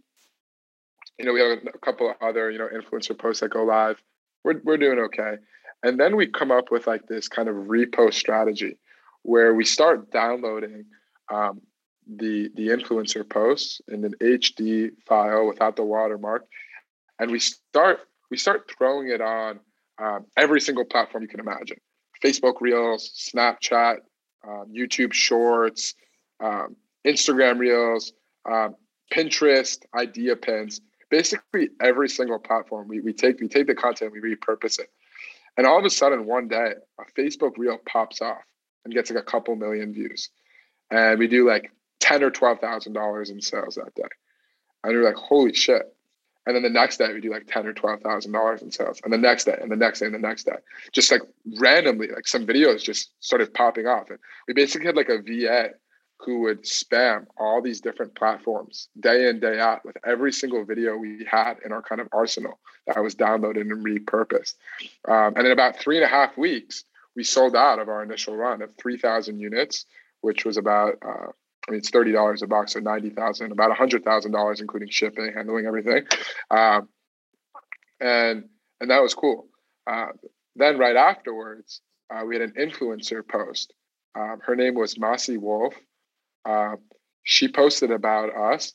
you 1.18 1.24
know, 1.24 1.32
we 1.32 1.40
have 1.40 1.58
a 1.74 1.78
couple 1.78 2.10
of 2.10 2.16
other 2.20 2.50
you 2.50 2.58
know 2.58 2.68
influencer 2.68 3.16
posts 3.16 3.40
that 3.40 3.50
go 3.50 3.64
live. 3.64 4.02
We're 4.44 4.60
we're 4.64 4.78
doing 4.78 4.98
okay, 4.98 5.36
and 5.82 6.00
then 6.00 6.16
we 6.16 6.26
come 6.26 6.50
up 6.50 6.70
with 6.70 6.86
like 6.86 7.06
this 7.06 7.28
kind 7.28 7.48
of 7.48 7.54
repost 7.54 8.14
strategy 8.14 8.78
where 9.22 9.54
we 9.54 9.64
start 9.64 10.10
downloading 10.10 10.86
um, 11.32 11.60
the 12.06 12.50
the 12.54 12.68
influencer 12.68 13.28
posts 13.28 13.80
in 13.88 14.04
an 14.04 14.14
HD 14.20 14.90
file 15.06 15.46
without 15.46 15.76
the 15.76 15.84
watermark, 15.84 16.46
and 17.18 17.30
we 17.30 17.38
start 17.38 18.00
we 18.30 18.36
start 18.36 18.70
throwing 18.76 19.08
it 19.08 19.20
on 19.20 19.60
um, 20.02 20.26
every 20.36 20.60
single 20.60 20.84
platform 20.84 21.22
you 21.22 21.28
can 21.28 21.40
imagine: 21.40 21.76
Facebook 22.24 22.60
Reels, 22.60 23.30
Snapchat, 23.34 23.98
um, 24.46 24.66
YouTube 24.74 25.12
Shorts, 25.12 25.94
um, 26.42 26.76
Instagram 27.06 27.58
Reels, 27.58 28.12
um, 28.50 28.74
Pinterest, 29.12 29.78
Idea 29.94 30.36
Pins. 30.36 30.80
Basically, 31.10 31.70
every 31.82 32.08
single 32.08 32.38
platform 32.38 32.86
we, 32.88 33.00
we 33.00 33.12
take 33.12 33.40
we 33.40 33.48
take 33.48 33.66
the 33.66 33.74
content, 33.74 34.12
we 34.12 34.20
repurpose 34.20 34.78
it, 34.78 34.88
and 35.56 35.66
all 35.66 35.78
of 35.78 35.84
a 35.84 35.90
sudden, 35.90 36.26
one 36.26 36.48
day, 36.48 36.72
a 36.98 37.20
Facebook 37.20 37.52
Reel 37.56 37.78
pops 37.86 38.22
off 38.22 38.42
and 38.84 38.94
gets 38.94 39.10
like 39.10 39.20
a 39.20 39.26
couple 39.26 39.54
million 39.56 39.92
views, 39.92 40.30
and 40.90 41.18
we 41.18 41.28
do 41.28 41.46
like 41.46 41.72
ten 42.00 42.22
or 42.22 42.30
twelve 42.30 42.60
thousand 42.60 42.92
dollars 42.92 43.30
in 43.30 43.40
sales 43.40 43.76
that 43.76 43.94
day, 43.94 44.08
and 44.84 44.92
you're 44.92 45.04
like, 45.04 45.16
holy 45.16 45.54
shit! 45.54 45.94
And 46.46 46.56
then 46.56 46.62
the 46.62 46.70
next 46.70 46.96
day 46.96 47.12
we 47.12 47.20
do 47.20 47.30
like 47.30 47.46
ten 47.46 47.66
or 47.66 47.72
twelve 47.72 48.00
thousand 48.00 48.32
dollars 48.32 48.62
in 48.62 48.70
sales, 48.70 49.00
and 49.04 49.12
the 49.12 49.18
next 49.18 49.44
day, 49.44 49.58
and 49.60 49.70
the 49.70 49.76
next 49.76 50.00
day, 50.00 50.06
and 50.06 50.14
the 50.14 50.18
next 50.18 50.44
day, 50.44 50.56
just 50.92 51.10
like 51.10 51.22
randomly, 51.58 52.08
like 52.08 52.26
some 52.26 52.46
videos 52.46 52.82
just 52.82 53.10
started 53.20 53.52
popping 53.54 53.86
off, 53.86 54.10
and 54.10 54.18
we 54.48 54.54
basically 54.54 54.86
had 54.86 54.96
like 54.96 55.08
a 55.08 55.20
VA 55.22 55.70
who 56.24 56.40
would 56.40 56.62
spam 56.64 57.26
all 57.38 57.62
these 57.62 57.80
different 57.80 58.14
platforms 58.14 58.88
day 58.98 59.28
in 59.28 59.40
day 59.40 59.58
out 59.58 59.84
with 59.84 59.96
every 60.04 60.32
single 60.32 60.64
video 60.64 60.96
we 60.96 61.26
had 61.30 61.54
in 61.64 61.72
our 61.72 61.82
kind 61.82 62.00
of 62.00 62.08
arsenal 62.12 62.58
that 62.86 63.02
was 63.02 63.14
downloaded 63.14 63.62
and 63.62 63.84
repurposed. 63.84 64.54
Um, 65.08 65.34
and 65.36 65.46
in 65.46 65.52
about 65.52 65.78
three 65.78 65.96
and 65.96 66.04
a 66.04 66.08
half 66.08 66.36
weeks, 66.36 66.84
we 67.16 67.24
sold 67.24 67.56
out 67.56 67.78
of 67.78 67.88
our 67.88 68.02
initial 68.02 68.36
run 68.36 68.62
of 68.62 68.70
3,000 68.76 69.38
units, 69.38 69.84
which 70.20 70.44
was 70.44 70.56
about 70.56 70.96
uh, 71.04 71.32
I 71.68 71.72
mean, 71.72 71.78
it's 71.78 71.90
thirty 71.90 72.12
dollars 72.12 72.42
a 72.42 72.46
box, 72.46 72.72
so 72.72 72.80
ninety 72.80 73.10
thousand, 73.10 73.52
about 73.52 73.70
a 73.70 73.74
hundred 73.74 74.04
thousand 74.04 74.32
dollars, 74.32 74.60
including 74.60 74.88
shipping, 74.88 75.32
handling, 75.34 75.66
everything, 75.66 76.06
um, 76.50 76.88
and 78.00 78.48
and 78.80 78.90
that 78.90 79.02
was 79.02 79.14
cool. 79.14 79.46
Uh, 79.86 80.06
then 80.56 80.78
right 80.78 80.96
afterwards, 80.96 81.80
uh, 82.12 82.24
we 82.24 82.34
had 82.34 82.42
an 82.42 82.54
influencer 82.58 83.26
post. 83.26 83.72
Um, 84.14 84.40
her 84.42 84.56
name 84.56 84.74
was 84.74 84.94
Masi 84.94 85.38
Wolf. 85.38 85.74
Uh, 86.44 86.76
she 87.24 87.46
posted 87.46 87.90
about 87.90 88.34
us, 88.34 88.72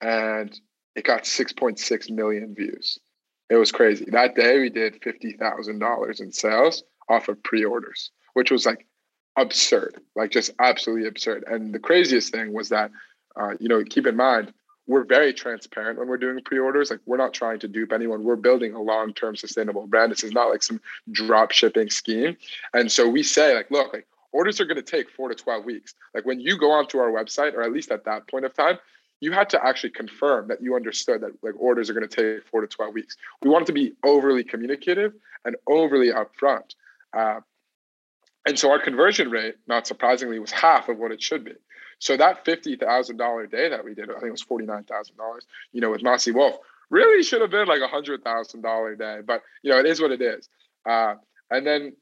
and 0.00 0.58
it 0.96 1.04
got 1.04 1.26
six 1.26 1.52
point 1.52 1.78
six 1.78 2.10
million 2.10 2.54
views. 2.54 2.98
It 3.48 3.56
was 3.56 3.70
crazy. 3.70 4.06
That 4.10 4.34
day, 4.34 4.58
we 4.58 4.70
did 4.70 5.02
fifty 5.02 5.32
thousand 5.32 5.78
dollars 5.78 6.20
in 6.20 6.32
sales 6.32 6.82
off 7.08 7.28
of 7.28 7.42
pre-orders, 7.42 8.10
which 8.34 8.50
was 8.50 8.66
like 8.66 8.86
absurd, 9.36 10.00
like 10.14 10.30
just 10.30 10.50
absolutely 10.58 11.08
absurd. 11.08 11.44
And 11.46 11.74
the 11.74 11.78
craziest 11.78 12.32
thing 12.32 12.52
was 12.52 12.68
that, 12.68 12.90
uh, 13.36 13.54
you 13.58 13.68
know, 13.68 13.82
keep 13.84 14.06
in 14.06 14.16
mind, 14.16 14.52
we're 14.86 15.04
very 15.04 15.32
transparent 15.32 15.98
when 15.98 16.08
we're 16.08 16.18
doing 16.18 16.40
pre-orders. 16.44 16.90
Like 16.90 17.00
we're 17.06 17.16
not 17.16 17.32
trying 17.32 17.58
to 17.60 17.68
dupe 17.68 17.92
anyone. 17.92 18.22
We're 18.22 18.36
building 18.36 18.74
a 18.74 18.82
long-term 18.82 19.36
sustainable 19.36 19.86
brand. 19.86 20.12
This 20.12 20.24
is 20.24 20.32
not 20.32 20.50
like 20.50 20.62
some 20.62 20.80
drop 21.10 21.52
shipping 21.52 21.88
scheme. 21.88 22.36
And 22.74 22.92
so 22.92 23.08
we 23.08 23.22
say 23.22 23.54
like, 23.54 23.70
look, 23.70 23.92
like 23.92 24.06
orders 24.32 24.60
are 24.60 24.66
going 24.66 24.76
to 24.76 24.82
take 24.82 25.10
four 25.10 25.28
to 25.28 25.34
12 25.34 25.64
weeks. 25.64 25.94
Like 26.14 26.26
when 26.26 26.38
you 26.38 26.58
go 26.58 26.70
onto 26.70 26.98
our 26.98 27.10
website, 27.10 27.54
or 27.54 27.62
at 27.62 27.72
least 27.72 27.90
at 27.90 28.04
that 28.04 28.28
point 28.28 28.44
of 28.44 28.52
time, 28.52 28.78
you 29.20 29.32
had 29.32 29.48
to 29.50 29.64
actually 29.64 29.90
confirm 29.90 30.48
that 30.48 30.60
you 30.60 30.76
understood 30.76 31.22
that 31.22 31.32
like 31.42 31.54
orders 31.56 31.88
are 31.88 31.94
going 31.94 32.06
to 32.06 32.36
take 32.36 32.46
four 32.46 32.60
to 32.60 32.66
12 32.66 32.92
weeks. 32.92 33.16
We 33.42 33.48
wanted 33.48 33.66
to 33.66 33.72
be 33.72 33.94
overly 34.04 34.44
communicative 34.44 35.14
and 35.46 35.56
overly 35.66 36.10
upfront. 36.10 36.74
Uh, 37.14 37.40
and 38.46 38.58
so 38.58 38.70
our 38.70 38.78
conversion 38.78 39.30
rate, 39.30 39.54
not 39.66 39.86
surprisingly, 39.86 40.38
was 40.38 40.50
half 40.50 40.88
of 40.88 40.98
what 40.98 41.12
it 41.12 41.22
should 41.22 41.44
be. 41.44 41.54
So 41.98 42.16
that 42.16 42.44
fifty 42.44 42.76
thousand 42.76 43.16
dollar 43.16 43.46
day 43.46 43.68
that 43.70 43.84
we 43.84 43.94
did, 43.94 44.10
I 44.10 44.14
think 44.14 44.24
it 44.24 44.30
was 44.32 44.42
forty 44.42 44.66
nine 44.66 44.84
thousand 44.84 45.16
dollars. 45.16 45.46
You 45.72 45.80
know, 45.80 45.90
with 45.90 46.02
Masi 46.02 46.34
Wolf, 46.34 46.56
really 46.90 47.22
should 47.22 47.40
have 47.40 47.50
been 47.50 47.66
like 47.66 47.80
a 47.80 47.88
hundred 47.88 48.22
thousand 48.22 48.62
dollar 48.62 48.94
day. 48.94 49.20
But 49.24 49.42
you 49.62 49.70
know, 49.70 49.78
it 49.78 49.86
is 49.86 50.00
what 50.00 50.10
it 50.10 50.20
is. 50.20 50.48
Uh, 50.84 51.14
and 51.50 51.66
then, 51.66 51.94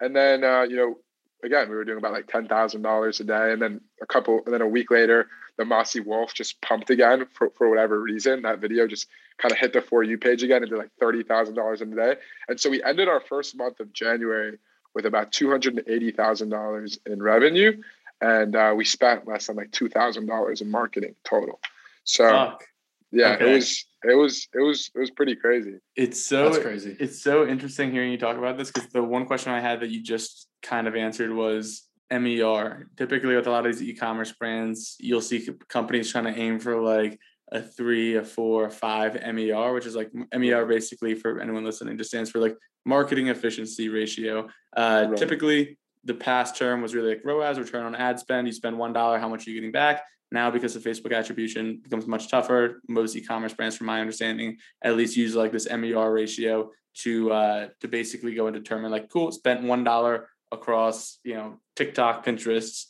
and 0.00 0.14
then, 0.14 0.44
uh, 0.44 0.62
you 0.62 0.76
know, 0.76 0.98
again, 1.42 1.68
we 1.68 1.74
were 1.76 1.84
doing 1.84 1.98
about 1.98 2.12
like 2.12 2.28
ten 2.28 2.46
thousand 2.46 2.82
dollars 2.82 3.18
a 3.20 3.24
day, 3.24 3.52
and 3.52 3.60
then 3.60 3.80
a 4.02 4.06
couple, 4.06 4.40
and 4.44 4.54
then 4.54 4.62
a 4.62 4.68
week 4.68 4.90
later, 4.90 5.28
the 5.58 5.64
Mossy 5.64 6.00
Wolf 6.00 6.32
just 6.32 6.60
pumped 6.62 6.88
again 6.88 7.26
for, 7.34 7.50
for 7.50 7.68
whatever 7.68 8.00
reason. 8.00 8.42
That 8.42 8.60
video 8.60 8.86
just 8.86 9.08
kind 9.38 9.52
of 9.52 9.58
hit 9.58 9.72
the 9.72 9.82
for 9.82 10.02
you 10.02 10.16
page 10.16 10.42
again 10.42 10.62
and 10.62 10.70
did 10.70 10.78
like 10.78 10.90
thirty 10.98 11.22
thousand 11.22 11.56
dollars 11.56 11.82
in 11.82 11.92
a 11.92 11.96
day. 11.96 12.14
And 12.48 12.58
so 12.58 12.70
we 12.70 12.82
ended 12.82 13.08
our 13.08 13.20
first 13.20 13.56
month 13.56 13.80
of 13.80 13.92
January 13.92 14.58
with 14.94 15.06
about 15.06 15.30
$280,000 15.32 16.98
in 17.06 17.22
revenue. 17.22 17.80
And 18.20 18.56
uh, 18.56 18.74
we 18.76 18.84
spent 18.84 19.28
less 19.28 19.46
than 19.46 19.56
like 19.56 19.70
$2,000 19.70 20.60
in 20.60 20.70
marketing 20.70 21.14
total. 21.22 21.60
So, 22.02 22.28
Fuck. 22.28 22.64
yeah, 23.12 23.34
okay. 23.34 23.52
it 23.52 23.54
was, 23.54 23.86
it 24.02 24.14
was, 24.16 24.48
it 24.54 24.60
was, 24.60 24.90
it 24.94 24.98
was 24.98 25.10
pretty 25.10 25.36
crazy. 25.36 25.76
It's 25.94 26.24
so 26.24 26.50
That's 26.50 26.58
crazy. 26.58 26.96
It's 26.98 27.22
so 27.22 27.46
interesting 27.46 27.92
hearing 27.92 28.10
you 28.10 28.18
talk 28.18 28.36
about 28.36 28.58
this 28.58 28.72
because 28.72 28.90
the 28.90 29.02
one 29.02 29.26
question 29.26 29.52
I 29.52 29.60
had 29.60 29.80
that 29.80 29.90
you 29.90 30.02
just 30.02 30.48
kind 30.62 30.88
of 30.88 30.96
answered 30.96 31.32
was 31.32 31.84
MER. 32.10 32.88
Typically, 32.96 33.36
with 33.36 33.46
a 33.46 33.50
lot 33.50 33.66
of 33.66 33.72
these 33.72 33.82
e-commerce 33.82 34.32
brands, 34.32 34.96
you'll 34.98 35.20
see 35.20 35.48
companies 35.68 36.10
trying 36.10 36.24
to 36.24 36.38
aim 36.38 36.58
for 36.58 36.80
like 36.80 37.18
a 37.52 37.62
three, 37.62 38.16
a 38.16 38.24
four, 38.24 38.66
a 38.66 38.70
five 38.70 39.14
MER, 39.14 39.72
which 39.72 39.86
is 39.86 39.96
like 39.96 40.10
MER 40.34 40.66
basically 40.66 41.14
for 41.14 41.40
anyone 41.40 41.64
listening, 41.64 41.96
just 41.96 42.10
stands 42.10 42.30
for 42.30 42.38
like 42.38 42.56
marketing 42.84 43.28
efficiency 43.28 43.88
ratio. 43.88 44.48
Uh, 44.76 45.06
right. 45.08 45.16
Typically, 45.16 45.78
the 46.04 46.14
past 46.14 46.56
term 46.56 46.82
was 46.82 46.94
really 46.94 47.10
like 47.10 47.22
ROAS, 47.24 47.58
return 47.58 47.84
on 47.84 47.94
ad 47.94 48.18
spend. 48.18 48.46
You 48.46 48.52
spend 48.52 48.78
one 48.78 48.92
dollar, 48.92 49.18
how 49.18 49.28
much 49.28 49.46
are 49.46 49.50
you 49.50 49.56
getting 49.56 49.72
back? 49.72 50.02
Now, 50.30 50.50
because 50.50 50.76
of 50.76 50.82
Facebook 50.82 51.16
attribution, 51.16 51.80
becomes 51.82 52.06
much 52.06 52.28
tougher. 52.28 52.82
Most 52.88 53.16
e-commerce 53.16 53.54
brands, 53.54 53.76
from 53.76 53.86
my 53.86 54.00
understanding, 54.00 54.58
at 54.82 54.96
least 54.96 55.16
use 55.16 55.34
like 55.34 55.52
this 55.52 55.68
MER 55.70 56.12
ratio 56.12 56.70
to 56.96 57.32
uh, 57.32 57.68
to 57.80 57.88
basically 57.88 58.34
go 58.34 58.46
and 58.46 58.54
determine 58.54 58.90
like, 58.90 59.08
cool, 59.08 59.32
spent 59.32 59.62
one 59.62 59.84
dollar 59.84 60.28
across 60.52 61.18
you 61.24 61.34
know 61.34 61.60
TikTok, 61.76 62.24
Pinterest, 62.24 62.86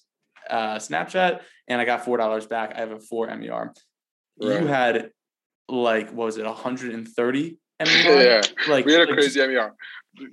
uh, 0.48 0.76
Snapchat, 0.76 1.40
and 1.66 1.80
I 1.80 1.84
got 1.84 2.04
four 2.04 2.16
dollars 2.16 2.46
back. 2.46 2.74
I 2.74 2.80
have 2.80 2.92
a 2.92 3.00
four 3.00 3.26
MER. 3.26 3.72
Right. 4.40 4.60
You 4.60 4.66
had 4.66 5.10
like 5.68 6.10
what 6.12 6.26
was 6.26 6.38
it, 6.38 6.44
130 6.44 7.58
MER? 7.80 7.86
yeah, 7.86 8.40
like 8.68 8.84
we 8.84 8.92
had 8.92 9.02
a 9.02 9.04
like, 9.04 9.14
crazy 9.14 9.40
MER. 9.46 9.74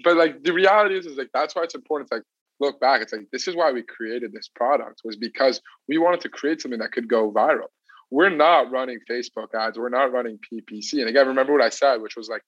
But 0.04 0.18
like 0.18 0.44
the 0.44 0.54
reality 0.54 0.98
is, 0.98 1.06
is 1.06 1.18
like 1.18 1.30
that's 1.34 1.56
why 1.56 1.64
it's 1.64 1.76
important 1.76 2.10
to 2.10 2.18
like 2.18 2.24
look 2.60 2.80
back. 2.80 3.02
It's 3.02 3.14
like 3.14 3.28
this 3.32 3.48
is 3.48 3.56
why 3.56 3.72
we 3.72 3.84
created 3.84 4.32
this 4.32 4.48
product 4.48 5.02
was 5.04 5.16
because 5.16 5.62
we 5.88 5.98
wanted 5.98 6.22
to 6.22 6.30
create 6.30 6.62
something 6.62 6.80
that 6.80 6.92
could 6.92 7.08
go 7.08 7.32
viral. 7.32 7.68
We're 8.12 8.30
not 8.30 8.72
running 8.72 9.00
Facebook 9.10 9.54
ads. 9.54 9.78
We're 9.78 9.90
not 9.90 10.12
running 10.12 10.40
PPC. 10.40 11.00
And 11.00 11.10
again, 11.10 11.28
remember 11.28 11.54
what 11.54 11.62
I 11.62 11.70
said, 11.70 11.98
which 12.02 12.16
was 12.16 12.30
like, 12.30 12.44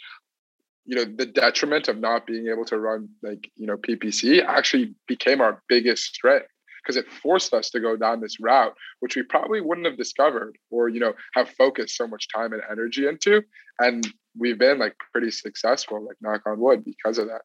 you 0.87 0.95
know, 0.95 1.05
the 1.05 1.25
detriment 1.25 1.87
of 1.89 1.99
not 1.99 2.25
being 2.25 2.47
able 2.47 2.65
to 2.65 2.79
run 2.79 3.09
like 3.21 3.51
you 3.55 3.67
know 3.67 3.77
PPC 3.77 4.43
actually 4.43 4.95
became 5.07 5.41
our 5.41 5.61
biggest 5.67 6.15
strength 6.15 6.47
because 6.87 6.95
it 6.95 7.11
forced 7.11 7.53
us 7.53 7.69
to 7.71 7.81
go 7.81 7.97
down 7.97 8.21
this 8.21 8.39
route, 8.39 8.73
which 9.01 9.17
we 9.17 9.23
probably 9.23 9.59
wouldn't 9.59 9.85
have 9.85 9.97
discovered 9.97 10.57
or, 10.71 10.87
you 10.87 11.01
know, 11.01 11.13
have 11.33 11.49
focused 11.49 11.97
so 11.97 12.07
much 12.07 12.29
time 12.33 12.53
and 12.53 12.61
energy 12.71 13.05
into. 13.05 13.43
And 13.77 14.07
we've 14.37 14.57
been 14.57 14.79
like 14.79 14.95
pretty 15.11 15.31
successful, 15.31 16.05
like 16.05 16.15
knock 16.21 16.43
on 16.45 16.59
wood, 16.59 16.85
because 16.85 17.17
of 17.17 17.27
that. 17.27 17.41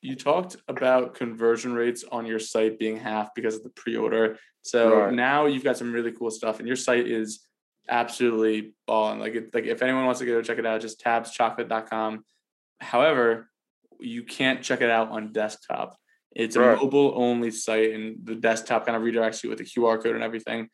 You 0.00 0.16
talked 0.16 0.56
about 0.66 1.14
conversion 1.14 1.72
rates 1.72 2.04
on 2.10 2.26
your 2.26 2.40
site 2.40 2.78
being 2.78 2.96
half 2.96 3.30
because 3.36 3.54
of 3.54 3.62
the 3.62 3.70
pre-order. 3.70 4.38
So 4.62 5.04
right. 5.04 5.14
now 5.14 5.46
you've 5.46 5.64
got 5.64 5.78
some 5.78 5.92
really 5.92 6.12
cool 6.12 6.30
stuff, 6.30 6.58
and 6.58 6.66
your 6.66 6.76
site 6.76 7.06
is 7.06 7.46
absolutely 7.88 8.74
balling. 8.86 9.20
Like, 9.20 9.34
it, 9.34 9.54
like 9.54 9.64
if 9.64 9.82
anyone 9.82 10.04
wants 10.04 10.20
to 10.20 10.26
go 10.26 10.42
check 10.42 10.58
it 10.58 10.66
out, 10.66 10.80
just 10.80 11.02
tabschocolate.com. 11.02 12.24
However, 12.80 13.50
you 14.00 14.22
can't 14.24 14.62
check 14.62 14.80
it 14.80 14.90
out 14.90 15.10
on 15.10 15.32
desktop 15.32 15.96
It's 16.34 16.56
a 16.56 16.60
mobile 16.60 17.12
only 17.16 17.50
site, 17.50 17.92
and 17.92 18.18
the 18.24 18.34
desktop 18.34 18.86
kind 18.86 18.96
of 18.96 19.02
redirects 19.02 19.42
you 19.42 19.50
with 19.50 19.58
the 19.58 19.64
QR 19.64 20.02
code 20.02 20.14
and 20.16 20.24
everything. 20.24 20.68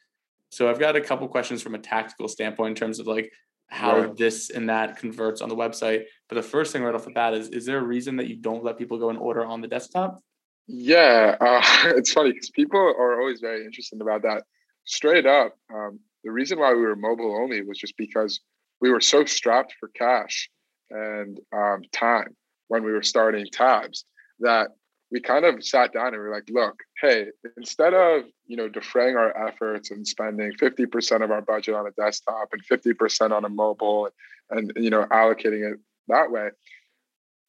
So 0.50 0.68
I've 0.70 0.80
got 0.80 0.96
a 0.96 1.00
couple 1.00 1.28
questions 1.28 1.62
from 1.62 1.74
a 1.74 1.78
tactical 1.78 2.28
standpoint 2.28 2.70
in 2.70 2.74
terms 2.74 2.98
of 2.98 3.06
like 3.06 3.30
how 3.68 4.00
Right. 4.00 4.16
this 4.16 4.50
and 4.50 4.68
that 4.68 4.96
converts 4.96 5.42
on 5.42 5.48
the 5.48 5.54
website. 5.56 6.04
But 6.28 6.36
the 6.36 6.42
first 6.42 6.72
thing 6.72 6.82
right 6.82 6.94
off 6.94 7.04
the 7.04 7.10
bat 7.10 7.34
is: 7.34 7.48
is 7.50 7.66
there 7.66 7.78
a 7.78 7.82
reason 7.82 8.16
that 8.16 8.26
you 8.26 8.36
don't 8.36 8.64
let 8.64 8.78
people 8.78 8.98
go 8.98 9.10
and 9.10 9.18
order 9.18 9.44
on 9.44 9.60
the 9.60 9.68
desktop? 9.68 10.18
Yeah, 10.66 11.36
uh, 11.40 11.62
it's 11.96 12.12
funny 12.12 12.32
because 12.32 12.50
people 12.50 12.80
are 12.80 13.20
always 13.20 13.40
very 13.40 13.64
interested 13.64 14.00
about 14.00 14.22
that. 14.22 14.44
Straight 14.86 15.26
up, 15.26 15.54
um, 15.72 16.00
the 16.24 16.32
reason 16.32 16.58
why 16.58 16.72
we 16.72 16.80
were 16.80 16.96
mobile 16.96 17.36
only 17.36 17.62
was 17.62 17.78
just 17.78 17.96
because 17.96 18.40
we 18.80 18.90
were 18.90 19.00
so 19.00 19.24
strapped 19.24 19.74
for 19.78 19.88
cash 19.88 20.50
and 20.90 21.38
um, 21.52 21.82
time 21.92 22.36
when 22.68 22.84
we 22.84 22.92
were 22.92 23.02
starting 23.02 23.46
tabs 23.52 24.04
that 24.40 24.68
we 25.10 25.20
kind 25.20 25.44
of 25.44 25.64
sat 25.64 25.92
down 25.92 26.08
and 26.08 26.16
we 26.16 26.28
were 26.28 26.34
like, 26.34 26.48
look, 26.50 26.80
hey, 27.00 27.26
instead 27.56 27.94
of 27.94 28.24
you 28.46 28.56
know 28.56 28.68
defraying 28.68 29.16
our 29.16 29.48
efforts 29.48 29.90
and 29.90 30.06
spending 30.06 30.52
50% 30.52 31.22
of 31.22 31.30
our 31.30 31.42
budget 31.42 31.74
on 31.74 31.86
a 31.86 31.90
desktop 31.92 32.48
and 32.52 32.64
50% 32.64 33.32
on 33.32 33.44
a 33.44 33.48
mobile 33.48 34.08
and, 34.50 34.70
and 34.74 34.84
you 34.84 34.90
know 34.90 35.04
allocating 35.04 35.72
it 35.72 35.78
that 36.08 36.30
way, 36.30 36.50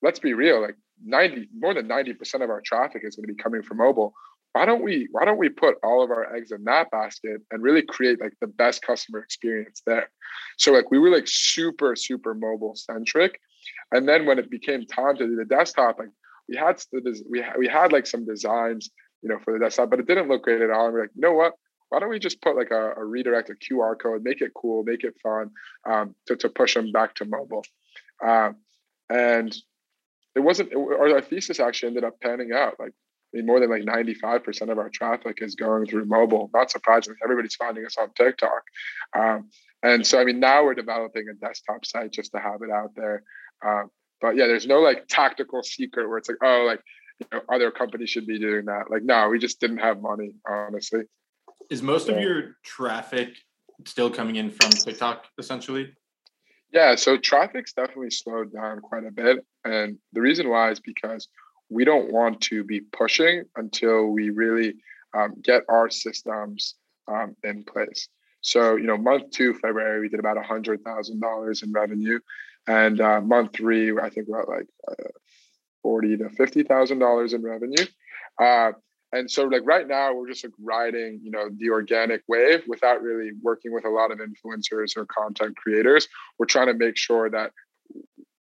let's 0.01 0.19
be 0.19 0.33
real, 0.33 0.61
like 0.61 0.75
90 1.03 1.49
more 1.57 1.73
than 1.73 1.87
90% 1.87 2.43
of 2.43 2.49
our 2.49 2.61
traffic 2.61 3.03
is 3.03 3.15
going 3.15 3.27
to 3.27 3.33
be 3.33 3.41
coming 3.41 3.63
from 3.63 3.77
mobile 3.77 4.13
why 4.53 4.65
don't 4.65 4.83
we 4.83 5.07
why 5.11 5.23
don't 5.23 5.37
we 5.37 5.49
put 5.49 5.75
all 5.83 6.03
of 6.03 6.11
our 6.11 6.35
eggs 6.35 6.51
in 6.51 6.63
that 6.65 6.91
basket 6.91 7.41
and 7.51 7.63
really 7.63 7.81
create 7.81 8.19
like 8.19 8.33
the 8.41 8.47
best 8.47 8.81
customer 8.81 9.19
experience 9.19 9.81
there? 9.85 10.09
So 10.57 10.73
like 10.73 10.91
we 10.91 10.99
were 10.99 11.09
like 11.09 11.27
super 11.27 11.95
super 11.95 12.33
mobile 12.33 12.75
centric. 12.75 13.39
And 13.91 14.07
then 14.07 14.25
when 14.25 14.39
it 14.39 14.49
became 14.49 14.85
time 14.85 15.17
to 15.17 15.27
do 15.27 15.35
the 15.35 15.45
desktop 15.45 15.99
like 15.99 16.09
we 16.49 16.57
had 16.57 16.81
we 17.29 17.41
had, 17.41 17.57
we 17.57 17.67
had 17.67 17.91
like 17.93 18.05
some 18.05 18.25
designs 18.25 18.89
you 19.21 19.29
know 19.29 19.39
for 19.43 19.53
the 19.53 19.59
desktop 19.59 19.89
but 19.89 19.99
it 19.99 20.07
didn't 20.07 20.27
look 20.27 20.43
great 20.43 20.61
at 20.61 20.69
all. 20.69 20.85
And 20.85 20.93
we're 20.93 21.01
like 21.01 21.11
you 21.15 21.21
know 21.21 21.33
what? 21.33 21.53
Why 21.89 21.99
don't 21.99 22.09
we 22.09 22.19
just 22.19 22.41
put 22.41 22.55
like 22.57 22.71
a, 22.71 22.93
a 22.97 23.05
redirect 23.05 23.49
a 23.49 23.53
qr 23.53 23.99
code 24.01 24.23
make 24.23 24.41
it 24.41 24.51
cool 24.53 24.83
make 24.83 25.03
it 25.03 25.15
fun 25.23 25.51
um, 25.89 26.15
to, 26.27 26.35
to 26.37 26.49
push 26.49 26.73
them 26.73 26.91
back 26.91 27.15
to 27.15 27.25
mobile? 27.25 27.63
Um, 28.25 28.57
and 29.09 29.55
it 30.35 30.41
wasn't 30.41 30.73
our 30.75 31.21
thesis 31.21 31.59
actually 31.59 31.87
ended 31.87 32.03
up 32.03 32.19
panning 32.21 32.51
out 32.53 32.75
like 32.79 32.93
I 33.33 33.37
mean, 33.37 33.45
more 33.45 33.59
than 33.59 33.69
like 33.69 33.83
95% 33.83 34.69
of 34.69 34.77
our 34.77 34.89
traffic 34.89 35.37
is 35.41 35.55
going 35.55 35.85
through 35.85 36.05
mobile. 36.05 36.49
Not 36.53 36.69
surprisingly, 36.69 37.17
everybody's 37.23 37.55
finding 37.55 37.85
us 37.85 37.95
on 37.97 38.11
TikTok. 38.13 38.63
Um, 39.17 39.49
and 39.83 40.05
so, 40.05 40.19
I 40.19 40.25
mean, 40.25 40.39
now 40.39 40.63
we're 40.63 40.75
developing 40.75 41.25
a 41.29 41.33
desktop 41.33 41.85
site 41.85 42.11
just 42.11 42.31
to 42.33 42.39
have 42.39 42.61
it 42.61 42.69
out 42.69 42.91
there. 42.95 43.23
Um, 43.65 43.89
but 44.19 44.35
yeah, 44.35 44.47
there's 44.47 44.67
no 44.67 44.79
like 44.79 45.07
tactical 45.07 45.63
secret 45.63 46.07
where 46.07 46.17
it's 46.17 46.29
like, 46.29 46.37
oh, 46.43 46.65
like, 46.67 46.81
you 47.19 47.27
know, 47.31 47.41
other 47.53 47.71
companies 47.71 48.09
should 48.09 48.27
be 48.27 48.39
doing 48.39 48.65
that. 48.65 48.91
Like, 48.91 49.03
no, 49.03 49.29
we 49.29 49.39
just 49.39 49.59
didn't 49.59 49.79
have 49.79 50.01
money, 50.01 50.33
honestly. 50.47 51.03
Is 51.69 51.81
most 51.81 52.09
of 52.09 52.19
your 52.19 52.57
traffic 52.63 53.29
still 53.85 54.09
coming 54.09 54.35
in 54.35 54.49
from 54.51 54.71
TikTok 54.71 55.25
essentially? 55.37 55.93
Yeah, 56.73 56.95
so 56.95 57.17
traffic's 57.17 57.73
definitely 57.73 58.11
slowed 58.11 58.53
down 58.53 58.79
quite 58.79 59.05
a 59.05 59.11
bit. 59.11 59.45
And 59.65 59.97
the 60.13 60.21
reason 60.21 60.49
why 60.49 60.71
is 60.71 60.79
because 60.79 61.27
we 61.71 61.85
don't 61.85 62.11
want 62.11 62.41
to 62.41 62.63
be 62.63 62.81
pushing 62.81 63.43
until 63.55 64.07
we 64.07 64.29
really 64.29 64.75
um, 65.15 65.33
get 65.41 65.63
our 65.69 65.89
systems 65.89 66.75
um, 67.07 67.35
in 67.43 67.63
place. 67.63 68.09
So, 68.41 68.75
you 68.75 68.85
know, 68.85 68.97
month 68.97 69.31
two, 69.31 69.53
February, 69.53 70.01
we 70.01 70.09
did 70.09 70.19
about 70.19 70.37
$100,000 70.37 71.63
in 71.63 71.71
revenue. 71.71 72.19
And 72.67 72.99
uh, 73.01 73.21
month 73.21 73.53
three, 73.55 73.97
I 73.97 74.09
think 74.09 74.27
we're 74.27 74.41
at 74.41 74.49
like 74.49 74.67
uh, 74.87 75.09
forty 75.81 76.15
to 76.17 76.25
$50,000 76.25 77.33
in 77.33 77.43
revenue. 77.43 77.85
Uh, 78.39 78.73
and 79.13 79.29
so 79.29 79.43
like 79.43 79.63
right 79.65 79.87
now 79.87 80.13
we're 80.13 80.27
just 80.27 80.43
like 80.43 80.53
riding 80.61 81.19
you 81.23 81.31
know 81.31 81.49
the 81.57 81.69
organic 81.69 82.21
wave 82.27 82.63
without 82.67 83.01
really 83.01 83.31
working 83.41 83.73
with 83.73 83.85
a 83.85 83.89
lot 83.89 84.11
of 84.11 84.19
influencers 84.19 84.95
or 84.95 85.05
content 85.05 85.55
creators 85.57 86.07
we're 86.37 86.45
trying 86.45 86.67
to 86.67 86.73
make 86.73 86.97
sure 86.97 87.29
that 87.29 87.51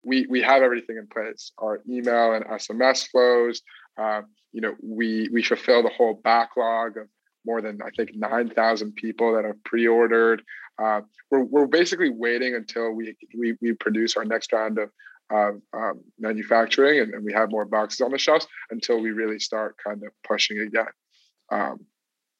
we 0.10 0.26
we 0.28 0.41
have 0.41 0.62
everything 0.63 0.98
in 0.98 1.08
place 1.08 1.52
our 1.60 1.82
email 1.88 2.34
and 2.34 2.43
sms 2.45 3.08
flows 3.08 3.62
uh, 3.98 4.22
you 4.52 4.62
know 4.62 4.74
we 4.82 5.30
we 5.32 5.41
fulfill 5.43 5.84
the 5.84 5.89
whole 5.98 6.19
backlog 6.24 6.98
of 6.98 7.08
more 7.45 7.62
than 7.62 7.80
i 7.82 7.89
think 7.95 8.15
9000 8.15 8.95
people 8.95 9.34
that 9.36 9.45
have 9.45 9.63
pre-ordered 9.63 10.41
uh, 10.82 11.02
we're, 11.30 11.43
we're 11.43 11.67
basically 11.67 12.10
waiting 12.10 12.56
until 12.56 12.91
we, 12.91 13.15
we 13.38 13.56
we 13.62 13.74
produce 13.74 14.17
our 14.17 14.26
next 14.26 14.52
round 14.52 14.78
of 14.80 14.89
of 15.32 15.62
um, 15.74 16.02
manufacturing 16.17 17.02
and, 17.02 17.13
and 17.13 17.24
we 17.24 17.34
have 17.34 17.52
more 17.52 17.65
boxes 17.65 18.02
on 18.02 18.12
the 18.12 18.17
shelves 18.17 18.48
until 18.72 19.00
we 19.00 19.12
really 19.12 19.39
start 19.39 19.76
kind 19.86 20.02
of 20.04 20.12
pushing 20.28 20.60
again. 20.60 20.88
Um, 21.52 21.86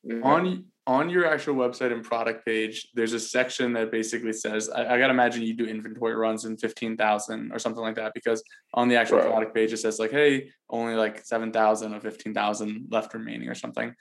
yeah. 0.04 0.22
On 0.24 0.66
on 0.96 1.10
your 1.14 1.26
actual 1.34 1.56
website 1.64 1.92
and 1.96 2.04
product 2.04 2.40
page, 2.46 2.76
there's 2.96 3.14
a 3.14 3.20
section 3.20 3.74
that 3.74 3.92
basically 3.92 4.34
says, 4.34 4.70
I, 4.70 4.82
I 4.94 4.98
gotta 5.02 5.14
imagine 5.20 5.44
you 5.44 5.54
do 5.62 5.66
inventory 5.76 6.16
runs 6.16 6.46
in 6.46 6.58
fifteen 6.58 6.98
thousand 7.04 7.52
or 7.54 7.60
something 7.60 7.84
like 7.88 7.96
that, 8.02 8.12
because 8.14 8.40
on 8.74 8.86
the 8.90 8.96
actual 9.02 9.18
Right. 9.20 9.28
product 9.30 9.54
page 9.58 9.72
it 9.72 9.78
says 9.78 10.00
like, 10.00 10.12
hey, 10.12 10.50
only 10.70 10.96
like 10.96 11.16
seven 11.34 11.52
thousand 11.52 11.94
or 11.94 12.00
fifteen 12.10 12.34
thousand 12.34 12.70
left 12.90 13.14
remaining 13.14 13.50
or 13.50 13.56
something. 13.64 13.94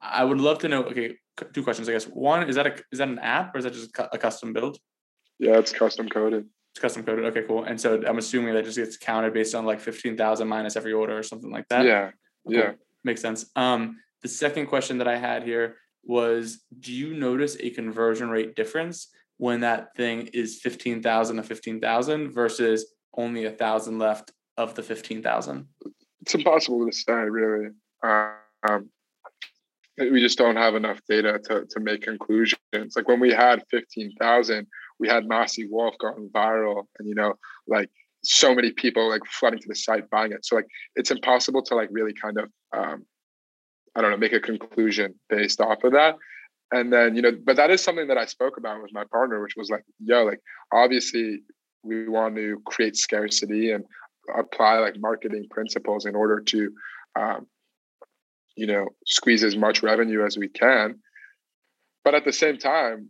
I 0.00 0.24
would 0.24 0.40
love 0.48 0.58
to 0.60 0.68
know. 0.68 0.82
Okay, 0.90 1.08
two 1.54 1.62
questions, 1.62 1.86
I 1.88 1.92
guess. 1.92 2.06
One 2.06 2.48
is 2.48 2.54
that 2.56 2.66
a 2.66 2.72
is 2.92 2.98
that 3.00 3.08
an 3.08 3.18
app 3.18 3.54
or 3.54 3.58
is 3.58 3.64
that 3.64 3.74
just 3.74 3.90
a 3.98 4.18
custom 4.26 4.52
build? 4.54 4.78
yeah, 5.38 5.58
it's 5.58 5.72
custom 5.72 6.08
coded. 6.08 6.44
It's 6.72 6.80
custom 6.80 7.02
coded. 7.04 7.24
Okay, 7.26 7.44
cool. 7.48 7.64
And 7.64 7.78
so 7.78 7.88
I'm 8.08 8.18
assuming 8.18 8.54
that 8.54 8.64
just 8.64 8.78
gets 8.78 8.96
counted 8.96 9.34
based 9.34 9.54
on 9.54 9.66
like 9.66 9.80
fifteen 9.80 10.16
thousand 10.16 10.48
minus 10.48 10.74
every 10.76 10.94
order 10.94 11.14
or 11.18 11.22
something 11.22 11.50
like 11.50 11.66
that. 11.68 11.84
Yeah, 11.84 12.04
Cool. 12.46 12.54
yeah. 12.56 12.72
Makes 13.04 13.20
sense. 13.20 13.40
Um, 13.56 13.80
the 14.22 14.28
second 14.28 14.66
question 14.72 14.98
that 14.98 15.08
I 15.08 15.16
had 15.28 15.42
here 15.42 15.76
was 16.04 16.60
do 16.80 16.92
you 16.92 17.14
notice 17.14 17.56
a 17.60 17.70
conversion 17.70 18.30
rate 18.30 18.54
difference 18.56 19.08
when 19.36 19.60
that 19.60 19.94
thing 19.96 20.28
is 20.32 20.60
15,000 20.62 21.36
to 21.36 21.42
15,000 21.42 22.32
versus 22.32 22.92
only 23.16 23.44
a 23.44 23.50
thousand 23.50 23.98
left 23.98 24.32
of 24.56 24.74
the 24.74 24.82
15,000? 24.82 25.66
It's 26.22 26.34
impossible 26.34 26.86
to 26.86 26.92
say, 26.92 27.12
really. 27.12 27.68
Um, 28.02 28.90
we 29.98 30.20
just 30.20 30.38
don't 30.38 30.56
have 30.56 30.74
enough 30.74 31.00
data 31.08 31.38
to, 31.44 31.66
to 31.68 31.80
make 31.80 32.02
conclusions. 32.02 32.58
Like 32.96 33.08
when 33.08 33.20
we 33.20 33.32
had 33.32 33.62
15,000, 33.70 34.66
we 34.98 35.08
had 35.08 35.26
Massey 35.26 35.66
Wolf 35.70 35.96
going 35.98 36.30
viral 36.32 36.84
and, 36.98 37.08
you 37.08 37.14
know, 37.14 37.34
like 37.66 37.90
so 38.22 38.54
many 38.54 38.70
people 38.70 39.08
like 39.08 39.24
flooding 39.26 39.60
to 39.60 39.68
the 39.68 39.74
site 39.74 40.08
buying 40.10 40.32
it. 40.32 40.44
So 40.44 40.56
like 40.56 40.66
it's 40.96 41.10
impossible 41.10 41.62
to 41.64 41.74
like 41.74 41.88
really 41.90 42.12
kind 42.12 42.38
of, 42.38 42.50
um, 42.76 43.06
I 43.94 44.00
don't 44.00 44.10
know, 44.10 44.16
make 44.16 44.32
a 44.32 44.40
conclusion 44.40 45.14
based 45.28 45.60
off 45.60 45.84
of 45.84 45.92
that. 45.92 46.16
And 46.72 46.92
then, 46.92 47.16
you 47.16 47.22
know, 47.22 47.32
but 47.44 47.56
that 47.56 47.70
is 47.70 47.82
something 47.82 48.08
that 48.08 48.18
I 48.18 48.26
spoke 48.26 48.56
about 48.56 48.80
with 48.80 48.92
my 48.92 49.04
partner, 49.10 49.42
which 49.42 49.56
was 49.56 49.70
like, 49.70 49.82
yo, 49.98 50.24
like 50.24 50.40
obviously 50.72 51.40
we 51.82 52.08
want 52.08 52.36
to 52.36 52.62
create 52.66 52.96
scarcity 52.96 53.72
and 53.72 53.84
apply 54.36 54.78
like 54.78 54.94
marketing 54.98 55.46
principles 55.50 56.06
in 56.06 56.14
order 56.14 56.40
to 56.40 56.72
um, 57.18 57.46
you 58.56 58.66
know 58.66 58.88
squeeze 59.06 59.42
as 59.42 59.56
much 59.56 59.82
revenue 59.82 60.24
as 60.24 60.38
we 60.38 60.48
can. 60.48 61.00
But 62.04 62.14
at 62.14 62.24
the 62.24 62.32
same 62.32 62.58
time 62.58 63.08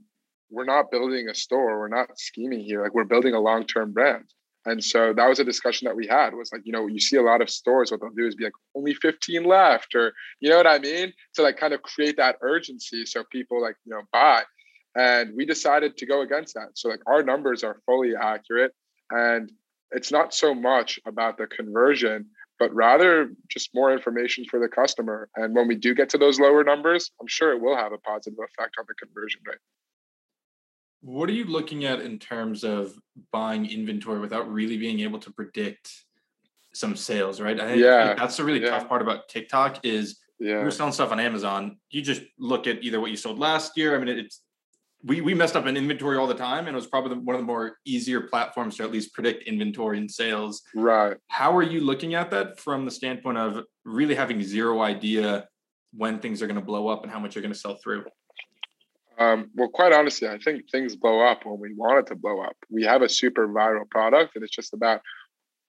we're 0.50 0.64
not 0.64 0.90
building 0.90 1.28
a 1.28 1.34
store. 1.34 1.78
We're 1.78 1.88
not 1.88 2.18
scheming 2.18 2.60
here. 2.60 2.82
Like 2.82 2.94
we're 2.94 3.04
building 3.04 3.34
a 3.34 3.40
long-term 3.40 3.92
brand 3.92 4.24
and 4.66 4.84
so 4.84 5.14
that 5.14 5.26
was 5.26 5.38
a 5.38 5.44
discussion 5.44 5.86
that 5.86 5.96
we 5.96 6.06
had 6.06 6.34
was 6.34 6.52
like 6.52 6.62
you 6.64 6.72
know 6.72 6.86
you 6.86 7.00
see 7.00 7.16
a 7.16 7.22
lot 7.22 7.40
of 7.40 7.48
stores 7.48 7.90
what 7.90 8.00
they'll 8.00 8.10
do 8.10 8.26
is 8.26 8.34
be 8.34 8.44
like 8.44 8.52
only 8.74 8.94
15 8.94 9.44
left 9.44 9.94
or 9.94 10.12
you 10.40 10.50
know 10.50 10.56
what 10.56 10.66
i 10.66 10.78
mean? 10.78 11.12
To 11.34 11.42
like 11.42 11.56
kind 11.56 11.72
of 11.72 11.82
create 11.82 12.16
that 12.18 12.36
urgency 12.42 13.06
so 13.06 13.24
people 13.30 13.60
like 13.60 13.76
you 13.84 13.92
know 13.92 14.02
buy. 14.12 14.42
And 14.96 15.34
we 15.36 15.46
decided 15.46 15.96
to 15.98 16.06
go 16.06 16.22
against 16.22 16.54
that. 16.54 16.70
So 16.74 16.88
like 16.88 17.00
our 17.06 17.22
numbers 17.22 17.62
are 17.62 17.80
fully 17.86 18.14
accurate. 18.20 18.72
And 19.10 19.52
it's 19.92 20.10
not 20.10 20.34
so 20.34 20.52
much 20.52 20.98
about 21.06 21.38
the 21.38 21.46
conversion 21.46 22.26
but 22.58 22.74
rather 22.74 23.32
just 23.48 23.70
more 23.74 23.90
information 23.90 24.44
for 24.44 24.60
the 24.60 24.68
customer. 24.68 25.30
And 25.34 25.54
when 25.54 25.66
we 25.66 25.76
do 25.76 25.94
get 25.94 26.10
to 26.10 26.18
those 26.18 26.38
lower 26.38 26.62
numbers 26.62 27.10
i'm 27.20 27.26
sure 27.26 27.52
it 27.52 27.60
will 27.60 27.76
have 27.76 27.92
a 27.92 27.98
positive 27.98 28.38
effect 28.38 28.76
on 28.78 28.84
the 28.86 28.94
conversion 28.94 29.40
rate 29.46 29.58
What 31.02 31.28
are 31.30 31.32
you 31.32 31.44
looking 31.44 31.84
at 31.84 32.00
in 32.00 32.18
terms 32.18 32.62
of 32.64 32.94
buying 33.32 33.70
inventory 33.70 34.20
without 34.20 34.50
really 34.50 34.76
being 34.76 35.00
able 35.00 35.18
to 35.20 35.32
predict 35.32 35.90
some 36.72 36.94
sales, 36.96 37.40
right? 37.40 37.58
I 37.58 37.66
think 37.66 37.82
Yeah, 37.82 38.14
that's 38.14 38.36
the 38.36 38.44
really 38.44 38.62
yeah. 38.62 38.70
tough 38.70 38.88
part 38.88 39.02
about 39.02 39.28
TikTok 39.28 39.84
is 39.84 40.18
yeah 40.38 40.60
you're 40.60 40.70
selling 40.70 40.92
stuff 40.92 41.12
on 41.12 41.20
Amazon. 41.20 41.78
You 41.90 42.02
just 42.02 42.22
look 42.38 42.66
at 42.66 42.82
either 42.82 43.00
what 43.00 43.10
you 43.10 43.16
sold 43.16 43.38
last 43.38 43.76
year. 43.76 43.94
I 43.94 43.98
mean, 43.98 44.08
it's 44.18 44.42
we 45.02 45.20
we 45.20 45.34
messed 45.34 45.56
up 45.56 45.66
in 45.66 45.76
inventory 45.76 46.16
all 46.16 46.26
the 46.26 46.34
time, 46.34 46.66
and 46.66 46.74
it 46.74 46.76
was 46.76 46.86
probably 46.86 47.16
one 47.16 47.34
of 47.34 47.40
the 47.40 47.46
more 47.46 47.78
easier 47.84 48.22
platforms 48.22 48.76
to 48.76 48.82
at 48.82 48.92
least 48.92 49.14
predict 49.14 49.44
inventory 49.44 49.98
and 49.98 50.10
sales. 50.10 50.62
right 50.74 51.16
How 51.28 51.56
are 51.56 51.62
you 51.62 51.80
looking 51.80 52.14
at 52.14 52.30
that 52.30 52.60
from 52.60 52.84
the 52.84 52.90
standpoint 52.90 53.38
of 53.38 53.64
really 53.84 54.14
having 54.14 54.42
zero 54.42 54.82
idea 54.82 55.48
when 55.92 56.18
things 56.18 56.42
are 56.42 56.46
going 56.46 56.60
to 56.60 56.64
blow 56.64 56.88
up 56.88 57.02
and 57.02 57.10
how 57.10 57.18
much 57.18 57.34
you're 57.34 57.42
going 57.42 57.54
to 57.54 57.58
sell 57.58 57.76
through? 57.82 58.04
Um, 59.20 59.50
well, 59.54 59.68
quite 59.68 59.92
honestly, 59.92 60.28
I 60.28 60.38
think 60.38 60.70
things 60.70 60.96
blow 60.96 61.20
up 61.20 61.44
when 61.44 61.60
we 61.60 61.74
want 61.74 61.98
it 61.98 62.06
to 62.06 62.14
blow 62.14 62.40
up. 62.40 62.56
We 62.70 62.84
have 62.84 63.02
a 63.02 63.08
super 63.08 63.46
viral 63.46 63.88
product, 63.88 64.34
and 64.34 64.42
it's 64.42 64.54
just 64.54 64.72
about 64.72 65.02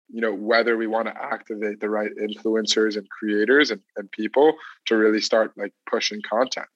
you 0.10 0.22
know 0.22 0.34
whether 0.34 0.78
we 0.78 0.88
want 0.88 1.08
to 1.08 1.22
activate 1.22 1.82
the 1.82 1.90
right 1.90 2.12
influencers 2.20 2.96
and 2.96 3.10
creators 3.10 3.72
and, 3.72 3.82
and 3.98 4.10
people 4.12 4.54
to 4.86 4.96
really 4.96 5.22
start 5.22 5.52
like 5.58 5.74
pushing 5.90 6.22
content. 6.28 6.68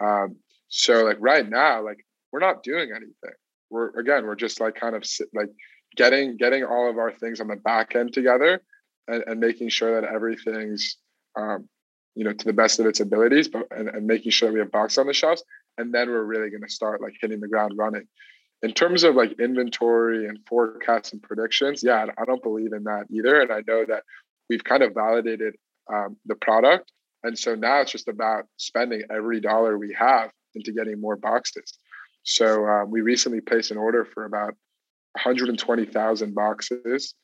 Um, 0.00 0.36
so 0.68 1.04
like 1.04 1.18
right 1.20 1.48
now 1.48 1.84
like 1.84 2.04
we're 2.32 2.40
not 2.40 2.62
doing 2.62 2.90
anything. 2.90 3.36
We're 3.70 3.90
again 3.90 4.26
we're 4.26 4.34
just 4.34 4.60
like 4.60 4.74
kind 4.74 4.96
of 4.96 5.04
like 5.34 5.50
getting 5.94 6.36
getting 6.38 6.64
all 6.64 6.88
of 6.90 6.96
our 6.98 7.12
things 7.12 7.40
on 7.40 7.48
the 7.48 7.56
back 7.56 7.94
end 7.94 8.14
together 8.14 8.62
and, 9.08 9.22
and 9.26 9.40
making 9.40 9.68
sure 9.68 10.00
that 10.00 10.10
everything's 10.10 10.96
um, 11.36 11.68
you 12.14 12.24
know 12.24 12.32
to 12.32 12.44
the 12.44 12.52
best 12.52 12.80
of 12.80 12.86
its 12.86 13.00
abilities 13.00 13.48
but 13.48 13.66
and, 13.70 13.88
and 13.88 14.06
making 14.06 14.30
sure 14.30 14.52
we 14.52 14.58
have 14.58 14.70
box 14.70 14.98
on 14.98 15.06
the 15.06 15.12
shelves 15.12 15.42
and 15.78 15.92
then 15.92 16.08
we're 16.08 16.22
really 16.22 16.50
going 16.50 16.62
to 16.62 16.68
start 16.68 17.00
like 17.00 17.14
hitting 17.20 17.40
the 17.40 17.48
ground 17.48 17.72
running. 17.76 18.06
In 18.62 18.72
terms 18.72 19.04
of 19.04 19.14
like 19.14 19.38
inventory 19.38 20.26
and 20.26 20.38
forecasts 20.48 21.12
and 21.12 21.22
predictions 21.22 21.82
yeah 21.82 22.06
i 22.16 22.24
don't 22.24 22.42
believe 22.42 22.72
in 22.72 22.84
that 22.84 23.04
either 23.10 23.42
and 23.42 23.52
i 23.52 23.62
know 23.66 23.84
that 23.86 24.04
we've 24.48 24.64
kind 24.64 24.82
of 24.82 24.94
validated 24.94 25.54
um, 25.92 26.16
the 26.24 26.34
product 26.36 26.90
and 27.24 27.38
so 27.38 27.54
now 27.54 27.80
it's 27.80 27.92
just 27.92 28.08
about 28.08 28.44
spending 28.58 29.02
every 29.10 29.40
dollar 29.40 29.76
we 29.76 29.94
have 29.98 30.30
into 30.54 30.72
getting 30.72 31.00
more 31.00 31.16
boxes. 31.16 31.78
So 32.22 32.66
um, 32.66 32.90
we 32.90 33.00
recently 33.00 33.40
placed 33.40 33.70
an 33.70 33.76
order 33.78 34.04
for 34.04 34.24
about 34.24 34.54
120000 35.22 36.34
boxes 36.34 37.14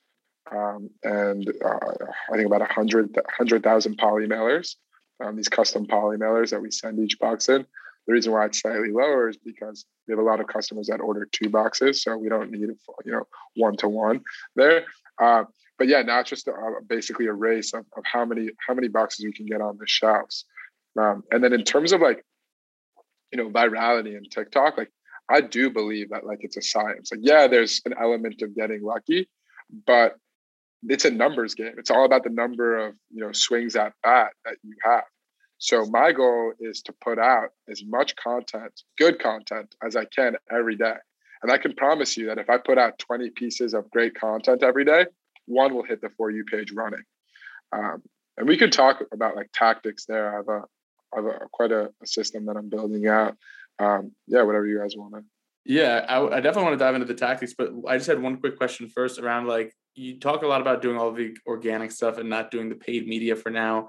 um, 0.53 0.89
and 1.03 1.49
uh, 1.65 1.95
i 2.33 2.37
think 2.37 2.47
about 2.47 2.61
100 2.61 3.17
100000 3.37 3.99
poly 3.99 4.27
mailers 4.27 4.77
um, 5.23 5.35
these 5.37 5.49
custom 5.49 5.87
poly 5.87 6.17
mailers 6.17 6.51
that 6.51 6.63
we 6.63 6.71
send 6.71 7.01
each 7.01 7.19
box 7.19 7.49
in 7.49 7.67
the 8.07 8.13
reason 8.13 8.33
why 8.33 8.47
it's 8.47 8.61
slightly 8.61 8.91
lower 8.91 9.29
is 9.29 9.37
because 9.37 9.85
we 10.07 10.13
have 10.13 10.19
a 10.19 10.23
lot 10.23 10.41
of 10.41 10.47
customers 10.47 10.89
that 10.89 11.01
order 11.01 11.29
two 11.31 11.49
boxes, 11.49 12.03
so 12.03 12.17
we 12.17 12.29
don't 12.29 12.51
need 12.51 12.61
you 12.61 13.13
know 13.13 13.25
one 13.57 13.77
to 13.79 13.89
one 13.89 14.23
there. 14.57 14.85
Uh, 15.21 15.45
but 15.79 15.89
yeah, 15.89 16.03
now 16.03 16.21
it's 16.21 16.31
just 16.31 16.49
a, 16.49 16.53
basically 16.87 17.27
a 17.27 17.33
race 17.33 17.73
of, 17.73 17.85
of 17.97 18.05
how 18.05 18.25
many 18.25 18.51
how 18.67 18.75
many 18.75 18.89
boxes 18.89 19.25
we 19.25 19.33
can 19.33 19.47
get 19.47 19.61
on 19.61 19.79
the 19.79 19.87
shelves. 19.87 20.45
Um, 20.99 21.23
and 21.31 21.43
then 21.43 21.53
in 21.53 21.65
terms 21.65 21.93
of 21.93 22.01
like 22.01 22.25
you 23.33 23.39
know 23.39 23.51
virality 23.51 24.17
and 24.17 24.31
TikTok, 24.31 24.77
like 24.79 24.91
I 25.29 25.41
do 25.41 25.71
believe 25.71 26.11
that 26.11 26.27
like 26.27 26.39
it's 26.41 26.57
a 26.57 26.63
science. 26.63 27.13
Like 27.13 27.21
yeah, 27.23 27.47
there's 27.47 27.81
an 27.85 27.95
element 28.01 28.43
of 28.43 28.55
getting 28.55 28.83
lucky, 28.83 29.29
but 29.87 30.17
it's 30.89 31.05
a 31.05 31.11
numbers 31.11 31.55
game. 31.55 31.75
It's 31.79 31.91
all 31.91 32.05
about 32.05 32.25
the 32.25 32.31
number 32.31 32.79
of 32.79 32.95
you 33.11 33.25
know 33.25 33.33
swings 33.33 33.77
at 33.77 33.93
bat 34.03 34.33
that 34.45 34.57
you 34.63 34.75
have. 34.83 35.05
So 35.61 35.85
my 35.85 36.13
goal 36.13 36.55
is 36.59 36.81
to 36.83 36.95
put 37.05 37.19
out 37.19 37.51
as 37.71 37.85
much 37.85 38.17
content, 38.17 38.83
good 38.99 39.21
content 39.21 39.75
as 39.87 39.95
I 39.95 40.07
can 40.07 40.37
every 40.51 40.75
day. 40.75 40.95
And 41.43 41.53
I 41.53 41.59
can 41.59 41.75
promise 41.75 42.17
you 42.17 42.27
that 42.27 42.39
if 42.39 42.49
I 42.49 42.57
put 42.57 42.79
out 42.79 42.99
20 42.99 43.29
pieces 43.31 43.75
of 43.75 43.91
great 43.91 44.19
content 44.19 44.63
every 44.63 44.87
day, 44.87 45.05
one 45.45 45.75
will 45.75 45.85
hit 45.85 46.01
the 46.01 46.09
for 46.17 46.31
you 46.31 46.45
page 46.45 46.73
running. 46.73 47.03
Um, 47.73 48.03
and 48.39 48.49
we 48.49 48.57
could 48.57 48.73
talk 48.73 49.03
about 49.13 49.37
like 49.37 49.51
tactics 49.53 50.07
there. 50.07 50.33
I 50.33 50.37
have 50.37 50.49
a, 50.49 50.63
I 51.13 51.17
have 51.17 51.25
a 51.27 51.49
quite 51.53 51.73
a, 51.73 51.91
a 52.03 52.07
system 52.07 52.47
that 52.47 52.57
I'm 52.57 52.71
building 52.71 53.07
out. 53.07 53.37
Um, 53.79 54.13
yeah, 54.27 54.43
whatever 54.43 54.67
you 54.67 54.79
guys 54.79 54.95
want 54.97 55.13
to. 55.15 55.23
Yeah, 55.67 56.07
I, 56.09 56.25
I 56.25 56.41
definitely 56.41 56.65
want 56.65 56.79
to 56.79 56.85
dive 56.85 56.95
into 56.95 57.07
the 57.07 57.15
tactics, 57.15 57.53
but 57.57 57.71
I 57.87 57.99
just 57.99 58.09
had 58.09 58.21
one 58.21 58.39
quick 58.39 58.57
question 58.57 58.89
first 58.89 59.19
around 59.19 59.47
like 59.47 59.75
you 59.95 60.19
talk 60.19 60.43
a 60.43 60.47
lot 60.47 60.63
about 60.63 60.81
doing 60.81 60.97
all 60.97 61.13
the 61.13 61.37
organic 61.47 61.93
stuff 61.93 62.17
and 62.17 62.31
not 62.31 62.51
doing 62.51 62.71
the 62.71 62.77
paid 62.77 63.07
media 63.07 63.37
for 63.37 63.51
now 63.51 63.89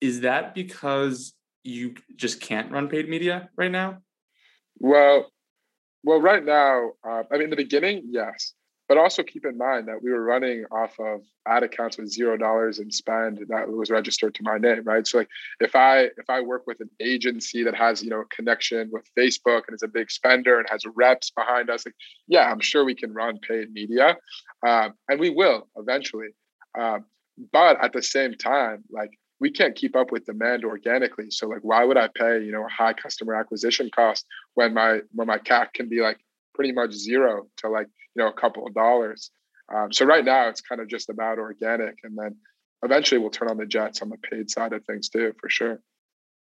is 0.00 0.20
that 0.20 0.54
because 0.54 1.34
you 1.64 1.94
just 2.16 2.40
can't 2.40 2.70
run 2.70 2.88
paid 2.88 3.08
media 3.08 3.50
right 3.56 3.70
now? 3.70 3.98
Well, 4.78 5.30
well, 6.02 6.20
right 6.20 6.44
now, 6.44 6.92
uh, 7.06 7.22
I 7.30 7.34
mean, 7.34 7.44
in 7.44 7.50
the 7.50 7.56
beginning, 7.56 8.04
yes, 8.10 8.54
but 8.88 8.96
also 8.98 9.22
keep 9.22 9.44
in 9.44 9.56
mind 9.58 9.86
that 9.86 10.02
we 10.02 10.10
were 10.10 10.24
running 10.24 10.64
off 10.72 10.98
of 10.98 11.20
ad 11.46 11.62
accounts 11.62 11.98
with 11.98 12.10
zero 12.10 12.36
dollars 12.36 12.78
in 12.78 12.90
spend 12.90 13.38
that 13.48 13.68
was 13.68 13.90
registered 13.90 14.34
to 14.34 14.42
my 14.42 14.56
name, 14.56 14.82
right? 14.84 15.06
So, 15.06 15.18
like, 15.18 15.28
if 15.60 15.76
I 15.76 16.04
if 16.16 16.28
I 16.28 16.40
work 16.40 16.66
with 16.66 16.80
an 16.80 16.90
agency 16.98 17.62
that 17.62 17.74
has 17.74 18.02
you 18.02 18.10
know 18.10 18.22
a 18.22 18.34
connection 18.34 18.90
with 18.90 19.04
Facebook 19.16 19.62
and 19.68 19.74
is 19.74 19.82
a 19.82 19.88
big 19.88 20.10
spender 20.10 20.58
and 20.58 20.68
has 20.70 20.82
reps 20.96 21.30
behind 21.30 21.70
us, 21.70 21.86
like, 21.86 21.94
yeah, 22.26 22.50
I'm 22.50 22.60
sure 22.60 22.84
we 22.84 22.94
can 22.94 23.12
run 23.12 23.38
paid 23.46 23.70
media, 23.72 24.16
uh, 24.66 24.88
and 25.08 25.20
we 25.20 25.30
will 25.30 25.68
eventually. 25.76 26.30
Uh, 26.76 27.00
but 27.52 27.82
at 27.84 27.92
the 27.92 28.02
same 28.02 28.34
time, 28.34 28.82
like 28.90 29.10
we 29.40 29.50
can't 29.50 29.74
keep 29.74 29.96
up 29.96 30.12
with 30.12 30.26
demand 30.26 30.64
organically. 30.64 31.30
So 31.30 31.48
like, 31.48 31.62
why 31.62 31.84
would 31.84 31.96
I 31.96 32.08
pay 32.14 32.44
you 32.44 32.52
know 32.52 32.64
a 32.64 32.68
high 32.68 32.92
customer 32.92 33.34
acquisition 33.34 33.90
cost 33.94 34.26
when 34.54 34.74
my 34.74 35.00
when 35.12 35.26
my 35.26 35.38
CAC 35.38 35.72
can 35.72 35.88
be 35.88 36.00
like 36.00 36.18
pretty 36.54 36.72
much 36.72 36.92
zero 36.92 37.46
to 37.58 37.68
like 37.68 37.88
you 38.14 38.22
know 38.22 38.28
a 38.28 38.32
couple 38.32 38.66
of 38.66 38.74
dollars. 38.74 39.30
Um, 39.74 39.92
so 39.92 40.04
right 40.04 40.24
now 40.24 40.48
it's 40.48 40.60
kind 40.60 40.80
of 40.80 40.88
just 40.88 41.08
about 41.08 41.38
organic, 41.38 41.96
and 42.04 42.16
then 42.16 42.36
eventually 42.82 43.18
we'll 43.18 43.30
turn 43.30 43.48
on 43.48 43.56
the 43.56 43.66
jets 43.66 44.02
on 44.02 44.10
the 44.10 44.18
paid 44.18 44.50
side 44.50 44.72
of 44.72 44.84
things 44.84 45.08
too, 45.08 45.32
for 45.40 45.48
sure. 45.48 45.80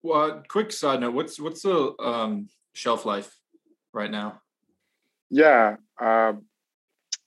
Well, 0.03 0.43
quick 0.47 0.71
side 0.71 1.01
note: 1.01 1.13
what's 1.13 1.39
what's 1.39 1.61
the 1.61 1.93
um, 1.99 2.49
shelf 2.73 3.05
life 3.05 3.37
right 3.93 4.09
now? 4.09 4.41
Yeah, 5.29 5.75
um, 6.01 6.45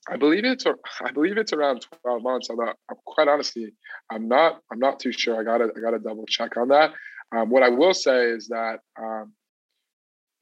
I 0.08 0.16
believe 0.16 0.44
it's 0.44 0.66
I 0.66 1.10
believe 1.12 1.38
it's 1.38 1.52
around 1.52 1.86
12 2.02 2.22
months. 2.22 2.50
I'm 2.50 2.56
not, 2.56 2.76
I'm 2.90 2.96
quite 3.06 3.28
honestly, 3.28 3.72
I'm 4.10 4.28
not 4.28 4.60
I'm 4.70 4.78
not 4.78 5.00
too 5.00 5.12
sure. 5.12 5.40
I 5.40 5.44
gotta 5.44 5.70
I 5.76 5.80
gotta 5.80 5.98
double 5.98 6.26
check 6.26 6.56
on 6.56 6.68
that. 6.68 6.92
Um, 7.34 7.50
what 7.50 7.62
I 7.62 7.70
will 7.70 7.94
say 7.94 8.26
is 8.26 8.48
that 8.48 8.80
um, 9.00 9.32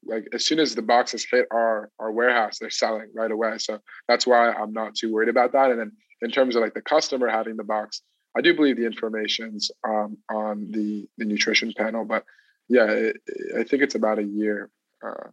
like 0.05 0.27
as 0.33 0.45
soon 0.45 0.59
as 0.59 0.75
the 0.75 0.81
boxes 0.81 1.25
hit 1.29 1.47
our 1.51 1.89
our 1.99 2.11
warehouse, 2.11 2.57
they're 2.59 2.69
selling 2.69 3.09
right 3.15 3.31
away. 3.31 3.57
So 3.57 3.79
that's 4.07 4.27
why 4.27 4.51
I'm 4.51 4.73
not 4.73 4.95
too 4.95 5.13
worried 5.13 5.29
about 5.29 5.53
that. 5.53 5.71
And 5.71 5.79
then 5.79 5.91
in 6.21 6.31
terms 6.31 6.55
of 6.55 6.61
like 6.61 6.73
the 6.73 6.81
customer 6.81 7.29
having 7.29 7.55
the 7.55 7.63
box, 7.63 8.01
I 8.37 8.41
do 8.41 8.53
believe 8.53 8.77
the 8.77 8.85
information's 8.85 9.71
um, 9.87 10.17
on 10.29 10.71
the 10.71 11.07
the 11.17 11.25
nutrition 11.25 11.73
panel. 11.77 12.05
But 12.05 12.25
yeah, 12.67 12.89
it, 12.89 13.17
I 13.57 13.63
think 13.63 13.83
it's 13.83 13.95
about 13.95 14.19
a 14.19 14.23
year. 14.23 14.69
Uh, 15.05 15.29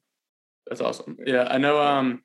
that's 0.68 0.81
awesome. 0.81 1.16
Yeah, 1.26 1.49
I 1.51 1.59
know. 1.59 1.81
Um, 1.81 2.22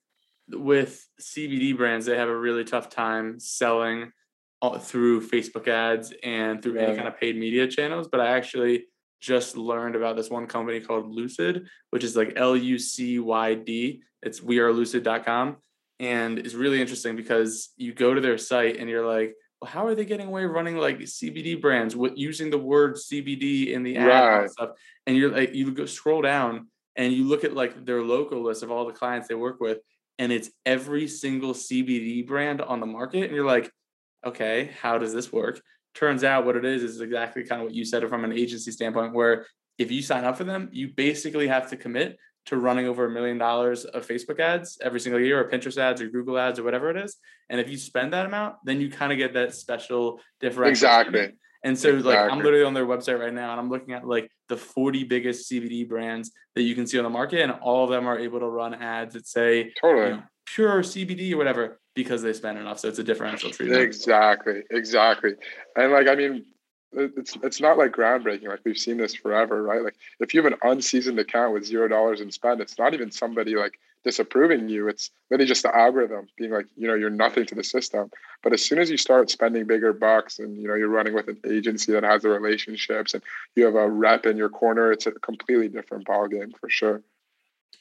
with 0.50 1.08
CBD 1.22 1.76
brands, 1.76 2.06
they 2.06 2.18
have 2.18 2.30
a 2.30 2.38
really 2.38 2.64
tough 2.64 2.89
time 2.89 3.39
selling 3.39 4.12
uh, 4.62 4.80
through 4.80 5.28
Facebook 5.28 5.68
ads 5.68 6.14
and 6.24 6.62
through 6.62 6.78
any 6.78 6.96
kind 6.96 7.08
of 7.08 7.20
paid 7.20 7.38
media 7.38 7.68
channels. 7.68 8.08
But 8.08 8.22
I 8.22 8.38
actually 8.38 8.86
just 9.22 9.58
learned 9.58 9.96
about 9.96 10.16
this 10.16 10.30
one 10.30 10.48
company 10.48 10.80
called 10.80 11.06
Lucyd, 11.06 11.66
which 11.89 12.04
is 12.04 12.16
like 12.16 12.34
L 12.36 12.56
U 12.56 12.78
C 12.78 13.20
Y 13.20 13.56
D. 13.56 14.02
It's 14.22 14.39
wearelucyd.com. 14.39 15.58
And 16.00 16.39
it's 16.39 16.54
really 16.54 16.82
interesting 16.82 17.16
because 17.16 17.70
you 17.78 17.93
go 17.93 18.14
to 18.14 18.22
their 18.22 18.38
site 18.38 18.78
and 18.78 18.89
you're 18.89 19.08
like, 19.08 19.34
well, 19.62 19.72
how 19.72 19.88
are 19.88 19.96
they 19.96 20.06
getting 20.06 20.28
away 20.28 20.46
running 20.46 20.78
like 20.78 21.00
CBD 21.00 21.60
brands 21.60 21.96
with 21.96 22.18
using 22.18 22.50
the 22.50 22.58
word 22.58 22.96
CBD 22.96 23.72
in 23.72 23.84
the 23.84 23.96
ad 23.96 24.08
right. 24.08 24.41
and 24.41 24.52
stuff? 24.52 24.72
And 25.08 25.16
you're 25.16 25.32
like, 25.32 25.56
you 25.56 25.72
go 25.72 25.86
scroll 25.86 26.22
down 26.22 26.68
and 26.96 27.14
you 27.14 27.24
look 27.24 27.43
at 27.43 27.54
like 27.54 27.86
their 27.86 28.02
local 28.02 28.43
list 28.43 28.64
of 28.64 28.72
all 28.72 28.86
the 28.86 28.93
clients 28.93 29.28
they 29.28 29.36
work 29.36 29.60
with, 29.60 29.80
and 30.18 30.32
it's 30.32 30.49
every 30.66 31.07
single 31.07 31.53
CBD 31.53 32.26
brand 32.26 32.61
on 32.61 32.80
the 32.80 32.86
market. 32.86 33.24
And 33.24 33.34
you're 33.34 33.45
like, 33.45 33.72
okay, 34.26 34.72
how 34.82 34.97
does 34.97 35.13
this 35.13 35.32
work? 35.32 35.61
Turns 35.93 36.24
out 36.24 36.45
what 36.45 36.55
it 36.55 36.66
is 36.66 36.84
is 36.84 37.01
exactly 37.01 37.43
kind 37.43 37.61
of 37.61 37.68
what 37.68 37.76
you 37.76 37.86
said 37.86 38.07
from 38.09 38.24
an 38.26 38.34
agency 38.34 38.72
standpoint, 38.72 39.13
where 39.13 39.45
if 39.78 39.91
you 39.91 40.01
sign 40.01 40.24
up 40.24 40.38
for 40.38 40.43
them, 40.43 40.70
you 40.72 40.89
basically 40.89 41.47
have 41.47 41.70
to 41.70 41.78
commit 41.78 42.18
to 42.45 42.57
running 42.57 42.86
over 42.86 43.05
a 43.05 43.09
million 43.09 43.38
dollars 43.38 43.86
of 43.86 44.07
Facebook 44.07 44.39
ads 44.39 44.78
every 44.82 44.99
single 44.99 45.20
year, 45.20 45.39
or 45.39 45.49
Pinterest 45.49 45.78
ads, 45.78 46.01
or 46.01 46.07
Google 46.09 46.38
ads, 46.38 46.59
or 46.59 46.63
whatever 46.63 46.89
it 46.91 46.97
is. 46.97 47.18
And 47.49 47.59
if 47.59 47.70
you 47.70 47.78
spend 47.78 48.13
that 48.13 48.26
amount, 48.26 48.57
then 48.63 48.80
you 48.82 48.89
kind 48.89 49.11
of 49.11 49.18
get 49.18 49.34
that 49.34 49.55
special 49.55 50.20
differential. 50.39 50.72
Exactly. 50.72 51.34
And 51.66 51.78
so 51.78 51.89
like 51.89 52.18
I'm 52.18 52.38
literally 52.38 52.63
on 52.63 52.76
their 52.76 52.86
website 52.86 53.20
right 53.20 53.34
now 53.34 53.51
and 53.51 53.59
I'm 53.59 53.70
looking 53.70 53.93
at 53.95 54.07
like 54.07 54.32
the 54.49 54.55
40 54.55 55.03
biggest 55.05 55.51
CBD 55.51 55.89
brands 55.89 56.32
that 56.53 56.61
you 56.61 56.76
can 56.76 56.86
see 56.86 56.99
on 56.99 57.03
the 57.03 57.09
market 57.09 57.41
and 57.41 57.51
all 57.53 57.84
of 57.84 57.89
them 57.89 58.07
are 58.07 58.20
able 58.20 58.39
to 58.39 58.47
run 58.47 58.76
ads 58.76 59.16
that 59.16 59.28
say 59.28 59.74
totally 59.82 60.09
you 60.09 60.16
know, 60.18 60.24
pure 60.45 60.84
CBD 60.84 61.34
or 61.34 61.38
whatever 61.38 61.80
because 61.95 62.22
they 62.22 62.34
spend 62.34 62.59
enough. 62.59 62.80
So 62.80 62.88
it's 62.88 62.99
a 62.99 63.03
differential 63.03 63.49
treatment. 63.49 63.82
Exactly. 63.82 64.61
Exactly. 64.70 65.32
And 65.76 65.91
like 65.91 66.07
I 66.07 66.13
mean 66.13 66.45
it's 66.93 67.36
it's 67.41 67.59
not 67.59 67.80
like 67.80 67.91
groundbreaking. 67.91 68.47
Like 68.47 68.61
we've 68.63 68.78
seen 68.78 68.97
this 68.97 69.16
forever, 69.16 69.63
right? 69.63 69.84
Like 69.84 69.95
if 70.20 70.36
you 70.36 70.43
have 70.43 70.53
an 70.53 70.59
unseasoned 70.61 71.18
account 71.18 71.51
with 71.51 71.66
zero 71.66 71.88
dollars 71.88 72.22
in 72.22 72.32
spend, 72.32 72.61
it's 72.61 72.78
not 72.78 72.93
even 72.93 73.09
somebody 73.09 73.55
like 73.55 73.74
disapproving 74.06 74.70
you. 74.70 74.88
It's 74.88 75.10
really 75.30 75.45
just 75.45 75.64
the 75.64 75.76
algorithm 75.76 76.28
being 76.38 76.51
like, 76.51 76.68
you 76.78 76.88
know, 76.88 76.93
you're 76.93 77.10
nothing 77.10 77.45
to 77.47 77.56
the 77.56 77.64
system. 77.64 78.12
But 78.43 78.53
as 78.53 78.64
soon 78.64 78.78
as 78.78 78.89
you 78.89 78.97
start 78.97 79.32
spending 79.32 79.66
bigger 79.66 79.91
bucks 79.91 80.39
and 80.39 80.62
you 80.62 80.68
know 80.68 80.76
you're 80.76 80.89
running 80.89 81.16
with 81.16 81.28
an 81.28 81.39
agency 81.45 81.91
that 81.91 82.03
has 82.03 82.22
the 82.22 82.30
relationships 82.30 83.16
and 83.16 83.24
you 83.56 83.66
have 83.66 83.76
a 83.76 83.89
rep 83.89 84.26
in 84.28 84.38
your 84.38 84.49
corner, 84.49 84.91
it's 84.91 85.08
a 85.08 85.12
completely 85.12 85.68
different 85.68 86.08
ballgame 86.08 86.56
for 86.58 86.70
sure. 86.70 87.01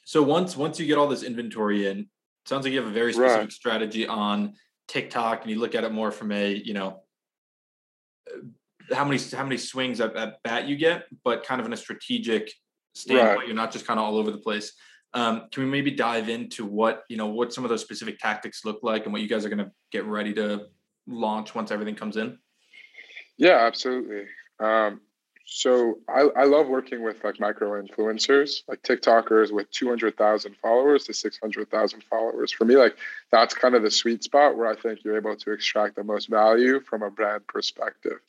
So 0.03 0.23
once 0.23 0.57
once 0.57 0.79
you 0.79 0.87
get 0.87 0.97
all 0.97 1.07
this 1.07 1.23
inventory 1.23 1.87
in, 1.87 2.07
sounds 2.45 2.65
like 2.65 2.73
you 2.73 2.79
have 2.79 2.89
a 2.89 2.93
very 2.93 3.13
specific 3.13 3.41
right. 3.41 3.51
strategy 3.51 4.07
on 4.07 4.55
TikTok 4.87 5.43
and 5.43 5.51
you 5.51 5.59
look 5.59 5.75
at 5.75 5.83
it 5.83 5.91
more 5.91 6.11
from 6.11 6.31
a, 6.31 6.53
you 6.53 6.73
know, 6.73 7.01
how 8.91 9.05
many 9.05 9.19
how 9.31 9.43
many 9.43 9.57
swings 9.57 10.01
at, 10.01 10.15
at 10.15 10.41
bat 10.43 10.67
you 10.67 10.75
get, 10.75 11.05
but 11.23 11.45
kind 11.45 11.61
of 11.61 11.67
in 11.67 11.73
a 11.73 11.77
strategic 11.77 12.51
standpoint. 12.95 13.37
Right. 13.37 13.47
You're 13.47 13.55
not 13.55 13.71
just 13.71 13.85
kind 13.85 13.99
of 13.99 14.05
all 14.05 14.17
over 14.17 14.31
the 14.31 14.37
place. 14.39 14.73
Um, 15.15 15.47
can 15.49 15.63
we 15.63 15.69
maybe 15.69 15.91
dive 15.91 16.27
into 16.29 16.65
what 16.65 17.03
you 17.09 17.17
know 17.17 17.27
what 17.27 17.53
some 17.53 17.63
of 17.63 17.69
those 17.69 17.81
specific 17.81 18.19
tactics 18.19 18.65
look 18.65 18.79
like 18.83 19.05
and 19.05 19.13
what 19.13 19.21
you 19.21 19.29
guys 19.29 19.45
are 19.45 19.49
going 19.49 19.65
to 19.65 19.71
get 19.91 20.05
ready 20.05 20.33
to 20.33 20.67
launch 21.07 21.55
once 21.55 21.71
everything 21.71 21.95
comes 21.95 22.17
in? 22.17 22.37
Yeah, 23.37 23.65
absolutely. 23.65 24.25
Um, 24.59 25.01
so 25.47 25.99
I, 26.09 26.27
I 26.35 26.43
love 26.45 26.67
working 26.67 27.03
with 27.03 27.23
like 27.23 27.39
micro 27.39 27.81
influencers, 27.81 28.63
like 28.67 28.81
TikTokers 28.81 29.51
with 29.51 29.69
200,000 29.71 30.55
followers 30.57 31.03
to 31.05 31.13
600,000 31.13 32.03
followers. 32.03 32.51
For 32.51 32.65
me, 32.65 32.75
like 32.75 32.97
that's 33.31 33.53
kind 33.53 33.75
of 33.75 33.83
the 33.83 33.91
sweet 33.91 34.23
spot 34.23 34.57
where 34.57 34.67
I 34.67 34.75
think 34.75 35.03
you're 35.03 35.17
able 35.17 35.35
to 35.35 35.51
extract 35.51 35.95
the 35.95 36.03
most 36.03 36.29
value 36.29 36.79
from 36.79 37.03
a 37.03 37.11
brand 37.11 37.45
perspective. 37.47 38.19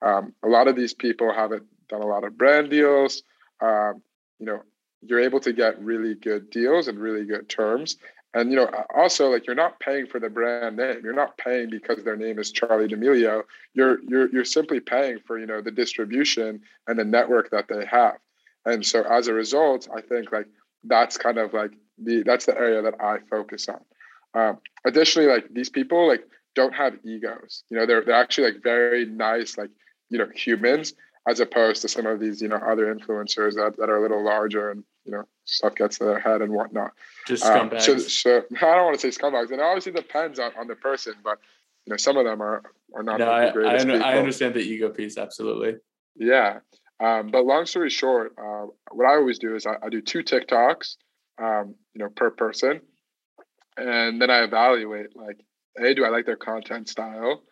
Um, 0.00 0.32
a 0.44 0.48
lot 0.48 0.68
of 0.68 0.76
these 0.76 0.94
people 0.94 1.32
haven't 1.34 1.64
done 1.88 2.02
a 2.02 2.06
lot 2.06 2.24
of 2.24 2.38
brand 2.38 2.70
deals. 2.70 3.24
Um, 3.60 4.00
you 4.38 4.46
know, 4.46 4.62
you're 5.02 5.20
able 5.20 5.40
to 5.40 5.52
get 5.52 5.80
really 5.82 6.14
good 6.14 6.50
deals 6.50 6.88
and 6.88 6.98
really 6.98 7.24
good 7.24 7.48
terms 7.48 7.96
and 8.32 8.50
you 8.50 8.56
know, 8.56 8.70
also 8.94 9.28
like 9.30 9.46
you're 9.46 9.56
not 9.56 9.80
paying 9.80 10.06
for 10.06 10.20
the 10.20 10.30
brand 10.30 10.76
name. 10.76 11.00
You're 11.02 11.12
not 11.12 11.36
paying 11.36 11.68
because 11.68 12.04
their 12.04 12.16
name 12.16 12.38
is 12.38 12.52
Charli 12.52 12.88
D'Amelio. 12.88 13.42
You're 13.74 13.98
you're 14.06 14.28
you're 14.30 14.44
simply 14.44 14.78
paying 14.78 15.18
for 15.26 15.38
you 15.38 15.46
know 15.46 15.60
the 15.60 15.72
distribution 15.72 16.60
and 16.86 16.98
the 16.98 17.04
network 17.04 17.50
that 17.50 17.66
they 17.68 17.84
have. 17.86 18.18
And 18.64 18.86
so 18.86 19.02
as 19.02 19.26
a 19.26 19.34
result, 19.34 19.88
I 19.94 20.00
think 20.00 20.30
like 20.30 20.46
that's 20.84 21.18
kind 21.18 21.38
of 21.38 21.52
like 21.52 21.72
the 21.98 22.22
that's 22.22 22.46
the 22.46 22.56
area 22.56 22.82
that 22.82 23.00
I 23.00 23.18
focus 23.28 23.68
on. 23.68 23.80
Um, 24.32 24.58
additionally, 24.84 25.28
like 25.28 25.52
these 25.52 25.70
people 25.70 26.06
like 26.06 26.24
don't 26.54 26.74
have 26.74 26.98
egos. 27.04 27.64
You 27.68 27.78
know, 27.78 27.86
they're 27.86 28.04
they're 28.04 28.14
actually 28.14 28.52
like 28.52 28.62
very 28.62 29.06
nice, 29.06 29.58
like 29.58 29.70
you 30.08 30.18
know, 30.18 30.28
humans, 30.32 30.94
as 31.28 31.40
opposed 31.40 31.82
to 31.82 31.88
some 31.88 32.06
of 32.06 32.20
these 32.20 32.40
you 32.40 32.48
know 32.48 32.60
other 32.64 32.94
influencers 32.94 33.54
that, 33.54 33.74
that 33.78 33.90
are 33.90 33.96
a 33.96 34.02
little 34.02 34.22
larger 34.22 34.70
and 34.70 34.84
you 35.04 35.12
know 35.12 35.24
stuff 35.44 35.74
gets 35.74 35.98
to 35.98 36.04
their 36.04 36.20
head 36.20 36.42
and 36.42 36.52
whatnot. 36.52 36.92
Just 37.26 37.44
scumbags. 37.44 37.88
Um, 37.88 37.98
so, 37.98 37.98
so, 37.98 38.42
I 38.56 38.74
don't 38.74 38.84
want 38.84 38.98
to 38.98 39.10
say 39.10 39.16
scumbags, 39.16 39.50
and 39.50 39.54
it 39.54 39.62
obviously 39.62 39.92
depends 39.92 40.38
on, 40.38 40.52
on 40.58 40.66
the 40.68 40.76
person, 40.76 41.14
but 41.22 41.38
you 41.86 41.92
know 41.92 41.96
some 41.96 42.16
of 42.16 42.24
them 42.24 42.40
are 42.42 42.62
are 42.94 43.02
not. 43.02 43.18
No, 43.18 43.30
I, 43.30 43.46
I, 43.46 44.14
I, 44.14 44.18
understand 44.18 44.54
the 44.54 44.60
ego 44.60 44.90
piece 44.90 45.18
absolutely. 45.18 45.76
Yeah, 46.16 46.60
um, 47.00 47.30
but 47.30 47.46
long 47.46 47.66
story 47.66 47.90
short, 47.90 48.34
uh, 48.38 48.66
what 48.90 49.06
I 49.06 49.14
always 49.14 49.38
do 49.38 49.56
is 49.56 49.66
I, 49.66 49.76
I 49.82 49.88
do 49.88 50.02
two 50.02 50.22
TikToks, 50.22 50.96
um, 51.42 51.74
you 51.94 52.02
know, 52.02 52.10
per 52.10 52.30
person, 52.30 52.82
and 53.76 54.20
then 54.20 54.30
I 54.30 54.42
evaluate 54.44 55.16
like, 55.16 55.40
a, 55.78 55.94
do 55.94 56.04
I 56.04 56.10
like 56.10 56.26
their 56.26 56.36
content 56.36 56.88
style? 56.88 57.42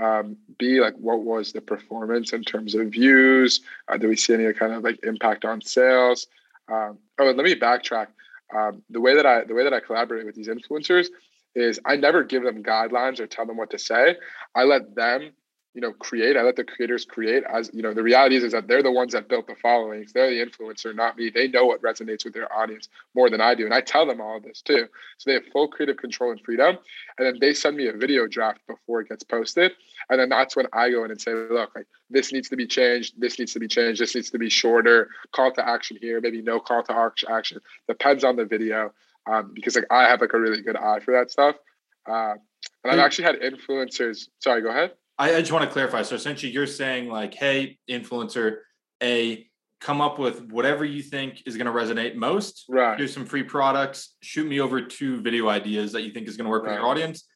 Um, 0.00 0.36
B, 0.58 0.80
like 0.80 0.94
what 0.96 1.22
was 1.22 1.52
the 1.52 1.60
performance 1.60 2.32
in 2.32 2.42
terms 2.42 2.74
of 2.74 2.88
views? 2.88 3.60
Uh, 3.88 3.96
do 3.96 4.08
we 4.08 4.16
see 4.16 4.34
any 4.34 4.52
kind 4.52 4.72
of 4.72 4.82
like 4.82 4.98
impact 5.04 5.44
on 5.44 5.62
sales? 5.62 6.26
Um, 6.70 6.98
oh, 7.18 7.24
let 7.24 7.36
me 7.36 7.54
backtrack. 7.54 8.08
Um, 8.54 8.82
the 8.90 9.00
way 9.00 9.16
that 9.16 9.26
I 9.26 9.44
the 9.44 9.54
way 9.54 9.64
that 9.64 9.72
I 9.72 9.80
collaborate 9.80 10.24
with 10.24 10.34
these 10.34 10.48
influencers 10.48 11.06
is 11.54 11.80
I 11.84 11.96
never 11.96 12.22
give 12.22 12.42
them 12.42 12.62
guidelines 12.62 13.18
or 13.18 13.26
tell 13.26 13.46
them 13.46 13.56
what 13.56 13.70
to 13.70 13.78
say. 13.78 14.16
I 14.54 14.64
let 14.64 14.94
them 14.94 15.32
you 15.76 15.82
know 15.82 15.92
create. 15.92 16.36
I 16.36 16.42
let 16.42 16.56
the 16.56 16.64
creators 16.64 17.04
create 17.04 17.44
as 17.44 17.70
you 17.72 17.82
know 17.82 17.94
the 17.94 18.02
reality 18.02 18.34
is, 18.36 18.42
is 18.42 18.52
that 18.52 18.66
they're 18.66 18.82
the 18.82 18.90
ones 18.90 19.12
that 19.12 19.28
built 19.28 19.46
the 19.46 19.54
followings. 19.54 20.12
They're 20.12 20.30
the 20.30 20.44
influencer 20.44 20.94
not 20.94 21.16
me. 21.16 21.30
They 21.30 21.46
know 21.46 21.66
what 21.66 21.82
resonates 21.82 22.24
with 22.24 22.34
their 22.34 22.52
audience 22.52 22.88
more 23.14 23.30
than 23.30 23.40
i 23.40 23.54
do 23.54 23.64
and 23.64 23.74
i 23.74 23.80
tell 23.80 24.06
them 24.06 24.20
all 24.20 24.38
of 24.38 24.42
this 24.42 24.62
too. 24.62 24.86
So 25.18 25.30
they 25.30 25.34
have 25.34 25.46
full 25.52 25.68
creative 25.68 25.98
control 25.98 26.32
and 26.32 26.40
freedom 26.40 26.78
and 27.18 27.26
then 27.26 27.38
they 27.40 27.54
send 27.54 27.76
me 27.76 27.86
a 27.86 27.92
video 27.92 28.26
draft 28.26 28.60
before 28.66 29.02
it 29.02 29.08
gets 29.08 29.22
posted 29.22 29.72
and 30.10 30.18
then 30.18 30.28
that's 30.28 30.56
when 30.56 30.66
i 30.72 30.90
go 30.90 31.04
in 31.04 31.10
and 31.10 31.20
say 31.20 31.32
look 31.34 31.70
like 31.76 31.86
this 32.10 32.32
needs 32.32 32.48
to 32.48 32.56
be 32.56 32.66
changed. 32.66 33.14
This 33.20 33.38
needs 33.38 33.52
to 33.52 33.60
be 33.60 33.68
changed. 33.68 34.00
This 34.00 34.14
needs 34.14 34.30
to 34.30 34.38
be 34.38 34.48
shorter. 34.48 35.08
Call 35.32 35.52
to 35.52 35.68
action 35.68 35.98
here. 36.00 36.20
Maybe 36.20 36.40
no 36.40 36.60
call 36.60 36.82
to 36.84 37.12
action. 37.28 37.60
Depends 37.88 38.24
on 38.24 38.36
the 38.36 38.44
video 38.44 38.92
um, 39.26 39.52
because 39.54 39.76
like 39.76 39.86
i 39.90 40.08
have 40.08 40.20
like 40.20 40.32
a 40.32 40.38
really 40.38 40.62
good 40.62 40.76
eye 40.76 41.00
for 41.00 41.12
that 41.12 41.30
stuff 41.30 41.56
uh, 42.08 42.34
and 42.84 42.92
i've 42.92 42.98
actually 42.98 43.24
had 43.24 43.36
influencers 43.36 44.28
sorry 44.38 44.62
go 44.62 44.70
ahead 44.70 44.92
I, 45.18 45.36
I 45.36 45.40
just 45.40 45.52
want 45.52 45.64
to 45.64 45.70
clarify. 45.70 46.02
So 46.02 46.14
essentially, 46.14 46.52
you're 46.52 46.66
saying 46.66 47.08
like, 47.08 47.34
hey, 47.34 47.78
influencer 47.88 48.58
A, 49.02 49.48
come 49.80 50.00
up 50.00 50.18
with 50.18 50.50
whatever 50.50 50.84
you 50.84 51.02
think 51.02 51.42
is 51.46 51.56
going 51.56 51.66
to 51.66 51.72
resonate 51.72 52.14
most. 52.14 52.64
Right. 52.68 52.98
Here's 52.98 53.12
some 53.12 53.26
free 53.26 53.42
products. 53.42 54.14
Shoot 54.20 54.48
me 54.48 54.60
over 54.60 54.80
two 54.80 55.20
video 55.20 55.48
ideas 55.48 55.92
that 55.92 56.02
you 56.02 56.12
think 56.12 56.28
is 56.28 56.36
going 56.36 56.46
to 56.46 56.50
work 56.50 56.64
right. 56.64 56.72
with 56.72 56.80
your 56.80 56.86
audience. 56.86 57.26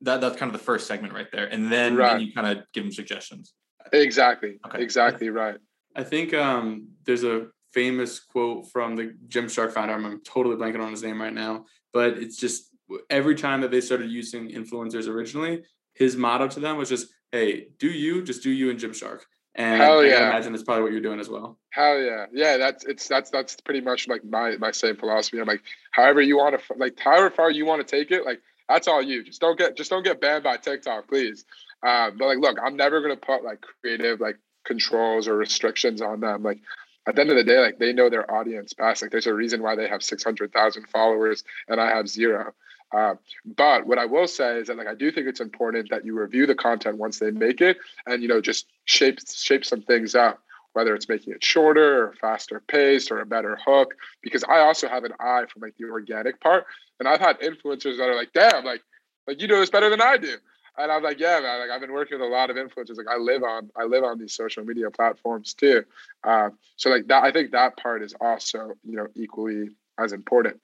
That 0.00 0.20
that's 0.20 0.36
kind 0.36 0.52
of 0.52 0.58
the 0.58 0.64
first 0.64 0.86
segment 0.88 1.14
right 1.14 1.28
there, 1.30 1.46
and 1.46 1.70
then, 1.70 1.94
right. 1.94 2.14
then 2.14 2.26
you 2.26 2.32
kind 2.32 2.58
of 2.58 2.64
give 2.72 2.82
them 2.82 2.92
suggestions. 2.92 3.54
Exactly. 3.92 4.58
Okay. 4.66 4.82
Exactly 4.82 5.30
right. 5.30 5.56
I 5.94 6.02
think 6.02 6.34
um, 6.34 6.88
there's 7.04 7.22
a 7.22 7.48
famous 7.72 8.18
quote 8.18 8.68
from 8.70 8.96
the 8.96 9.14
Gymshark 9.28 9.72
founder. 9.72 9.94
I'm 9.94 10.20
totally 10.22 10.56
blanking 10.56 10.82
on 10.82 10.90
his 10.90 11.02
name 11.02 11.20
right 11.20 11.32
now, 11.32 11.66
but 11.92 12.18
it's 12.18 12.36
just 12.36 12.68
every 13.10 13.34
time 13.34 13.60
that 13.60 13.70
they 13.70 13.80
started 13.80 14.10
using 14.10 14.50
influencers 14.50 15.08
originally, 15.08 15.62
his 15.94 16.16
motto 16.16 16.48
to 16.48 16.60
them 16.60 16.76
was 16.76 16.88
just 16.88 17.06
hey, 17.32 17.68
do 17.78 17.88
you 17.88 18.22
just 18.22 18.42
do 18.42 18.50
you 18.50 18.70
and 18.70 18.78
Gymshark? 18.78 19.20
And 19.54 19.82
Hell 19.82 20.00
I 20.00 20.04
yeah. 20.04 20.30
imagine 20.30 20.52
that's 20.52 20.64
probably 20.64 20.84
what 20.84 20.92
you're 20.92 21.02
doing 21.02 21.20
as 21.20 21.28
well. 21.28 21.58
Hell 21.70 22.00
yeah, 22.00 22.26
yeah. 22.32 22.56
That's 22.56 22.84
it's 22.84 23.08
that's 23.08 23.30
that's 23.30 23.60
pretty 23.60 23.80
much 23.80 24.08
like 24.08 24.24
my 24.24 24.56
my 24.58 24.70
same 24.70 24.96
philosophy. 24.96 25.40
I'm 25.40 25.46
like, 25.46 25.62
however 25.90 26.22
you 26.22 26.38
want 26.38 26.58
to 26.58 26.74
like, 26.76 26.98
however 26.98 27.30
far 27.30 27.50
you 27.50 27.66
want 27.66 27.86
to 27.86 27.96
take 27.96 28.10
it, 28.10 28.24
like 28.24 28.40
that's 28.68 28.88
all 28.88 29.02
you. 29.02 29.24
Just 29.24 29.40
don't 29.40 29.58
get 29.58 29.76
just 29.76 29.90
don't 29.90 30.04
get 30.04 30.20
banned 30.20 30.44
by 30.44 30.56
TikTok, 30.56 31.08
please. 31.08 31.44
Uh, 31.82 32.10
but 32.16 32.26
like, 32.26 32.38
look, 32.38 32.58
I'm 32.64 32.76
never 32.76 33.02
gonna 33.02 33.16
put 33.16 33.44
like 33.44 33.60
creative 33.60 34.20
like 34.20 34.38
controls 34.64 35.28
or 35.28 35.36
restrictions 35.36 36.00
on 36.00 36.20
them. 36.20 36.42
Like 36.42 36.60
at 37.06 37.16
the 37.16 37.20
end 37.20 37.30
of 37.30 37.36
the 37.36 37.44
day, 37.44 37.58
like 37.58 37.78
they 37.78 37.92
know 37.92 38.08
their 38.08 38.30
audience 38.32 38.72
best. 38.72 39.02
Like 39.02 39.10
there's 39.10 39.26
a 39.26 39.34
reason 39.34 39.62
why 39.62 39.76
they 39.76 39.88
have 39.88 40.02
600,000 40.02 40.88
followers 40.88 41.44
and 41.68 41.80
I 41.80 41.88
have 41.94 42.08
zero. 42.08 42.54
Uh, 42.92 43.14
but 43.56 43.86
what 43.86 43.98
I 43.98 44.04
will 44.04 44.26
say 44.26 44.58
is 44.58 44.68
that 44.68 44.76
like 44.76 44.86
I 44.86 44.94
do 44.94 45.10
think 45.10 45.26
it's 45.26 45.40
important 45.40 45.90
that 45.90 46.04
you 46.04 46.18
review 46.18 46.46
the 46.46 46.54
content 46.54 46.98
once 46.98 47.18
they 47.18 47.30
make 47.30 47.60
it, 47.60 47.78
and 48.06 48.22
you 48.22 48.28
know 48.28 48.40
just 48.40 48.66
shape 48.84 49.18
shape 49.28 49.64
some 49.64 49.82
things 49.82 50.14
up, 50.14 50.40
whether 50.74 50.94
it's 50.94 51.08
making 51.08 51.32
it 51.32 51.42
shorter 51.42 52.08
or 52.08 52.14
faster 52.20 52.60
paced 52.60 53.10
or 53.10 53.20
a 53.20 53.26
better 53.26 53.58
hook. 53.64 53.94
Because 54.22 54.44
I 54.44 54.58
also 54.58 54.88
have 54.88 55.04
an 55.04 55.12
eye 55.20 55.44
for 55.52 55.60
like 55.60 55.74
the 55.78 55.86
organic 55.86 56.40
part, 56.40 56.66
and 57.00 57.08
I've 57.08 57.20
had 57.20 57.40
influencers 57.40 57.96
that 57.96 58.08
are 58.08 58.16
like, 58.16 58.32
"Damn, 58.32 58.64
like 58.64 58.82
like 59.26 59.40
you 59.40 59.48
do 59.48 59.58
this 59.58 59.70
better 59.70 59.88
than 59.90 60.02
I 60.02 60.18
do." 60.18 60.36
And 60.78 60.90
I'm 60.90 61.02
like, 61.02 61.20
yeah, 61.20 61.38
man. 61.40 61.60
Like 61.60 61.70
I've 61.70 61.80
been 61.80 61.92
working 61.92 62.18
with 62.18 62.26
a 62.26 62.32
lot 62.32 62.50
of 62.50 62.56
influencers. 62.56 62.96
Like 62.96 63.08
I 63.08 63.18
live 63.18 63.42
on, 63.42 63.70
I 63.76 63.84
live 63.84 64.04
on 64.04 64.18
these 64.18 64.32
social 64.32 64.64
media 64.64 64.90
platforms 64.90 65.52
too. 65.54 65.84
Uh, 66.24 66.50
so 66.76 66.88
like 66.88 67.08
that, 67.08 67.22
I 67.22 67.30
think 67.30 67.50
that 67.50 67.76
part 67.76 68.02
is 68.02 68.14
also, 68.20 68.72
you 68.82 68.96
know, 68.96 69.08
equally 69.14 69.68
as 69.98 70.12
important. 70.12 70.60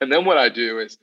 And 0.00 0.12
then 0.12 0.24
what 0.24 0.36
I 0.36 0.48
do 0.48 0.80
is 0.80 0.98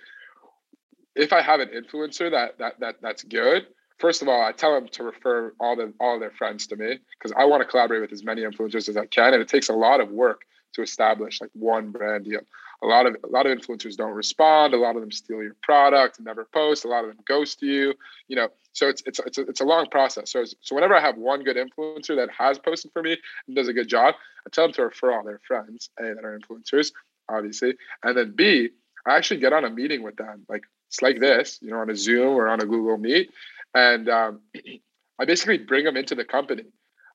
if 1.20 1.34
I 1.34 1.42
have 1.42 1.60
an 1.60 1.70
influencer 1.70 2.32
that 2.32 2.58
that 2.58 2.80
that 2.80 2.96
that's 3.02 3.24
good, 3.24 3.68
first 3.98 4.22
of 4.22 4.28
all, 4.28 4.42
I 4.42 4.52
tell 4.52 4.74
them 4.74 4.88
to 4.90 5.04
refer 5.04 5.54
all 5.60 5.76
the 5.76 5.94
all 6.00 6.20
their 6.20 6.32
friends 6.32 6.68
to 6.68 6.76
me 6.76 7.00
because 7.18 7.34
I 7.38 7.46
want 7.46 7.62
to 7.62 7.68
collaborate 7.68 8.02
with 8.02 8.14
as 8.14 8.24
many 8.24 8.42
influencers 8.42 8.90
as 8.90 8.98
I 8.98 9.06
can, 9.06 9.34
and 9.34 9.42
it 9.42 9.50
takes 9.50 9.70
a 9.70 9.74
lot 9.74 10.00
of 10.00 10.10
work 10.10 10.42
to 10.74 10.82
establish 10.82 11.42
like 11.42 11.52
one 11.54 11.92
brand 11.92 12.26
deal. 12.26 12.42
A 12.82 12.88
lot 12.88 13.06
of 13.06 13.18
a 13.24 13.28
lot 13.28 13.46
of 13.46 13.58
influencers 13.58 13.98
don't 13.98 14.14
respond. 14.14 14.74
A 14.74 14.78
lot 14.78 14.96
of 14.96 15.02
them 15.02 15.12
steal 15.12 15.44
your 15.44 15.56
product 15.62 16.18
and 16.18 16.26
never 16.26 16.46
post. 16.46 16.86
A 16.86 16.88
lot 16.88 17.04
of 17.04 17.10
them 17.10 17.20
ghost 17.28 17.62
you. 17.62 17.94
You 18.30 18.38
know, 18.38 18.48
so 18.72 18.88
it's 18.88 19.04
it's 19.06 19.20
it's 19.20 19.38
a, 19.38 19.42
it's 19.42 19.62
a 19.62 19.66
long 19.66 19.88
process. 19.88 20.32
So 20.32 20.46
so 20.46 20.76
whenever 20.76 20.96
I 20.96 21.02
have 21.02 21.18
one 21.18 21.44
good 21.44 21.58
influencer 21.58 22.16
that 22.16 22.30
has 22.32 22.58
posted 22.58 22.92
for 22.94 23.04
me 23.04 23.18
and 23.48 23.56
does 23.56 23.68
a 23.68 23.74
good 23.74 23.90
job, 23.90 24.16
I 24.48 24.50
tell 24.50 24.66
them 24.66 24.74
to 24.74 24.84
refer 24.84 25.12
all 25.12 25.26
their 25.26 25.42
friends, 25.46 25.90
a 26.00 26.04
that 26.16 26.24
are 26.24 26.40
influencers, 26.40 26.94
obviously, 27.28 27.76
and 28.04 28.18
then 28.18 28.32
b 28.36 28.70
I 29.06 29.18
actually 29.18 29.40
get 29.40 29.54
on 29.54 29.66
a 29.66 29.70
meeting 29.70 30.04
with 30.04 30.16
them 30.18 30.46
like 30.50 30.64
it's 30.88 31.02
like 31.02 31.20
this, 31.20 31.60
you 31.62 31.70
know, 31.70 31.78
on 31.78 31.90
a 31.90 31.96
Zoom 31.96 32.30
or 32.30 32.48
on 32.48 32.62
a 32.62 32.66
Google 32.66 32.98
Meet, 32.98 33.30
and 33.76 34.10
um, 34.10 34.42
I 35.20 35.26
basically 35.26 35.60
bring 35.60 35.86
them 35.86 35.98
into 35.98 36.16
the 36.16 36.26
company. 36.26 36.64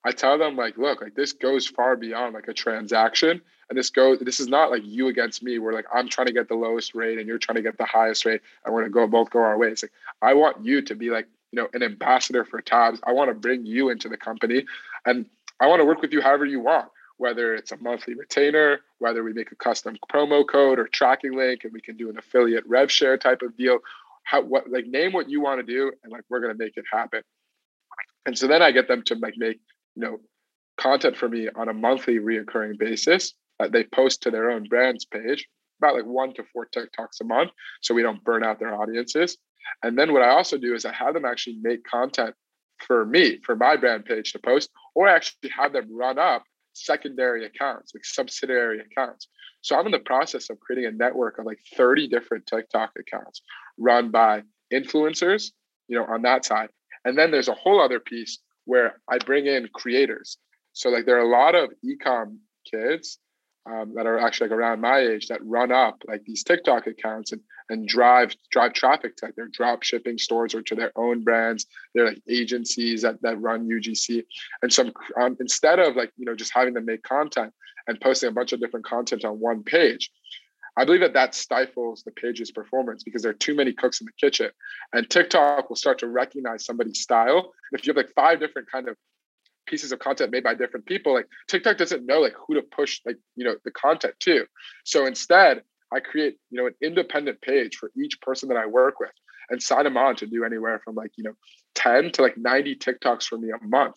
I 0.04 0.12
tell 0.12 0.38
them 0.38 0.56
like, 0.56 0.76
look, 0.76 1.00
like 1.00 1.14
this 1.14 1.32
goes 1.32 1.66
far 1.66 1.96
beyond 1.96 2.34
like 2.34 2.46
a 2.46 2.52
transaction, 2.52 3.40
and 3.68 3.78
this 3.78 3.90
goes. 3.90 4.18
This 4.20 4.38
is 4.38 4.48
not 4.48 4.70
like 4.70 4.82
you 4.84 5.08
against 5.08 5.42
me. 5.42 5.58
Where 5.58 5.72
like 5.72 5.86
I'm 5.92 6.08
trying 6.08 6.26
to 6.26 6.32
get 6.32 6.48
the 6.48 6.54
lowest 6.54 6.94
rate 6.94 7.18
and 7.18 7.26
you're 7.26 7.38
trying 7.38 7.56
to 7.56 7.62
get 7.62 7.78
the 7.78 7.86
highest 7.86 8.24
rate, 8.24 8.42
and 8.64 8.72
we're 8.72 8.82
gonna 8.82 8.92
go 8.92 9.06
both 9.06 9.30
go 9.30 9.40
our 9.40 9.58
ways. 9.58 9.82
Like 9.82 9.92
I 10.22 10.34
want 10.34 10.64
you 10.64 10.82
to 10.82 10.94
be 10.94 11.10
like 11.10 11.26
you 11.50 11.60
know 11.60 11.68
an 11.72 11.82
ambassador 11.82 12.44
for 12.44 12.60
Tabs. 12.60 13.00
I 13.04 13.12
want 13.12 13.30
to 13.30 13.34
bring 13.34 13.66
you 13.66 13.88
into 13.88 14.08
the 14.08 14.16
company, 14.16 14.66
and 15.06 15.26
I 15.58 15.66
want 15.66 15.80
to 15.80 15.86
work 15.86 16.02
with 16.02 16.12
you 16.12 16.20
however 16.20 16.44
you 16.44 16.60
want 16.60 16.90
whether 17.24 17.54
it's 17.54 17.72
a 17.72 17.78
monthly 17.78 18.12
retainer, 18.12 18.80
whether 18.98 19.24
we 19.24 19.32
make 19.32 19.50
a 19.50 19.56
custom 19.56 19.96
promo 20.12 20.46
code 20.46 20.78
or 20.78 20.86
tracking 20.86 21.34
link, 21.34 21.64
and 21.64 21.72
we 21.72 21.80
can 21.80 21.96
do 21.96 22.10
an 22.10 22.18
affiliate 22.18 22.64
rev 22.66 22.92
share 22.92 23.16
type 23.16 23.40
of 23.40 23.56
deal. 23.56 23.78
How 24.24 24.42
what 24.42 24.70
like 24.70 24.86
name 24.86 25.14
what 25.14 25.30
you 25.30 25.40
want 25.40 25.58
to 25.58 25.66
do, 25.66 25.90
and 26.02 26.12
like 26.12 26.24
we're 26.28 26.40
gonna 26.40 26.62
make 26.64 26.76
it 26.76 26.84
happen. 26.92 27.22
And 28.26 28.36
so 28.36 28.46
then 28.46 28.60
I 28.60 28.72
get 28.72 28.88
them 28.88 29.02
to 29.04 29.14
like 29.14 29.36
make 29.38 29.58
you 29.94 30.02
know 30.02 30.18
content 30.76 31.16
for 31.16 31.26
me 31.26 31.48
on 31.56 31.70
a 31.70 31.72
monthly 31.72 32.18
reoccurring 32.18 32.78
basis 32.78 33.32
that 33.58 33.72
they 33.72 33.84
post 33.84 34.20
to 34.24 34.30
their 34.30 34.50
own 34.50 34.64
brands 34.64 35.06
page, 35.06 35.48
about 35.80 35.94
like 35.94 36.04
one 36.04 36.34
to 36.34 36.44
four 36.52 36.66
TikToks 36.66 37.22
a 37.22 37.24
month, 37.24 37.52
so 37.80 37.94
we 37.94 38.02
don't 38.02 38.22
burn 38.22 38.44
out 38.44 38.58
their 38.58 38.74
audiences. 38.74 39.38
And 39.82 39.98
then 39.98 40.12
what 40.12 40.20
I 40.20 40.28
also 40.28 40.58
do 40.58 40.74
is 40.74 40.84
I 40.84 40.92
have 40.92 41.14
them 41.14 41.24
actually 41.24 41.56
make 41.62 41.84
content 41.84 42.34
for 42.86 43.06
me, 43.06 43.38
for 43.46 43.56
my 43.56 43.76
brand 43.76 44.04
page 44.04 44.32
to 44.32 44.38
post, 44.38 44.68
or 44.94 45.08
actually 45.08 45.48
have 45.56 45.72
them 45.72 45.88
run 45.90 46.18
up 46.18 46.44
secondary 46.74 47.46
accounts, 47.46 47.94
like 47.94 48.04
subsidiary 48.04 48.80
accounts. 48.80 49.28
So 49.62 49.76
I'm 49.76 49.86
in 49.86 49.92
the 49.92 49.98
process 49.98 50.50
of 50.50 50.60
creating 50.60 50.86
a 50.86 50.96
network 50.96 51.38
of 51.38 51.46
like 51.46 51.58
30 51.76 52.08
different 52.08 52.46
TikTok 52.46 52.92
accounts 52.98 53.42
run 53.78 54.10
by 54.10 54.42
influencers, 54.72 55.52
you 55.88 55.96
know, 55.98 56.04
on 56.04 56.22
that 56.22 56.44
side, 56.44 56.68
And 57.04 57.16
then 57.16 57.30
there's 57.30 57.48
a 57.48 57.54
whole 57.54 57.80
other 57.80 58.00
piece 58.00 58.38
where 58.64 59.00
I 59.10 59.18
bring 59.18 59.46
in 59.46 59.68
creators. 59.74 60.38
So 60.72 60.90
like 60.90 61.06
there 61.06 61.16
are 61.16 61.26
a 61.26 61.28
lot 61.28 61.54
of 61.54 61.70
ecom 61.84 62.38
kids 62.70 63.18
um, 63.66 63.94
that 63.94 64.06
are 64.06 64.18
actually 64.18 64.48
like 64.48 64.58
around 64.58 64.80
my 64.80 64.98
age 64.98 65.28
that 65.28 65.44
run 65.44 65.72
up 65.72 66.02
like 66.06 66.22
these 66.24 66.44
TikTok 66.44 66.86
accounts 66.86 67.32
and 67.32 67.40
and 67.70 67.88
drive 67.88 68.34
drive 68.50 68.74
traffic 68.74 69.16
to 69.16 69.26
like 69.26 69.36
their 69.36 69.48
drop 69.48 69.82
shipping 69.82 70.18
stores 70.18 70.54
or 70.54 70.62
to 70.62 70.74
their 70.74 70.92
own 70.96 71.22
brands. 71.22 71.66
They're 71.94 72.06
like 72.06 72.22
agencies 72.28 73.02
that 73.02 73.22
that 73.22 73.40
run 73.40 73.68
UGC. 73.68 74.24
And 74.62 74.72
so 74.72 74.90
um, 75.18 75.36
instead 75.40 75.78
of 75.78 75.96
like 75.96 76.12
you 76.16 76.26
know 76.26 76.34
just 76.34 76.52
having 76.54 76.74
them 76.74 76.84
make 76.84 77.02
content 77.02 77.52
and 77.86 78.00
posting 78.00 78.28
a 78.28 78.32
bunch 78.32 78.52
of 78.52 78.60
different 78.60 78.86
content 78.86 79.24
on 79.24 79.40
one 79.40 79.62
page, 79.62 80.10
I 80.76 80.84
believe 80.84 81.00
that 81.00 81.14
that 81.14 81.34
stifles 81.34 82.02
the 82.02 82.10
page's 82.10 82.50
performance 82.50 83.02
because 83.02 83.22
there 83.22 83.30
are 83.30 83.34
too 83.34 83.54
many 83.54 83.72
cooks 83.72 84.00
in 84.00 84.06
the 84.06 84.12
kitchen. 84.20 84.50
And 84.92 85.08
TikTok 85.08 85.68
will 85.68 85.76
start 85.76 85.98
to 86.00 86.08
recognize 86.08 86.64
somebody's 86.64 87.00
style. 87.00 87.52
If 87.72 87.86
you 87.86 87.92
have 87.92 87.96
like 87.96 88.12
five 88.14 88.40
different 88.40 88.70
kind 88.70 88.88
of 88.88 88.96
pieces 89.66 89.92
of 89.92 89.98
content 89.98 90.30
made 90.30 90.44
by 90.44 90.54
different 90.54 90.86
people, 90.86 91.14
like 91.14 91.26
TikTok 91.48 91.76
doesn't 91.76 92.06
know 92.06 92.20
like 92.20 92.34
who 92.46 92.54
to 92.54 92.62
push 92.62 93.00
like 93.06 93.16
you 93.36 93.44
know 93.44 93.56
the 93.64 93.70
content 93.70 94.14
to. 94.20 94.46
So 94.84 95.06
instead, 95.06 95.62
I 95.92 96.00
create 96.00 96.36
you 96.50 96.60
know 96.60 96.66
an 96.66 96.74
independent 96.82 97.40
page 97.40 97.76
for 97.76 97.90
each 97.96 98.20
person 98.20 98.48
that 98.48 98.58
I 98.58 98.66
work 98.66 99.00
with 99.00 99.12
and 99.50 99.62
sign 99.62 99.84
them 99.84 99.96
on 99.96 100.16
to 100.16 100.26
do 100.26 100.44
anywhere 100.44 100.80
from 100.84 100.94
like 100.94 101.12
you 101.16 101.24
know 101.24 101.34
10 101.74 102.12
to 102.12 102.22
like 102.22 102.36
90 102.36 102.76
TikToks 102.76 103.24
for 103.24 103.38
me 103.38 103.50
a 103.50 103.66
month. 103.66 103.96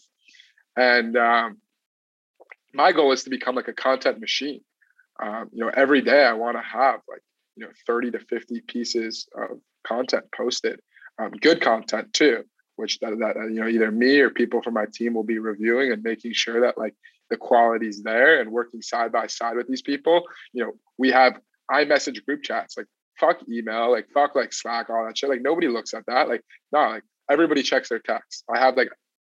And 0.76 1.18
um, 1.18 1.58
my 2.74 2.92
goal 2.92 3.12
is 3.12 3.24
to 3.24 3.30
become 3.30 3.56
like 3.56 3.68
a 3.68 3.74
content 3.74 4.20
machine 4.20 4.62
um, 5.22 5.50
you 5.52 5.64
know, 5.64 5.72
every 5.76 6.02
day 6.02 6.24
I 6.24 6.34
want 6.34 6.58
to 6.58 6.64
have 6.64 7.02
like, 7.08 7.22
you 7.56 7.66
know, 7.66 7.72
30 7.86 8.12
to 8.12 8.20
50 8.20 8.62
pieces 8.62 9.28
of 9.36 9.60
content 9.86 10.26
posted, 10.36 10.80
um, 11.20 11.32
good 11.32 11.62
content 11.62 12.14
too, 12.14 12.44
which 12.78 13.00
that, 13.00 13.20
that, 13.20 13.36
you 13.52 13.60
know, 13.60 13.68
either 13.68 13.92
me 13.92 14.20
or 14.20 14.30
people 14.30 14.62
from 14.62 14.74
my 14.76 14.86
team 14.94 15.14
will 15.14 15.24
be 15.24 15.40
reviewing 15.40 15.92
and 15.92 16.02
making 16.02 16.32
sure 16.34 16.62
that 16.62 16.78
like 16.78 16.96
the 17.30 17.38
quality's 17.38 18.02
there 18.04 18.40
and 18.40 18.52
working 18.52 18.82
side 18.82 19.12
by 19.12 19.28
side 19.28 19.58
with 19.58 19.68
these 19.68 19.82
people. 19.82 20.24
You 20.54 20.66
know, 20.66 20.72
we 20.98 21.12
have 21.12 21.40
iMessage 21.70 22.24
group 22.26 22.44
chats, 22.44 22.78
like 22.78 22.88
fuck 23.20 23.40
email, 23.52 23.92
like 23.92 24.08
fuck 24.14 24.36
like 24.36 24.54
Slack, 24.54 24.90
all 24.90 25.06
that 25.06 25.18
shit. 25.18 25.30
Like 25.30 25.42
nobody 25.42 25.68
looks 25.68 25.94
at 25.94 26.06
that. 26.08 26.30
Like, 26.30 26.42
no, 26.72 26.80
like 26.80 27.04
everybody 27.30 27.64
checks 27.64 27.90
their 27.90 28.00
text. 28.00 28.44
I 28.54 28.60
have 28.60 28.78
like, 28.78 28.90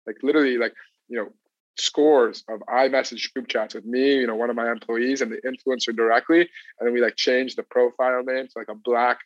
like 0.07 0.17
literally 0.23 0.57
like, 0.57 0.73
you 1.09 1.17
know, 1.17 1.29
scores 1.77 2.43
of 2.49 2.59
iMessage 2.69 3.33
group 3.33 3.47
chats 3.47 3.73
with 3.73 3.85
me, 3.85 4.15
you 4.15 4.27
know, 4.27 4.35
one 4.35 4.49
of 4.49 4.55
my 4.55 4.71
employees 4.71 5.21
and 5.21 5.31
the 5.31 5.41
influencer 5.41 5.95
directly. 5.95 6.41
And 6.41 6.87
then 6.87 6.93
we 6.93 7.01
like 7.01 7.15
change 7.15 7.55
the 7.55 7.63
profile 7.63 8.23
name 8.23 8.45
to 8.45 8.53
like 8.55 8.69
a 8.69 8.75
black, 8.75 9.19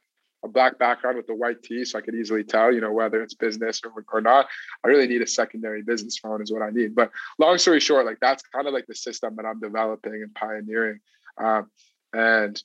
a 0.45 0.47
black 0.47 0.77
background 0.77 1.17
with 1.17 1.27
the 1.27 1.35
white 1.35 1.61
T 1.63 1.83
so 1.83 1.97
I 1.97 2.01
could 2.01 2.15
easily 2.15 2.43
tell, 2.43 2.71
you 2.71 2.79
know, 2.79 2.93
whether 2.93 3.21
it's 3.21 3.33
business 3.33 3.81
or, 3.83 4.05
or 4.13 4.21
not. 4.21 4.47
I 4.83 4.87
really 4.87 5.07
need 5.07 5.21
a 5.21 5.27
secondary 5.27 5.81
business 5.81 6.17
phone 6.17 6.41
is 6.41 6.53
what 6.53 6.61
I 6.61 6.69
need. 6.69 6.95
But 6.95 7.11
long 7.39 7.57
story 7.57 7.79
short, 7.79 8.05
like 8.05 8.19
that's 8.21 8.43
kind 8.43 8.67
of 8.67 8.73
like 8.73 8.85
the 8.85 8.95
system 8.95 9.35
that 9.35 9.45
I'm 9.45 9.59
developing 9.59 10.13
and 10.13 10.33
pioneering. 10.33 10.99
Um, 11.37 11.69
and 12.13 12.61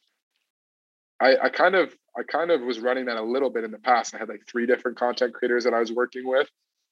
I, 1.21 1.37
I 1.45 1.49
kind 1.49 1.75
of 1.75 1.93
I 2.17 2.23
kind 2.23 2.51
of 2.51 2.61
was 2.61 2.81
running 2.81 3.07
that 3.07 3.17
a 3.17 3.23
little 3.23 3.51
bit 3.51 3.65
in 3.65 3.71
the 3.71 3.79
past. 3.79 4.15
I 4.15 4.19
had 4.19 4.29
like 4.29 4.43
three 4.49 4.67
different 4.67 4.99
content 4.99 5.33
creators 5.33 5.65
that 5.65 5.75
I 5.75 5.81
was 5.81 5.93
working 5.93 6.27
with. 6.27 6.49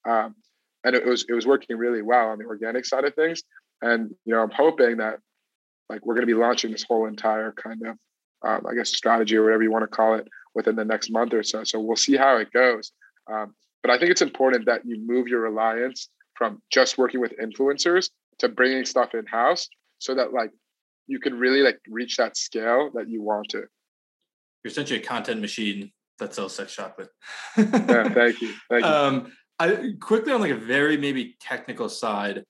Um, 0.07 0.35
and 0.83 0.95
it 0.95 1.05
was 1.05 1.25
it 1.29 1.33
was 1.33 1.45
working 1.45 1.77
really 1.77 2.01
well 2.01 2.29
on 2.29 2.39
the 2.39 2.45
organic 2.45 2.85
side 2.85 3.05
of 3.05 3.13
things. 3.13 3.43
And 3.81 4.11
you 4.25 4.33
know, 4.33 4.41
I'm 4.41 4.51
hoping 4.51 4.97
that 4.97 5.19
like 5.89 6.05
we're 6.05 6.15
going 6.15 6.27
to 6.27 6.33
be 6.33 6.39
launching 6.39 6.71
this 6.71 6.83
whole 6.83 7.05
entire 7.05 7.51
kind 7.51 7.85
of 7.85 7.97
um, 8.41 8.65
I 8.69 8.73
guess 8.73 8.89
strategy 8.89 9.35
or 9.35 9.43
whatever 9.43 9.63
you 9.63 9.71
want 9.71 9.83
to 9.83 9.95
call 9.95 10.15
it 10.15 10.27
within 10.55 10.75
the 10.75 10.85
next 10.85 11.11
month 11.11 11.33
or 11.33 11.43
so. 11.43 11.63
So 11.63 11.79
we'll 11.79 11.95
see 11.95 12.17
how 12.17 12.37
it 12.37 12.51
goes. 12.51 12.91
Um, 13.31 13.53
but 13.81 13.91
I 13.91 13.97
think 13.97 14.11
it's 14.11 14.21
important 14.21 14.65
that 14.65 14.85
you 14.85 14.99
move 14.99 15.27
your 15.27 15.41
reliance 15.41 16.09
from 16.35 16.61
just 16.71 16.97
working 16.97 17.19
with 17.19 17.33
influencers 17.37 18.09
to 18.39 18.49
bringing 18.49 18.85
stuff 18.85 19.13
in 19.13 19.25
house, 19.25 19.67
so 19.99 20.15
that 20.15 20.33
like 20.33 20.51
you 21.07 21.19
can 21.19 21.37
really 21.37 21.61
like 21.61 21.79
reach 21.89 22.17
that 22.17 22.37
scale 22.37 22.91
that 22.93 23.09
you 23.09 23.21
want 23.21 23.49
to. 23.49 23.57
You're 23.57 24.71
essentially 24.71 24.99
a 24.99 25.03
content 25.03 25.41
machine 25.41 25.91
that 26.19 26.33
sells 26.33 26.55
sex 26.55 26.75
chocolate. 26.75 27.09
yeah, 27.57 28.09
thank 28.09 28.41
you. 28.41 28.53
Thank 28.69 28.85
you. 28.85 28.91
Um, 28.91 29.33
I 29.59 29.93
quickly 29.99 30.31
on 30.31 30.41
like 30.41 30.51
a 30.51 30.55
very 30.55 30.97
maybe 30.97 31.35
technical 31.41 31.89
side, 31.89 32.43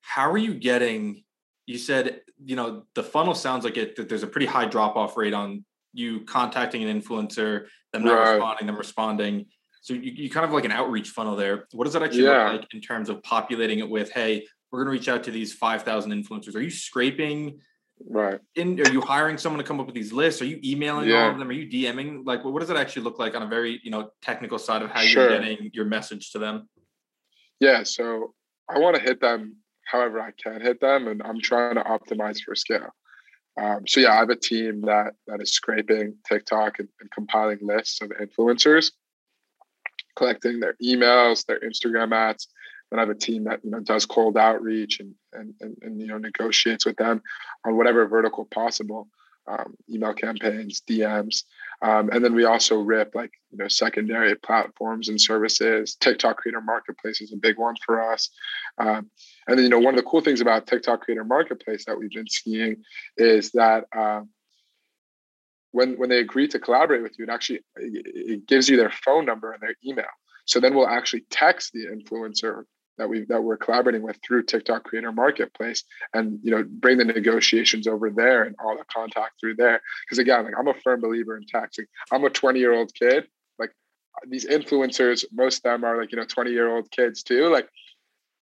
how 0.00 0.30
are 0.30 0.38
you 0.38 0.54
getting? 0.54 1.24
You 1.66 1.78
said 1.78 2.20
you 2.44 2.56
know 2.56 2.84
the 2.94 3.02
funnel 3.02 3.34
sounds 3.34 3.64
like 3.64 3.76
it 3.76 3.96
that 3.96 4.08
there's 4.08 4.22
a 4.22 4.28
pretty 4.28 4.46
high 4.46 4.66
drop 4.66 4.96
off 4.96 5.16
rate 5.16 5.34
on 5.34 5.64
you 5.96 6.20
contacting 6.20 6.88
an 6.88 7.00
influencer, 7.00 7.66
them 7.92 8.04
not 8.04 8.14
right. 8.14 8.32
responding, 8.32 8.66
them 8.66 8.76
responding. 8.76 9.46
So 9.80 9.94
you, 9.94 10.12
you 10.12 10.30
kind 10.30 10.44
of 10.44 10.52
like 10.52 10.64
an 10.64 10.72
outreach 10.72 11.10
funnel 11.10 11.36
there. 11.36 11.66
What 11.72 11.84
does 11.84 11.92
that 11.94 12.02
actually 12.02 12.24
yeah. 12.24 12.50
look 12.50 12.60
like 12.62 12.74
in 12.74 12.80
terms 12.80 13.08
of 13.08 13.22
populating 13.22 13.78
it 13.78 13.88
with? 13.88 14.10
Hey, 14.10 14.46
we're 14.70 14.84
going 14.84 14.86
to 14.86 14.98
reach 14.98 15.08
out 15.08 15.24
to 15.24 15.30
these 15.30 15.52
five 15.52 15.82
thousand 15.82 16.12
influencers. 16.12 16.54
Are 16.54 16.60
you 16.60 16.70
scraping? 16.70 17.60
Right. 18.04 18.38
In 18.56 18.78
are 18.80 18.92
you 18.92 19.00
hiring 19.00 19.38
someone 19.38 19.58
to 19.58 19.66
come 19.66 19.80
up 19.80 19.86
with 19.86 19.94
these 19.94 20.12
lists? 20.12 20.42
Are 20.42 20.46
you 20.46 20.60
emailing 20.62 21.08
yeah. 21.08 21.24
all 21.24 21.30
of 21.30 21.38
them? 21.38 21.48
Are 21.48 21.52
you 21.52 21.66
DMing? 21.66 22.26
Like, 22.26 22.44
what 22.44 22.60
does 22.60 22.68
it 22.68 22.76
actually 22.76 23.02
look 23.02 23.18
like 23.18 23.34
on 23.34 23.42
a 23.42 23.46
very 23.46 23.80
you 23.82 23.90
know 23.90 24.10
technical 24.22 24.58
side 24.58 24.82
of 24.82 24.90
how 24.90 25.00
sure. 25.00 25.30
you're 25.30 25.40
getting 25.40 25.70
your 25.72 25.86
message 25.86 26.32
to 26.32 26.38
them? 26.38 26.68
Yeah. 27.58 27.84
So 27.84 28.34
I 28.68 28.78
want 28.80 28.96
to 28.96 29.02
hit 29.02 29.20
them 29.20 29.56
however 29.86 30.20
I 30.20 30.32
can 30.32 30.60
hit 30.60 30.80
them, 30.80 31.08
and 31.08 31.22
I'm 31.22 31.40
trying 31.40 31.76
to 31.76 31.82
optimize 31.82 32.40
for 32.42 32.54
scale. 32.54 32.90
Um, 33.58 33.86
so 33.86 34.00
yeah, 34.00 34.12
I 34.12 34.16
have 34.16 34.30
a 34.30 34.36
team 34.36 34.82
that 34.82 35.14
that 35.26 35.40
is 35.40 35.52
scraping 35.52 36.16
TikTok 36.28 36.78
and, 36.78 36.88
and 37.00 37.10
compiling 37.10 37.58
lists 37.62 38.00
of 38.02 38.10
influencers, 38.10 38.92
collecting 40.14 40.60
their 40.60 40.74
emails, 40.82 41.46
their 41.46 41.60
Instagram 41.60 42.14
ads, 42.14 42.48
then 42.90 42.98
I 42.98 43.02
have 43.02 43.10
a 43.10 43.14
team 43.14 43.44
that 43.44 43.60
you 43.64 43.70
know 43.70 43.80
does 43.80 44.06
cold 44.06 44.36
outreach 44.36 45.00
and 45.00 45.14
and 45.32 45.54
and, 45.60 45.76
and 45.82 46.00
you 46.00 46.06
know 46.06 46.18
negotiates 46.18 46.86
with 46.86 46.96
them 46.96 47.22
on 47.64 47.76
whatever 47.76 48.06
vertical 48.06 48.44
possible, 48.46 49.08
um, 49.48 49.74
email 49.92 50.14
campaigns, 50.14 50.82
DMs, 50.88 51.42
um, 51.82 52.10
and 52.10 52.24
then 52.24 52.34
we 52.34 52.44
also 52.44 52.80
rip 52.80 53.14
like 53.14 53.32
you 53.50 53.58
know 53.58 53.68
secondary 53.68 54.34
platforms 54.34 55.08
and 55.08 55.20
services. 55.20 55.96
TikTok 55.96 56.38
Creator 56.38 56.60
Marketplace 56.60 57.20
is 57.20 57.32
a 57.32 57.36
big 57.36 57.58
one 57.58 57.74
for 57.84 58.12
us, 58.12 58.30
um, 58.78 59.10
and 59.46 59.58
then 59.58 59.64
you 59.64 59.68
know 59.68 59.78
one 59.78 59.94
of 59.94 59.98
the 59.98 60.08
cool 60.08 60.20
things 60.20 60.40
about 60.40 60.66
TikTok 60.66 61.02
Creator 61.02 61.24
Marketplace 61.24 61.84
that 61.86 61.98
we've 61.98 62.10
been 62.10 62.28
seeing 62.28 62.82
is 63.16 63.52
that. 63.52 63.84
Um, 63.96 64.30
when, 65.72 65.98
when 65.98 66.08
they 66.08 66.20
agree 66.20 66.48
to 66.48 66.58
collaborate 66.58 67.02
with 67.02 67.18
you, 67.18 67.24
it 67.24 67.30
actually 67.30 67.60
it 67.76 68.46
gives 68.46 68.66
you 68.66 68.78
their 68.78 68.90
phone 69.04 69.26
number 69.26 69.52
and 69.52 69.60
their 69.60 69.74
email. 69.86 70.06
So 70.46 70.58
then 70.58 70.74
we'll 70.74 70.88
actually 70.88 71.26
text 71.28 71.72
the 71.74 71.86
influencer 71.86 72.62
that 72.98 73.08
we 73.08 73.24
that 73.24 73.42
we're 73.42 73.56
collaborating 73.56 74.02
with 74.02 74.18
through 74.26 74.44
TikTok 74.44 74.84
Creator 74.84 75.12
Marketplace, 75.12 75.84
and 76.14 76.38
you 76.42 76.50
know 76.50 76.64
bring 76.66 76.98
the 76.98 77.04
negotiations 77.04 77.86
over 77.86 78.10
there 78.10 78.44
and 78.44 78.56
all 78.62 78.76
the 78.76 78.84
contact 78.84 79.40
through 79.40 79.56
there. 79.56 79.80
Because 80.04 80.18
again, 80.18 80.44
like 80.44 80.54
I'm 80.58 80.68
a 80.68 80.74
firm 80.74 81.00
believer 81.00 81.36
in 81.36 81.46
taxing. 81.46 81.86
I'm 82.12 82.24
a 82.24 82.30
20 82.30 82.58
year 82.58 82.72
old 82.72 82.94
kid. 82.94 83.26
Like 83.58 83.72
these 84.28 84.46
influencers, 84.46 85.24
most 85.32 85.58
of 85.58 85.62
them 85.64 85.84
are 85.84 85.98
like 86.00 86.12
you 86.12 86.18
know 86.18 86.24
20 86.24 86.50
year 86.50 86.74
old 86.74 86.90
kids 86.90 87.22
too. 87.22 87.48
Like 87.48 87.68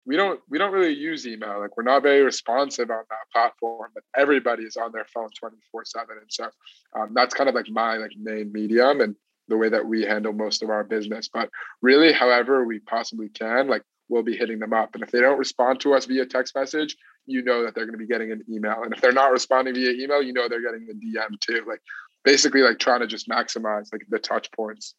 we 0.09 0.17
don't 0.17 0.41
we 0.49 0.57
don't 0.57 0.73
really 0.73 0.95
use 0.95 1.27
email. 1.27 1.61
Like 1.61 1.77
we're 1.77 1.83
not 1.83 2.03
very 2.03 2.23
responsive 2.23 2.91
on 2.91 3.05
that 3.11 3.31
platform, 3.33 3.91
but 3.95 4.03
everybody 4.17 4.65
is 4.65 4.79
on 4.79 4.91
their 4.91 5.05
phone 5.05 5.29
24 5.39 5.85
seven, 5.85 6.17
and 6.21 6.31
so 6.31 6.49
um, 6.97 7.11
that's 7.13 7.35
kind 7.35 7.49
of 7.49 7.55
like 7.55 7.69
my 7.69 7.99
like 7.99 8.13
main 8.19 8.51
medium 8.51 9.03
and 9.03 9.15
the 9.49 9.57
way 9.57 9.69
that 9.69 9.87
we 9.87 10.03
handle 10.03 10.33
most 10.33 10.63
of 10.63 10.71
our 10.71 10.85
business. 10.85 11.29
But 11.29 11.51
really, 11.83 12.13
however 12.13 12.65
we 12.65 12.79
possibly 12.79 13.29
can, 13.29 13.69
like 13.69 13.83
we'll 14.09 14.23
be 14.23 14.37
hitting 14.37 14.59
them 14.59 14.73
up. 14.73 14.95
And 14.95 15.03
if 15.03 15.11
they 15.11 15.21
don't 15.21 15.39
respond 15.39 15.81
to 15.81 15.95
us 15.95 16.07
via 16.07 16.27
text 16.27 16.55
message, 16.55 16.97
you 17.27 17.43
know 17.43 17.63
that 17.65 17.75
they're 17.75 17.85
going 17.85 17.99
to 17.99 17.99
be 17.99 18.07
getting 18.07 18.33
an 18.33 18.43
email. 18.51 18.83
And 18.83 18.93
if 18.93 19.01
they're 19.01 19.13
not 19.13 19.33
responding 19.33 19.75
via 19.75 19.93
email, 19.93 20.23
you 20.23 20.33
know 20.33 20.49
they're 20.49 20.63
getting 20.63 20.87
the 20.87 20.95
DM 20.95 21.39
too. 21.41 21.65
Like 21.69 21.81
basically 22.25 22.63
like 22.63 22.79
trying 22.79 23.01
to 23.01 23.07
just 23.07 23.29
maximize 23.29 23.93
like 23.93 24.05
the 24.09 24.19
touch 24.19 24.51
points. 24.53 24.95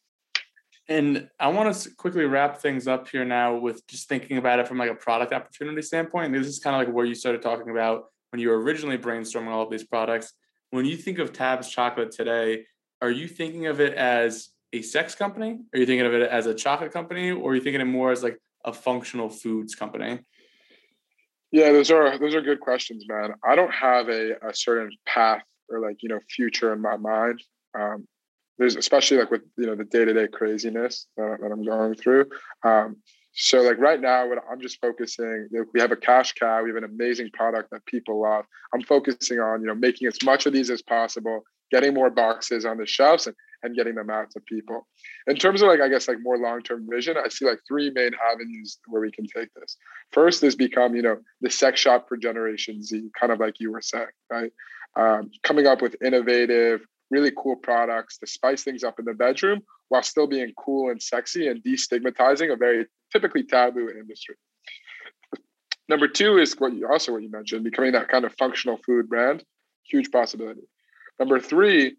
And 0.88 1.28
I 1.38 1.48
want 1.48 1.72
to 1.74 1.90
quickly 1.94 2.24
wrap 2.24 2.58
things 2.58 2.88
up 2.88 3.08
here 3.08 3.24
now 3.24 3.56
with 3.56 3.86
just 3.86 4.08
thinking 4.08 4.38
about 4.38 4.58
it 4.58 4.66
from 4.66 4.78
like 4.78 4.90
a 4.90 4.94
product 4.94 5.32
opportunity 5.32 5.82
standpoint. 5.82 6.32
This 6.32 6.46
is 6.46 6.58
kind 6.58 6.74
of 6.74 6.86
like 6.86 6.94
where 6.94 7.04
you 7.04 7.14
started 7.14 7.42
talking 7.42 7.70
about 7.70 8.06
when 8.30 8.40
you 8.40 8.48
were 8.48 8.60
originally 8.60 8.98
brainstorming 8.98 9.48
all 9.48 9.62
of 9.62 9.70
these 9.70 9.84
products. 9.84 10.32
When 10.70 10.84
you 10.84 10.96
think 10.96 11.18
of 11.18 11.32
Tabs 11.32 11.68
Chocolate 11.68 12.10
today, 12.10 12.64
are 13.00 13.10
you 13.10 13.28
thinking 13.28 13.66
of 13.66 13.80
it 13.80 13.94
as 13.94 14.50
a 14.72 14.82
sex 14.82 15.14
company? 15.14 15.60
Are 15.72 15.78
you 15.78 15.86
thinking 15.86 16.06
of 16.06 16.14
it 16.14 16.28
as 16.28 16.46
a 16.46 16.54
chocolate 16.54 16.92
company? 16.92 17.30
Or 17.30 17.52
are 17.52 17.54
you 17.54 17.60
thinking 17.60 17.80
of 17.80 17.88
it 17.88 17.90
more 17.90 18.12
as 18.12 18.22
like 18.22 18.38
a 18.64 18.72
functional 18.72 19.28
foods 19.28 19.74
company? 19.74 20.20
Yeah, 21.52 21.72
those 21.72 21.90
are 21.90 22.18
those 22.18 22.34
are 22.34 22.40
good 22.40 22.60
questions, 22.60 23.04
man. 23.08 23.34
I 23.46 23.56
don't 23.56 23.72
have 23.72 24.08
a, 24.08 24.34
a 24.48 24.54
certain 24.54 24.90
path 25.06 25.42
or 25.68 25.80
like 25.80 25.96
you 26.02 26.08
know 26.08 26.20
future 26.28 26.72
in 26.72 26.80
my 26.80 26.96
mind. 26.96 27.42
Um, 27.78 28.06
there's 28.58 28.76
especially 28.76 29.16
like 29.16 29.30
with 29.30 29.42
you 29.56 29.66
know 29.66 29.74
the 29.74 29.84
day 29.84 30.04
to 30.04 30.12
day 30.12 30.28
craziness 30.28 31.06
that, 31.16 31.38
that, 31.40 31.50
I'm 31.50 31.64
going 31.64 31.94
through. 31.94 32.26
Um, 32.64 32.96
so 33.32 33.62
like 33.62 33.78
right 33.78 34.00
now, 34.00 34.28
what 34.28 34.38
I'm 34.50 34.60
just 34.60 34.80
focusing. 34.80 35.48
You 35.50 35.60
know, 35.60 35.64
we 35.72 35.80
have 35.80 35.92
a 35.92 35.96
cash 35.96 36.34
cow. 36.34 36.62
We 36.62 36.70
have 36.70 36.76
an 36.76 36.84
amazing 36.84 37.30
product 37.32 37.70
that 37.70 37.84
people 37.86 38.22
love. 38.22 38.44
I'm 38.74 38.82
focusing 38.82 39.40
on 39.40 39.62
you 39.62 39.66
know 39.66 39.74
making 39.74 40.06
as 40.08 40.22
much 40.22 40.46
of 40.46 40.52
these 40.52 40.70
as 40.70 40.82
possible, 40.82 41.42
getting 41.70 41.94
more 41.94 42.10
boxes 42.10 42.64
on 42.64 42.78
the 42.78 42.86
shelves 42.86 43.26
and, 43.26 43.36
and 43.62 43.76
getting 43.76 43.94
them 43.94 44.10
out 44.10 44.30
to 44.30 44.40
people. 44.40 44.86
In 45.26 45.36
terms 45.36 45.62
of 45.62 45.68
like, 45.68 45.80
I 45.80 45.88
guess 45.88 46.08
like 46.08 46.18
more 46.20 46.38
long-term 46.38 46.86
vision, 46.90 47.16
I 47.16 47.28
see 47.28 47.44
like 47.44 47.60
three 47.68 47.90
main 47.90 48.12
avenues 48.32 48.78
where 48.86 49.02
we 49.02 49.12
can 49.12 49.26
take 49.26 49.48
this. 49.54 49.76
First 50.12 50.42
is 50.42 50.56
become, 50.56 50.94
you 50.94 51.02
know, 51.02 51.18
the 51.40 51.50
sex 51.50 51.80
shop 51.80 52.08
for 52.08 52.16
Generation 52.16 52.82
Z, 52.82 53.10
kind 53.18 53.32
of 53.32 53.40
like 53.40 53.54
you 53.60 53.70
were 53.72 53.82
saying, 53.82 54.06
right? 54.30 54.52
Um, 54.96 55.30
coming 55.42 55.66
up 55.66 55.82
with 55.82 55.96
innovative, 56.04 56.80
really 57.10 57.32
cool 57.36 57.56
products 57.56 58.18
to 58.18 58.26
spice 58.26 58.62
things 58.62 58.84
up 58.84 58.98
in 58.98 59.04
the 59.04 59.14
bedroom 59.14 59.60
while 59.88 60.02
still 60.02 60.26
being 60.26 60.52
cool 60.56 60.90
and 60.90 61.02
sexy 61.02 61.48
and 61.48 61.62
destigmatizing 61.62 62.52
a 62.52 62.56
very 62.56 62.86
typically 63.12 63.42
taboo 63.42 63.88
industry. 63.90 64.36
Number 65.88 66.06
two 66.06 66.38
is 66.38 66.54
what 66.58 66.72
you 66.72 66.88
also 66.88 67.12
what 67.12 67.22
you 67.22 67.30
mentioned, 67.30 67.64
becoming 67.64 67.92
that 67.92 68.08
kind 68.08 68.24
of 68.24 68.32
functional 68.38 68.78
food 68.86 69.08
brand, 69.08 69.44
huge 69.84 70.10
possibility. 70.12 70.62
Number 71.20 71.38
three, 71.38 71.96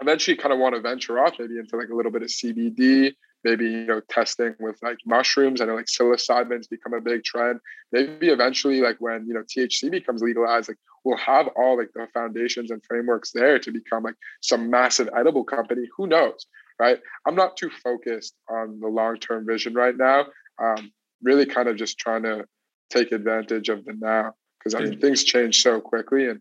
eventually 0.00 0.36
kind 0.36 0.52
of 0.52 0.58
want 0.58 0.74
to 0.74 0.80
venture 0.80 1.18
off 1.18 1.34
maybe 1.38 1.58
into 1.58 1.76
like 1.76 1.88
a 1.88 1.94
little 1.94 2.12
bit 2.12 2.22
of 2.22 2.28
CBD, 2.28 3.14
maybe 3.42 3.64
you 3.64 3.86
know 3.86 4.00
testing 4.08 4.54
with 4.60 4.78
like 4.82 4.98
mushrooms. 5.06 5.60
I 5.60 5.64
know 5.64 5.74
like 5.74 5.86
psilocybins 5.86 6.68
become 6.68 6.92
a 6.92 7.00
big 7.00 7.24
trend. 7.24 7.60
Maybe 7.90 8.28
eventually 8.28 8.80
like 8.80 8.96
when 8.98 9.26
you 9.26 9.34
know 9.34 9.42
THC 9.42 9.90
becomes 9.90 10.22
legalized, 10.22 10.68
like 10.68 10.78
we'll 11.04 11.16
have 11.16 11.48
all 11.56 11.78
like 11.78 11.90
the 11.94 12.06
foundations 12.12 12.70
and 12.70 12.84
frameworks 12.84 13.32
there 13.32 13.58
to 13.58 13.72
become 13.72 14.02
like 14.02 14.16
some 14.42 14.70
massive 14.70 15.08
edible 15.16 15.44
company. 15.44 15.88
Who 15.96 16.06
knows, 16.06 16.46
right? 16.78 16.98
I'm 17.26 17.34
not 17.34 17.56
too 17.56 17.70
focused 17.82 18.34
on 18.50 18.78
the 18.80 18.88
long 18.88 19.16
term 19.16 19.46
vision 19.46 19.74
right 19.74 19.96
now. 19.96 20.26
Um, 20.62 20.92
really 21.22 21.46
kind 21.46 21.68
of 21.68 21.76
just 21.76 21.98
trying 21.98 22.24
to 22.24 22.44
take 22.90 23.12
advantage 23.12 23.70
of 23.70 23.84
the 23.86 23.94
now 23.94 24.34
because 24.58 24.74
I 24.74 24.80
mean 24.80 25.00
things 25.00 25.24
change 25.24 25.62
so 25.62 25.80
quickly 25.80 26.28
and 26.28 26.40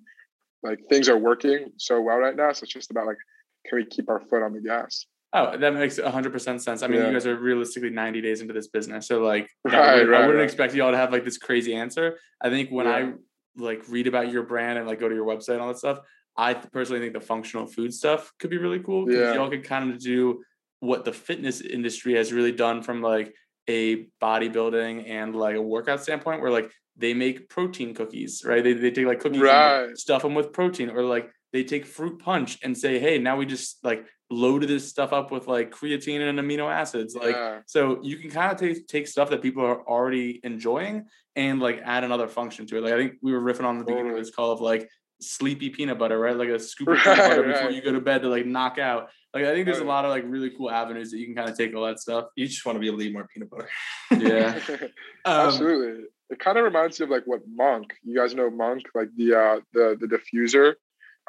like 0.64 0.80
things 0.90 1.10
are 1.10 1.18
working 1.18 1.72
so 1.78 2.02
well 2.02 2.18
right 2.18 2.36
now. 2.36 2.52
So 2.52 2.64
it's 2.64 2.74
just 2.74 2.92
about 2.92 3.06
like, 3.08 3.18
can 3.66 3.78
we 3.78 3.86
keep 3.86 4.10
our 4.10 4.20
foot 4.20 4.42
on 4.44 4.54
the 4.54 4.62
gas? 4.62 5.06
Oh, 5.36 5.58
that 5.58 5.74
makes 5.74 5.98
100% 5.98 6.62
sense. 6.62 6.84
I 6.84 6.88
mean, 6.88 7.00
yeah. 7.02 7.08
you 7.08 7.14
guys 7.14 7.26
are 7.26 7.36
realistically 7.36 7.90
90 7.90 8.22
days 8.22 8.42
into 8.42 8.54
this 8.54 8.68
business. 8.68 9.08
So, 9.08 9.22
like, 9.22 9.50
right, 9.66 9.74
I, 9.74 9.94
wouldn't, 9.94 10.10
right, 10.12 10.18
I 10.18 10.26
wouldn't 10.28 10.38
right. 10.40 10.44
expect 10.44 10.76
y'all 10.76 10.92
to 10.92 10.98
have 10.98 11.12
like 11.12 11.26
this 11.26 11.40
crazy 11.40 11.74
answer. 11.74 12.20
I 12.42 12.50
think 12.50 12.70
when 12.70 12.86
Yeah. 12.86 12.92
I 12.94 13.14
like 13.56 13.84
read 13.88 14.08
about 14.08 14.32
your 14.32 14.44
brand 14.44 14.78
and 14.78 14.88
like 14.88 15.00
go 15.00 15.10
to 15.10 15.16
your 15.16 15.26
website 15.26 15.54
and 15.54 15.62
all 15.62 15.70
that 15.70 15.78
stuff, 15.80 16.00
I 16.38 16.54
personally 16.54 17.02
think 17.02 17.14
the 17.14 17.22
functional 17.22 17.66
food 17.66 17.94
stuff 17.94 18.32
could 18.40 18.50
be 18.50 18.58
really 18.58 18.80
cool 18.80 19.06
because 19.06 19.20
Yeah. 19.22 19.34
y'all 19.34 19.50
could 19.50 19.64
kind 19.64 19.92
of 19.92 20.00
do 20.00 20.44
what 20.80 21.06
the 21.06 21.14
fitness 21.14 21.62
industry 21.62 22.14
has 22.16 22.32
really 22.32 22.52
done 22.52 22.84
from 22.84 23.02
like 23.02 23.34
a 23.68 24.08
bodybuilding 24.22 25.10
and 25.10 25.36
like 25.36 25.56
a 25.56 25.62
workout 25.62 26.02
standpoint, 26.04 26.42
where 26.42 26.52
like 26.52 26.70
they 26.98 27.14
make 27.14 27.50
protein 27.50 27.94
cookies, 27.94 28.44
right? 28.46 28.64
They, 28.64 28.74
they 28.74 28.92
take 28.92 29.06
like 29.08 29.20
cookies 29.20 29.42
and 29.44 29.98
stuff 29.98 30.22
them 30.22 30.36
with 30.36 30.54
protein, 30.54 30.90
or 30.90 31.04
like 31.04 31.30
they 31.52 31.64
take 31.64 31.86
fruit 31.86 32.20
punch 32.20 32.60
and 32.64 32.78
say, 32.78 33.00
hey, 33.00 33.18
now 33.20 33.38
we 33.38 33.46
just 33.46 33.84
like 33.84 34.06
loaded 34.30 34.68
this 34.70 34.90
stuff 34.90 35.14
up 35.14 35.32
with 35.32 35.48
like 35.48 35.70
creatine 35.72 36.22
and 36.28 36.40
amino 36.40 36.72
acids. 36.72 37.16
Like, 37.16 37.36
Yeah. 37.36 37.60
so 37.68 38.00
you 38.02 38.18
can 38.18 38.30
kind 38.32 38.52
of 38.52 38.58
take 38.58 38.88
take 38.88 39.08
stuff 39.08 39.30
that 39.30 39.42
people 39.42 39.64
are 39.66 39.82
already 39.88 40.40
enjoying 40.44 41.06
and 41.36 41.60
like 41.60 41.82
add 41.84 42.04
another 42.04 42.28
function 42.28 42.66
to 42.68 42.78
it. 42.78 42.82
Like 42.84 42.94
I 42.94 42.98
think 42.98 43.14
we 43.22 43.32
were 43.34 43.42
riffing 43.42 43.66
on 43.66 43.78
the 43.78 43.86
beginning 43.86 44.12
of 44.12 44.18
this 44.18 44.32
call 44.32 44.52
of 44.52 44.62
like 44.62 44.90
sleepy 45.22 45.70
peanut 45.70 45.98
butter, 46.00 46.20
right? 46.20 46.36
Like 46.36 46.50
a 46.50 46.60
scoop 46.60 46.88
of 46.90 46.98
peanut 47.04 47.18
Right, 47.20 47.30
butter 47.30 47.44
before 47.44 47.66
right. 47.68 47.74
you 47.76 47.82
go 47.82 47.92
to 47.92 48.02
bed 48.02 48.22
to 48.24 48.30
like 48.30 48.46
knock 48.46 48.78
out. 48.80 49.10
Like 49.34 49.46
I 49.46 49.54
think 49.54 49.66
there's 49.66 49.80
a 49.80 49.84
lot 49.84 50.06
of 50.06 50.12
like 50.12 50.24
really 50.28 50.50
cool 50.52 50.70
avenues 50.72 51.12
that 51.12 51.18
you 51.20 51.26
can 51.26 51.36
kind 51.36 51.50
of 51.50 51.58
take 51.58 51.76
all 51.76 51.86
that 51.86 52.00
stuff. 52.00 52.26
You 52.36 52.46
just 52.48 52.66
want 52.66 52.76
to 52.76 52.80
be 52.80 52.88
able 52.88 53.00
to 53.00 53.06
eat 53.06 53.14
more 53.14 53.28
peanut 53.34 53.50
butter. 53.50 53.70
Yeah. 54.12 54.60
Um, 55.26 55.48
Absolutely. 55.48 56.04
It 56.34 56.40
kind 56.40 56.58
of 56.58 56.64
reminds 56.64 57.00
me 57.00 57.04
of 57.04 57.12
like 57.12 57.26
what 57.26 57.42
Monq. 57.48 57.92
You 58.04 58.18
guys 58.18 58.34
know 58.34 58.50
Monq, 58.50 58.82
like 58.96 59.10
the 59.16 59.36
uh 59.36 59.60
the 59.72 59.96
the 60.00 60.08
diffuser. 60.08 60.74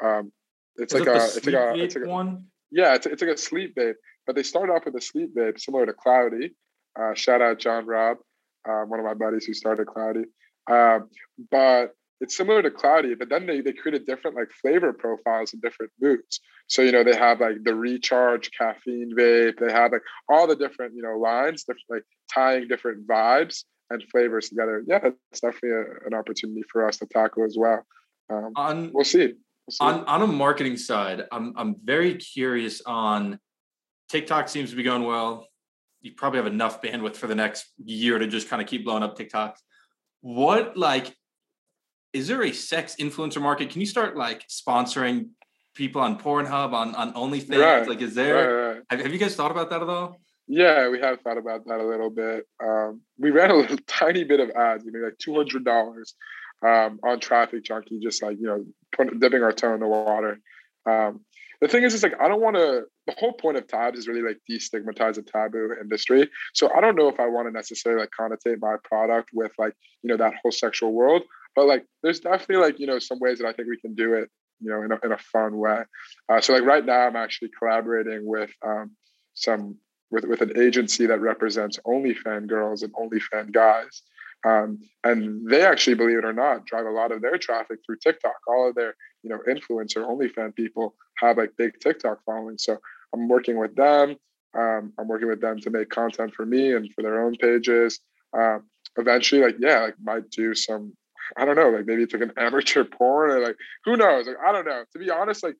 Um, 0.03 0.31
it's 0.77 0.93
Is 0.93 0.99
like 0.99 1.07
it 1.07 1.21
a 1.21 1.25
it's 1.25 1.45
like 1.45 1.55
a 1.55 1.73
it's 1.75 1.95
like 1.95 2.05
a, 2.05 2.09
one. 2.09 2.45
yeah 2.71 2.95
it's, 2.95 3.05
it's 3.05 3.21
like 3.21 3.31
a 3.31 3.37
sleep 3.37 3.75
vape, 3.75 3.93
but 4.25 4.35
they 4.35 4.41
started 4.41 4.73
off 4.73 4.85
with 4.85 4.95
a 4.95 5.01
sleep 5.01 5.35
vape 5.37 5.59
similar 5.59 5.85
to 5.85 5.93
Cloudy. 5.93 6.55
Uh, 6.99 7.13
shout 7.13 7.41
out 7.41 7.59
John 7.59 7.85
Robb, 7.85 8.17
um, 8.67 8.89
one 8.89 8.99
of 8.99 9.05
my 9.05 9.13
buddies 9.13 9.45
who 9.45 9.53
started 9.53 9.85
Cloudy. 9.85 10.25
Um, 10.69 11.09
but 11.51 11.93
it's 12.19 12.35
similar 12.35 12.63
to 12.63 12.71
Cloudy, 12.71 13.13
but 13.13 13.29
then 13.29 13.45
they, 13.45 13.61
they 13.61 13.73
created 13.73 14.07
different 14.07 14.35
like 14.35 14.49
flavor 14.59 14.91
profiles 14.91 15.53
and 15.53 15.61
different 15.61 15.91
moods. 16.01 16.39
So 16.65 16.81
you 16.81 16.91
know 16.91 17.03
they 17.03 17.15
have 17.15 17.41
like 17.41 17.63
the 17.63 17.75
recharge 17.75 18.49
caffeine 18.57 19.13
vape. 19.15 19.59
They 19.59 19.71
have 19.71 19.91
like 19.91 20.01
all 20.29 20.47
the 20.47 20.55
different 20.55 20.95
you 20.95 21.03
know 21.03 21.19
lines, 21.19 21.63
different, 21.63 21.83
like 21.89 22.03
tying 22.33 22.67
different 22.67 23.05
vibes 23.05 23.65
and 23.89 24.03
flavors 24.11 24.49
together. 24.49 24.83
Yeah, 24.87 24.99
it's 25.31 25.41
definitely 25.41 25.71
a, 25.71 26.07
an 26.07 26.13
opportunity 26.13 26.63
for 26.71 26.87
us 26.87 26.97
to 26.97 27.05
tackle 27.05 27.43
as 27.43 27.55
well. 27.57 27.85
Um, 28.29 28.51
On 28.55 28.91
we'll 28.93 29.03
see. 29.05 29.19
We'll 29.27 29.71
see. 29.71 29.77
on 29.85 30.05
on 30.05 30.21
a 30.21 30.27
marketing 30.27 30.77
side, 30.77 31.23
I'm 31.31 31.53
I'm 31.55 31.75
very 31.83 32.15
curious 32.15 32.81
on 32.85 33.39
TikTok 34.09 34.49
seems 34.49 34.69
to 34.71 34.75
be 34.75 34.83
going 34.83 35.03
well. 35.03 35.47
You 36.01 36.11
probably 36.11 36.37
have 36.37 36.47
enough 36.47 36.81
bandwidth 36.81 37.15
for 37.15 37.27
the 37.27 37.35
next 37.35 37.65
year 37.83 38.19
to 38.19 38.27
just 38.27 38.47
kind 38.49 38.61
of 38.61 38.67
keep 38.67 38.85
blowing 38.85 39.03
up 39.03 39.17
TikToks. 39.17 39.57
What 40.21 40.77
like 40.77 41.15
is 42.13 42.27
there 42.27 42.43
a 42.43 42.51
sex 42.53 42.95
influencer 42.99 43.41
market? 43.41 43.69
Can 43.69 43.81
you 43.81 43.87
start 43.87 44.15
like 44.15 44.47
sponsoring 44.47 45.29
people 45.75 46.01
on 46.01 46.17
Pornhub 46.19 46.73
on 46.73 46.95
on 46.95 47.13
OnlyFans? 47.13 47.59
Right, 47.59 47.87
Like, 47.87 48.01
is 48.01 48.09
Right, 48.15 48.23
there? 48.23 48.67
right. 48.73 48.81
Have, 48.89 48.99
have 49.01 49.13
you 49.13 49.19
guys 49.19 49.35
thought 49.35 49.51
about 49.51 49.69
that 49.71 49.81
at 49.81 49.89
all? 49.89 50.19
Yeah, 50.47 50.89
we 50.89 50.99
have 50.99 51.21
thought 51.21 51.37
about 51.37 51.65
that 51.65 51.79
a 51.79 51.87
little 51.87 52.09
bit. 52.09 52.45
Um, 52.63 53.01
we 53.17 53.31
ran 53.31 53.51
a 53.51 53.55
little 53.61 53.77
tiny 53.87 54.23
bit 54.23 54.39
of 54.39 54.51
ads, 54.51 54.85
you 54.85 54.91
know, 54.91 54.99
like 55.05 55.17
two 55.17 55.35
hundred 55.35 55.65
dollars 55.65 56.15
um, 56.65 56.99
on 57.03 57.19
TrafficJunky, 57.19 58.01
just 58.01 58.21
like 58.21 58.37
you 58.39 58.47
know, 58.47 58.65
put, 58.91 59.19
dipping 59.19 59.43
our 59.43 59.51
toe 59.51 59.73
in 59.73 59.79
the 59.79 59.87
water. 59.87 60.39
Um, 60.87 61.21
the 61.61 61.67
thing 61.67 61.83
is, 61.83 61.93
it's 61.93 62.03
like 62.03 62.19
I 62.21 62.27
don't 62.27 62.41
want 62.41 62.57
to. 62.57 62.83
The 63.07 63.15
whole 63.17 63.33
point 63.33 63.57
of 63.57 63.67
tabs 63.67 63.99
is 63.99 64.07
really 64.07 64.21
like 64.21 64.39
destigmatize 64.49 65.17
a 65.17 65.21
taboo 65.21 65.75
industry. 65.79 66.29
So 66.53 66.71
I 66.75 66.81
don't 66.81 66.95
know 66.95 67.07
if 67.07 67.19
I 67.19 67.27
want 67.27 67.47
to 67.47 67.51
necessarily 67.51 68.01
like 68.01 68.09
connotate 68.19 68.57
my 68.59 68.75
product 68.83 69.29
with 69.33 69.51
like 69.57 69.73
you 70.03 70.09
know 70.09 70.17
that 70.17 70.33
whole 70.41 70.51
sexual 70.51 70.91
world. 70.91 71.23
But 71.55 71.67
like, 71.67 71.85
there's 72.03 72.19
definitely 72.19 72.57
like 72.57 72.79
you 72.79 72.87
know 72.87 72.99
some 72.99 73.19
ways 73.19 73.39
that 73.39 73.47
I 73.47 73.53
think 73.53 73.69
we 73.69 73.79
can 73.79 73.95
do 73.95 74.13
it, 74.13 74.29
you 74.59 74.69
know, 74.69 74.83
in 74.83 74.91
a 74.91 74.99
in 75.03 75.11
a 75.11 75.17
fun 75.17 75.57
way. 75.57 75.83
Uh, 76.29 76.41
so 76.41 76.53
like 76.53 76.63
right 76.63 76.85
now, 76.85 77.07
I'm 77.07 77.15
actually 77.15 77.49
collaborating 77.57 78.21
with 78.25 78.51
um, 78.65 78.91
some 79.33 79.77
with 80.15 80.25
with 80.25 80.41
an 80.41 80.57
agency 80.57 81.05
that 81.05 81.21
represents 81.21 81.77
OnlyFan 81.85 82.47
girls 82.47 82.81
and 82.81 82.93
OnlyFan 82.93 83.51
guys. 83.51 84.01
Um, 84.45 84.79
and 85.03 85.49
they 85.49 85.63
actually, 85.63 85.95
believe 85.95 86.19
it 86.19 86.25
or 86.25 86.33
not, 86.33 86.65
drive 86.65 86.85
a 86.85 86.91
lot 86.91 87.11
of 87.11 87.21
their 87.21 87.37
traffic 87.37 87.79
through 87.85 87.97
TikTok. 87.97 88.35
All 88.47 88.69
of 88.69 88.75
their, 88.75 88.95
you 89.23 89.29
know, 89.29 89.39
influencer 89.47 89.97
OnlyFan 89.97 90.55
people 90.55 90.95
have 91.17 91.37
like 91.37 91.51
big 91.57 91.79
TikTok 91.79 92.23
following. 92.25 92.57
So 92.57 92.77
I'm 93.13 93.27
working 93.27 93.57
with 93.57 93.75
them. 93.75 94.15
Um, 94.57 94.93
I'm 94.97 95.07
working 95.07 95.27
with 95.27 95.41
them 95.41 95.59
to 95.59 95.69
make 95.69 95.89
content 95.89 96.33
for 96.33 96.45
me 96.45 96.73
and 96.73 96.91
for 96.93 97.01
their 97.01 97.23
own 97.23 97.35
pages. 97.35 97.99
Um, 98.37 98.63
eventually, 98.97 99.41
like 99.41 99.57
yeah, 99.59 99.81
like 99.81 99.95
might 100.01 100.29
do 100.29 100.53
some. 100.55 100.93
I 101.35 101.43
don't 101.43 101.55
know, 101.55 101.69
like 101.69 101.87
maybe 101.87 102.03
it's 102.03 102.13
like 102.13 102.21
an 102.21 102.33
amateur 102.37 102.83
porn 102.83 103.31
or 103.31 103.39
like 103.39 103.57
who 103.83 103.97
knows? 103.97 104.27
Like 104.27 104.37
I 104.45 104.51
don't 104.51 104.65
know. 104.65 104.83
To 104.93 104.99
be 104.99 105.09
honest, 105.09 105.43
like 105.43 105.55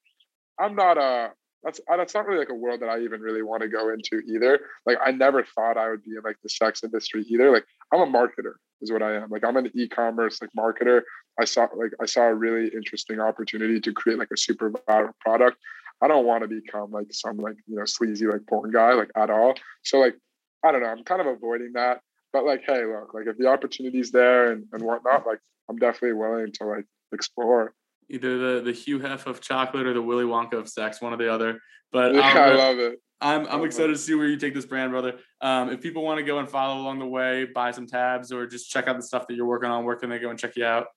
I'm 0.59 0.75
not 0.75 0.97
a 0.97 1.31
that's 1.65 1.81
uh, 1.91 1.97
that's 1.97 2.13
not 2.13 2.27
really 2.27 2.39
like 2.39 2.49
a 2.49 2.55
world 2.55 2.81
that 2.81 2.89
I 2.89 2.99
even 2.99 3.21
really 3.21 3.41
want 3.41 3.63
to 3.63 3.67
go 3.67 3.91
into 3.91 4.21
either. 4.27 4.59
Like 4.85 4.99
I 5.03 5.11
never 5.11 5.43
thought 5.43 5.77
I 5.77 5.89
would 5.89 6.03
be 6.03 6.11
in 6.11 6.21
like 6.23 6.37
the 6.43 6.49
sex 6.49 6.83
industry 6.83 7.25
either. 7.27 7.51
Like 7.51 7.65
I'm 7.91 8.01
a 8.01 8.05
marketer 8.05 8.53
is 8.81 8.91
what 8.91 9.01
I 9.01 9.15
am. 9.15 9.29
Like 9.31 9.43
I'm 9.43 9.57
an 9.57 9.71
e-commerce 9.73 10.39
like 10.41 10.51
marketer. 10.57 11.01
I 11.39 11.45
saw 11.45 11.67
like 11.75 11.91
I 11.99 12.05
saw 12.05 12.21
a 12.21 12.35
really 12.35 12.67
interesting 12.67 13.19
opportunity 13.19 13.81
to 13.81 13.93
create 13.93 14.19
like 14.19 14.29
a 14.31 14.37
super 14.37 14.71
viral 14.71 15.11
product. 15.19 15.57
I 16.01 16.07
don't 16.07 16.25
want 16.25 16.43
to 16.43 16.47
become 16.47 16.91
like 16.91 17.07
some 17.11 17.37
like 17.37 17.55
you 17.65 17.75
know 17.75 17.85
sleazy 17.85 18.27
like 18.27 18.45
porn 18.47 18.71
guy 18.71 18.93
like 18.93 19.09
at 19.17 19.31
all. 19.31 19.55
So 19.83 19.99
like 19.99 20.15
I 20.63 20.71
don't 20.71 20.83
know. 20.83 20.89
I'm 20.89 21.03
kind 21.03 21.21
of 21.21 21.27
avoiding 21.27 21.73
that. 21.73 22.01
But 22.31 22.45
like 22.45 22.63
hey, 22.67 22.85
look, 22.85 23.15
like 23.15 23.25
if 23.25 23.37
the 23.37 23.47
opportunity's 23.47 24.11
there 24.11 24.51
and 24.51 24.65
and 24.71 24.83
whatnot, 24.83 25.25
like 25.25 25.39
I'm 25.67 25.77
definitely 25.77 26.13
willing 26.13 26.51
to 26.53 26.65
like 26.65 26.85
explore. 27.11 27.73
Either 28.09 28.37
the 28.37 28.61
the 28.61 28.71
Hugh 28.71 28.99
Hef 28.99 29.27
of 29.27 29.41
chocolate 29.41 29.87
or 29.87 29.93
the 29.93 30.01
Willy 30.01 30.25
Wonka 30.25 30.53
of 30.53 30.69
sex, 30.69 31.01
one 31.01 31.13
or 31.13 31.17
the 31.17 31.31
other. 31.31 31.59
But 31.91 32.13
Yeah, 32.13 32.21
I'll 32.21 32.51
I 32.51 32.53
love 32.53 32.79
it. 32.79 33.01
I'm 33.21 33.47
I'm 33.47 33.63
excited 33.63 33.93
to 33.93 33.97
see 33.97 34.13
where 34.13 34.27
you 34.27 34.37
take 34.37 34.53
this 34.53 34.65
brand, 34.65 34.91
brother. 34.91 35.15
Um, 35.41 35.69
if 35.69 35.81
people 35.81 36.03
want 36.03 36.19
to 36.19 36.23
go 36.25 36.39
and 36.39 36.49
follow 36.49 36.81
along 36.81 36.99
the 36.99 37.07
way, 37.07 37.45
buy 37.45 37.71
some 37.71 37.87
tabs, 37.87 38.31
or 38.31 38.45
just 38.45 38.69
check 38.69 38.87
out 38.87 38.97
the 38.97 39.03
stuff 39.03 39.27
that 39.27 39.35
you're 39.35 39.45
working 39.45 39.69
on, 39.69 39.85
where 39.85 39.95
can 39.95 40.09
they 40.09 40.19
go 40.19 40.29
and 40.29 40.37
check 40.37 40.55
you 40.55 40.65
out? 40.65 40.87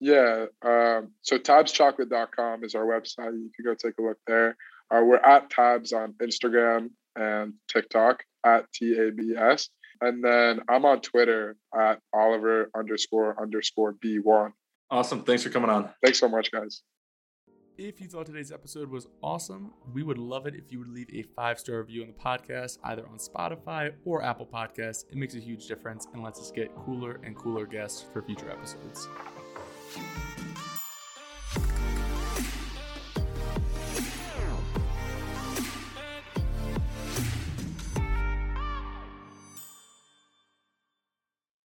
Yeah. 0.00 0.46
Um, 0.62 1.12
so 1.22 1.38
tabschocolate.com 1.38 2.64
is 2.64 2.74
our 2.74 2.84
website. 2.84 3.32
You 3.32 3.50
can 3.56 3.64
go 3.64 3.74
take 3.74 3.94
a 3.98 4.02
look 4.02 4.18
there. 4.26 4.56
Uh, 4.90 5.02
we're 5.02 5.16
at 5.16 5.48
Tabs 5.50 5.92
on 5.92 6.14
Instagram 6.22 6.90
and 7.16 7.54
TikTok 7.68 8.22
at 8.44 8.66
TABS. 8.72 9.70
And 10.00 10.22
then 10.22 10.60
I'm 10.68 10.84
on 10.84 11.00
Twitter 11.00 11.56
at 11.74 12.00
Oliver 12.12 12.70
underscore 12.76 13.40
underscore 13.40 13.94
B1. 13.94 14.52
Awesome. 14.90 15.24
Thanks 15.24 15.42
for 15.42 15.50
coming 15.50 15.70
on. 15.70 15.90
Thanks 16.02 16.18
so 16.18 16.28
much, 16.28 16.50
guys. 16.50 16.82
If 17.76 18.00
you 18.00 18.06
thought 18.06 18.26
today's 18.26 18.52
episode 18.52 18.88
was 18.88 19.08
awesome, 19.20 19.72
we 19.92 20.04
would 20.04 20.18
love 20.18 20.46
it 20.46 20.54
if 20.54 20.70
you 20.70 20.78
would 20.78 20.88
leave 20.88 21.08
a 21.12 21.22
five 21.34 21.58
star 21.58 21.78
review 21.78 22.02
on 22.02 22.08
the 22.08 22.14
podcast, 22.14 22.78
either 22.84 23.04
on 23.08 23.18
Spotify 23.18 23.92
or 24.04 24.22
Apple 24.22 24.46
Podcasts. 24.46 25.04
It 25.10 25.16
makes 25.16 25.34
a 25.34 25.40
huge 25.40 25.66
difference 25.66 26.06
and 26.12 26.22
lets 26.22 26.38
us 26.38 26.52
get 26.52 26.72
cooler 26.76 27.20
and 27.24 27.34
cooler 27.34 27.66
guests 27.66 28.04
for 28.12 28.22
future 28.22 28.48
episodes. 28.48 29.08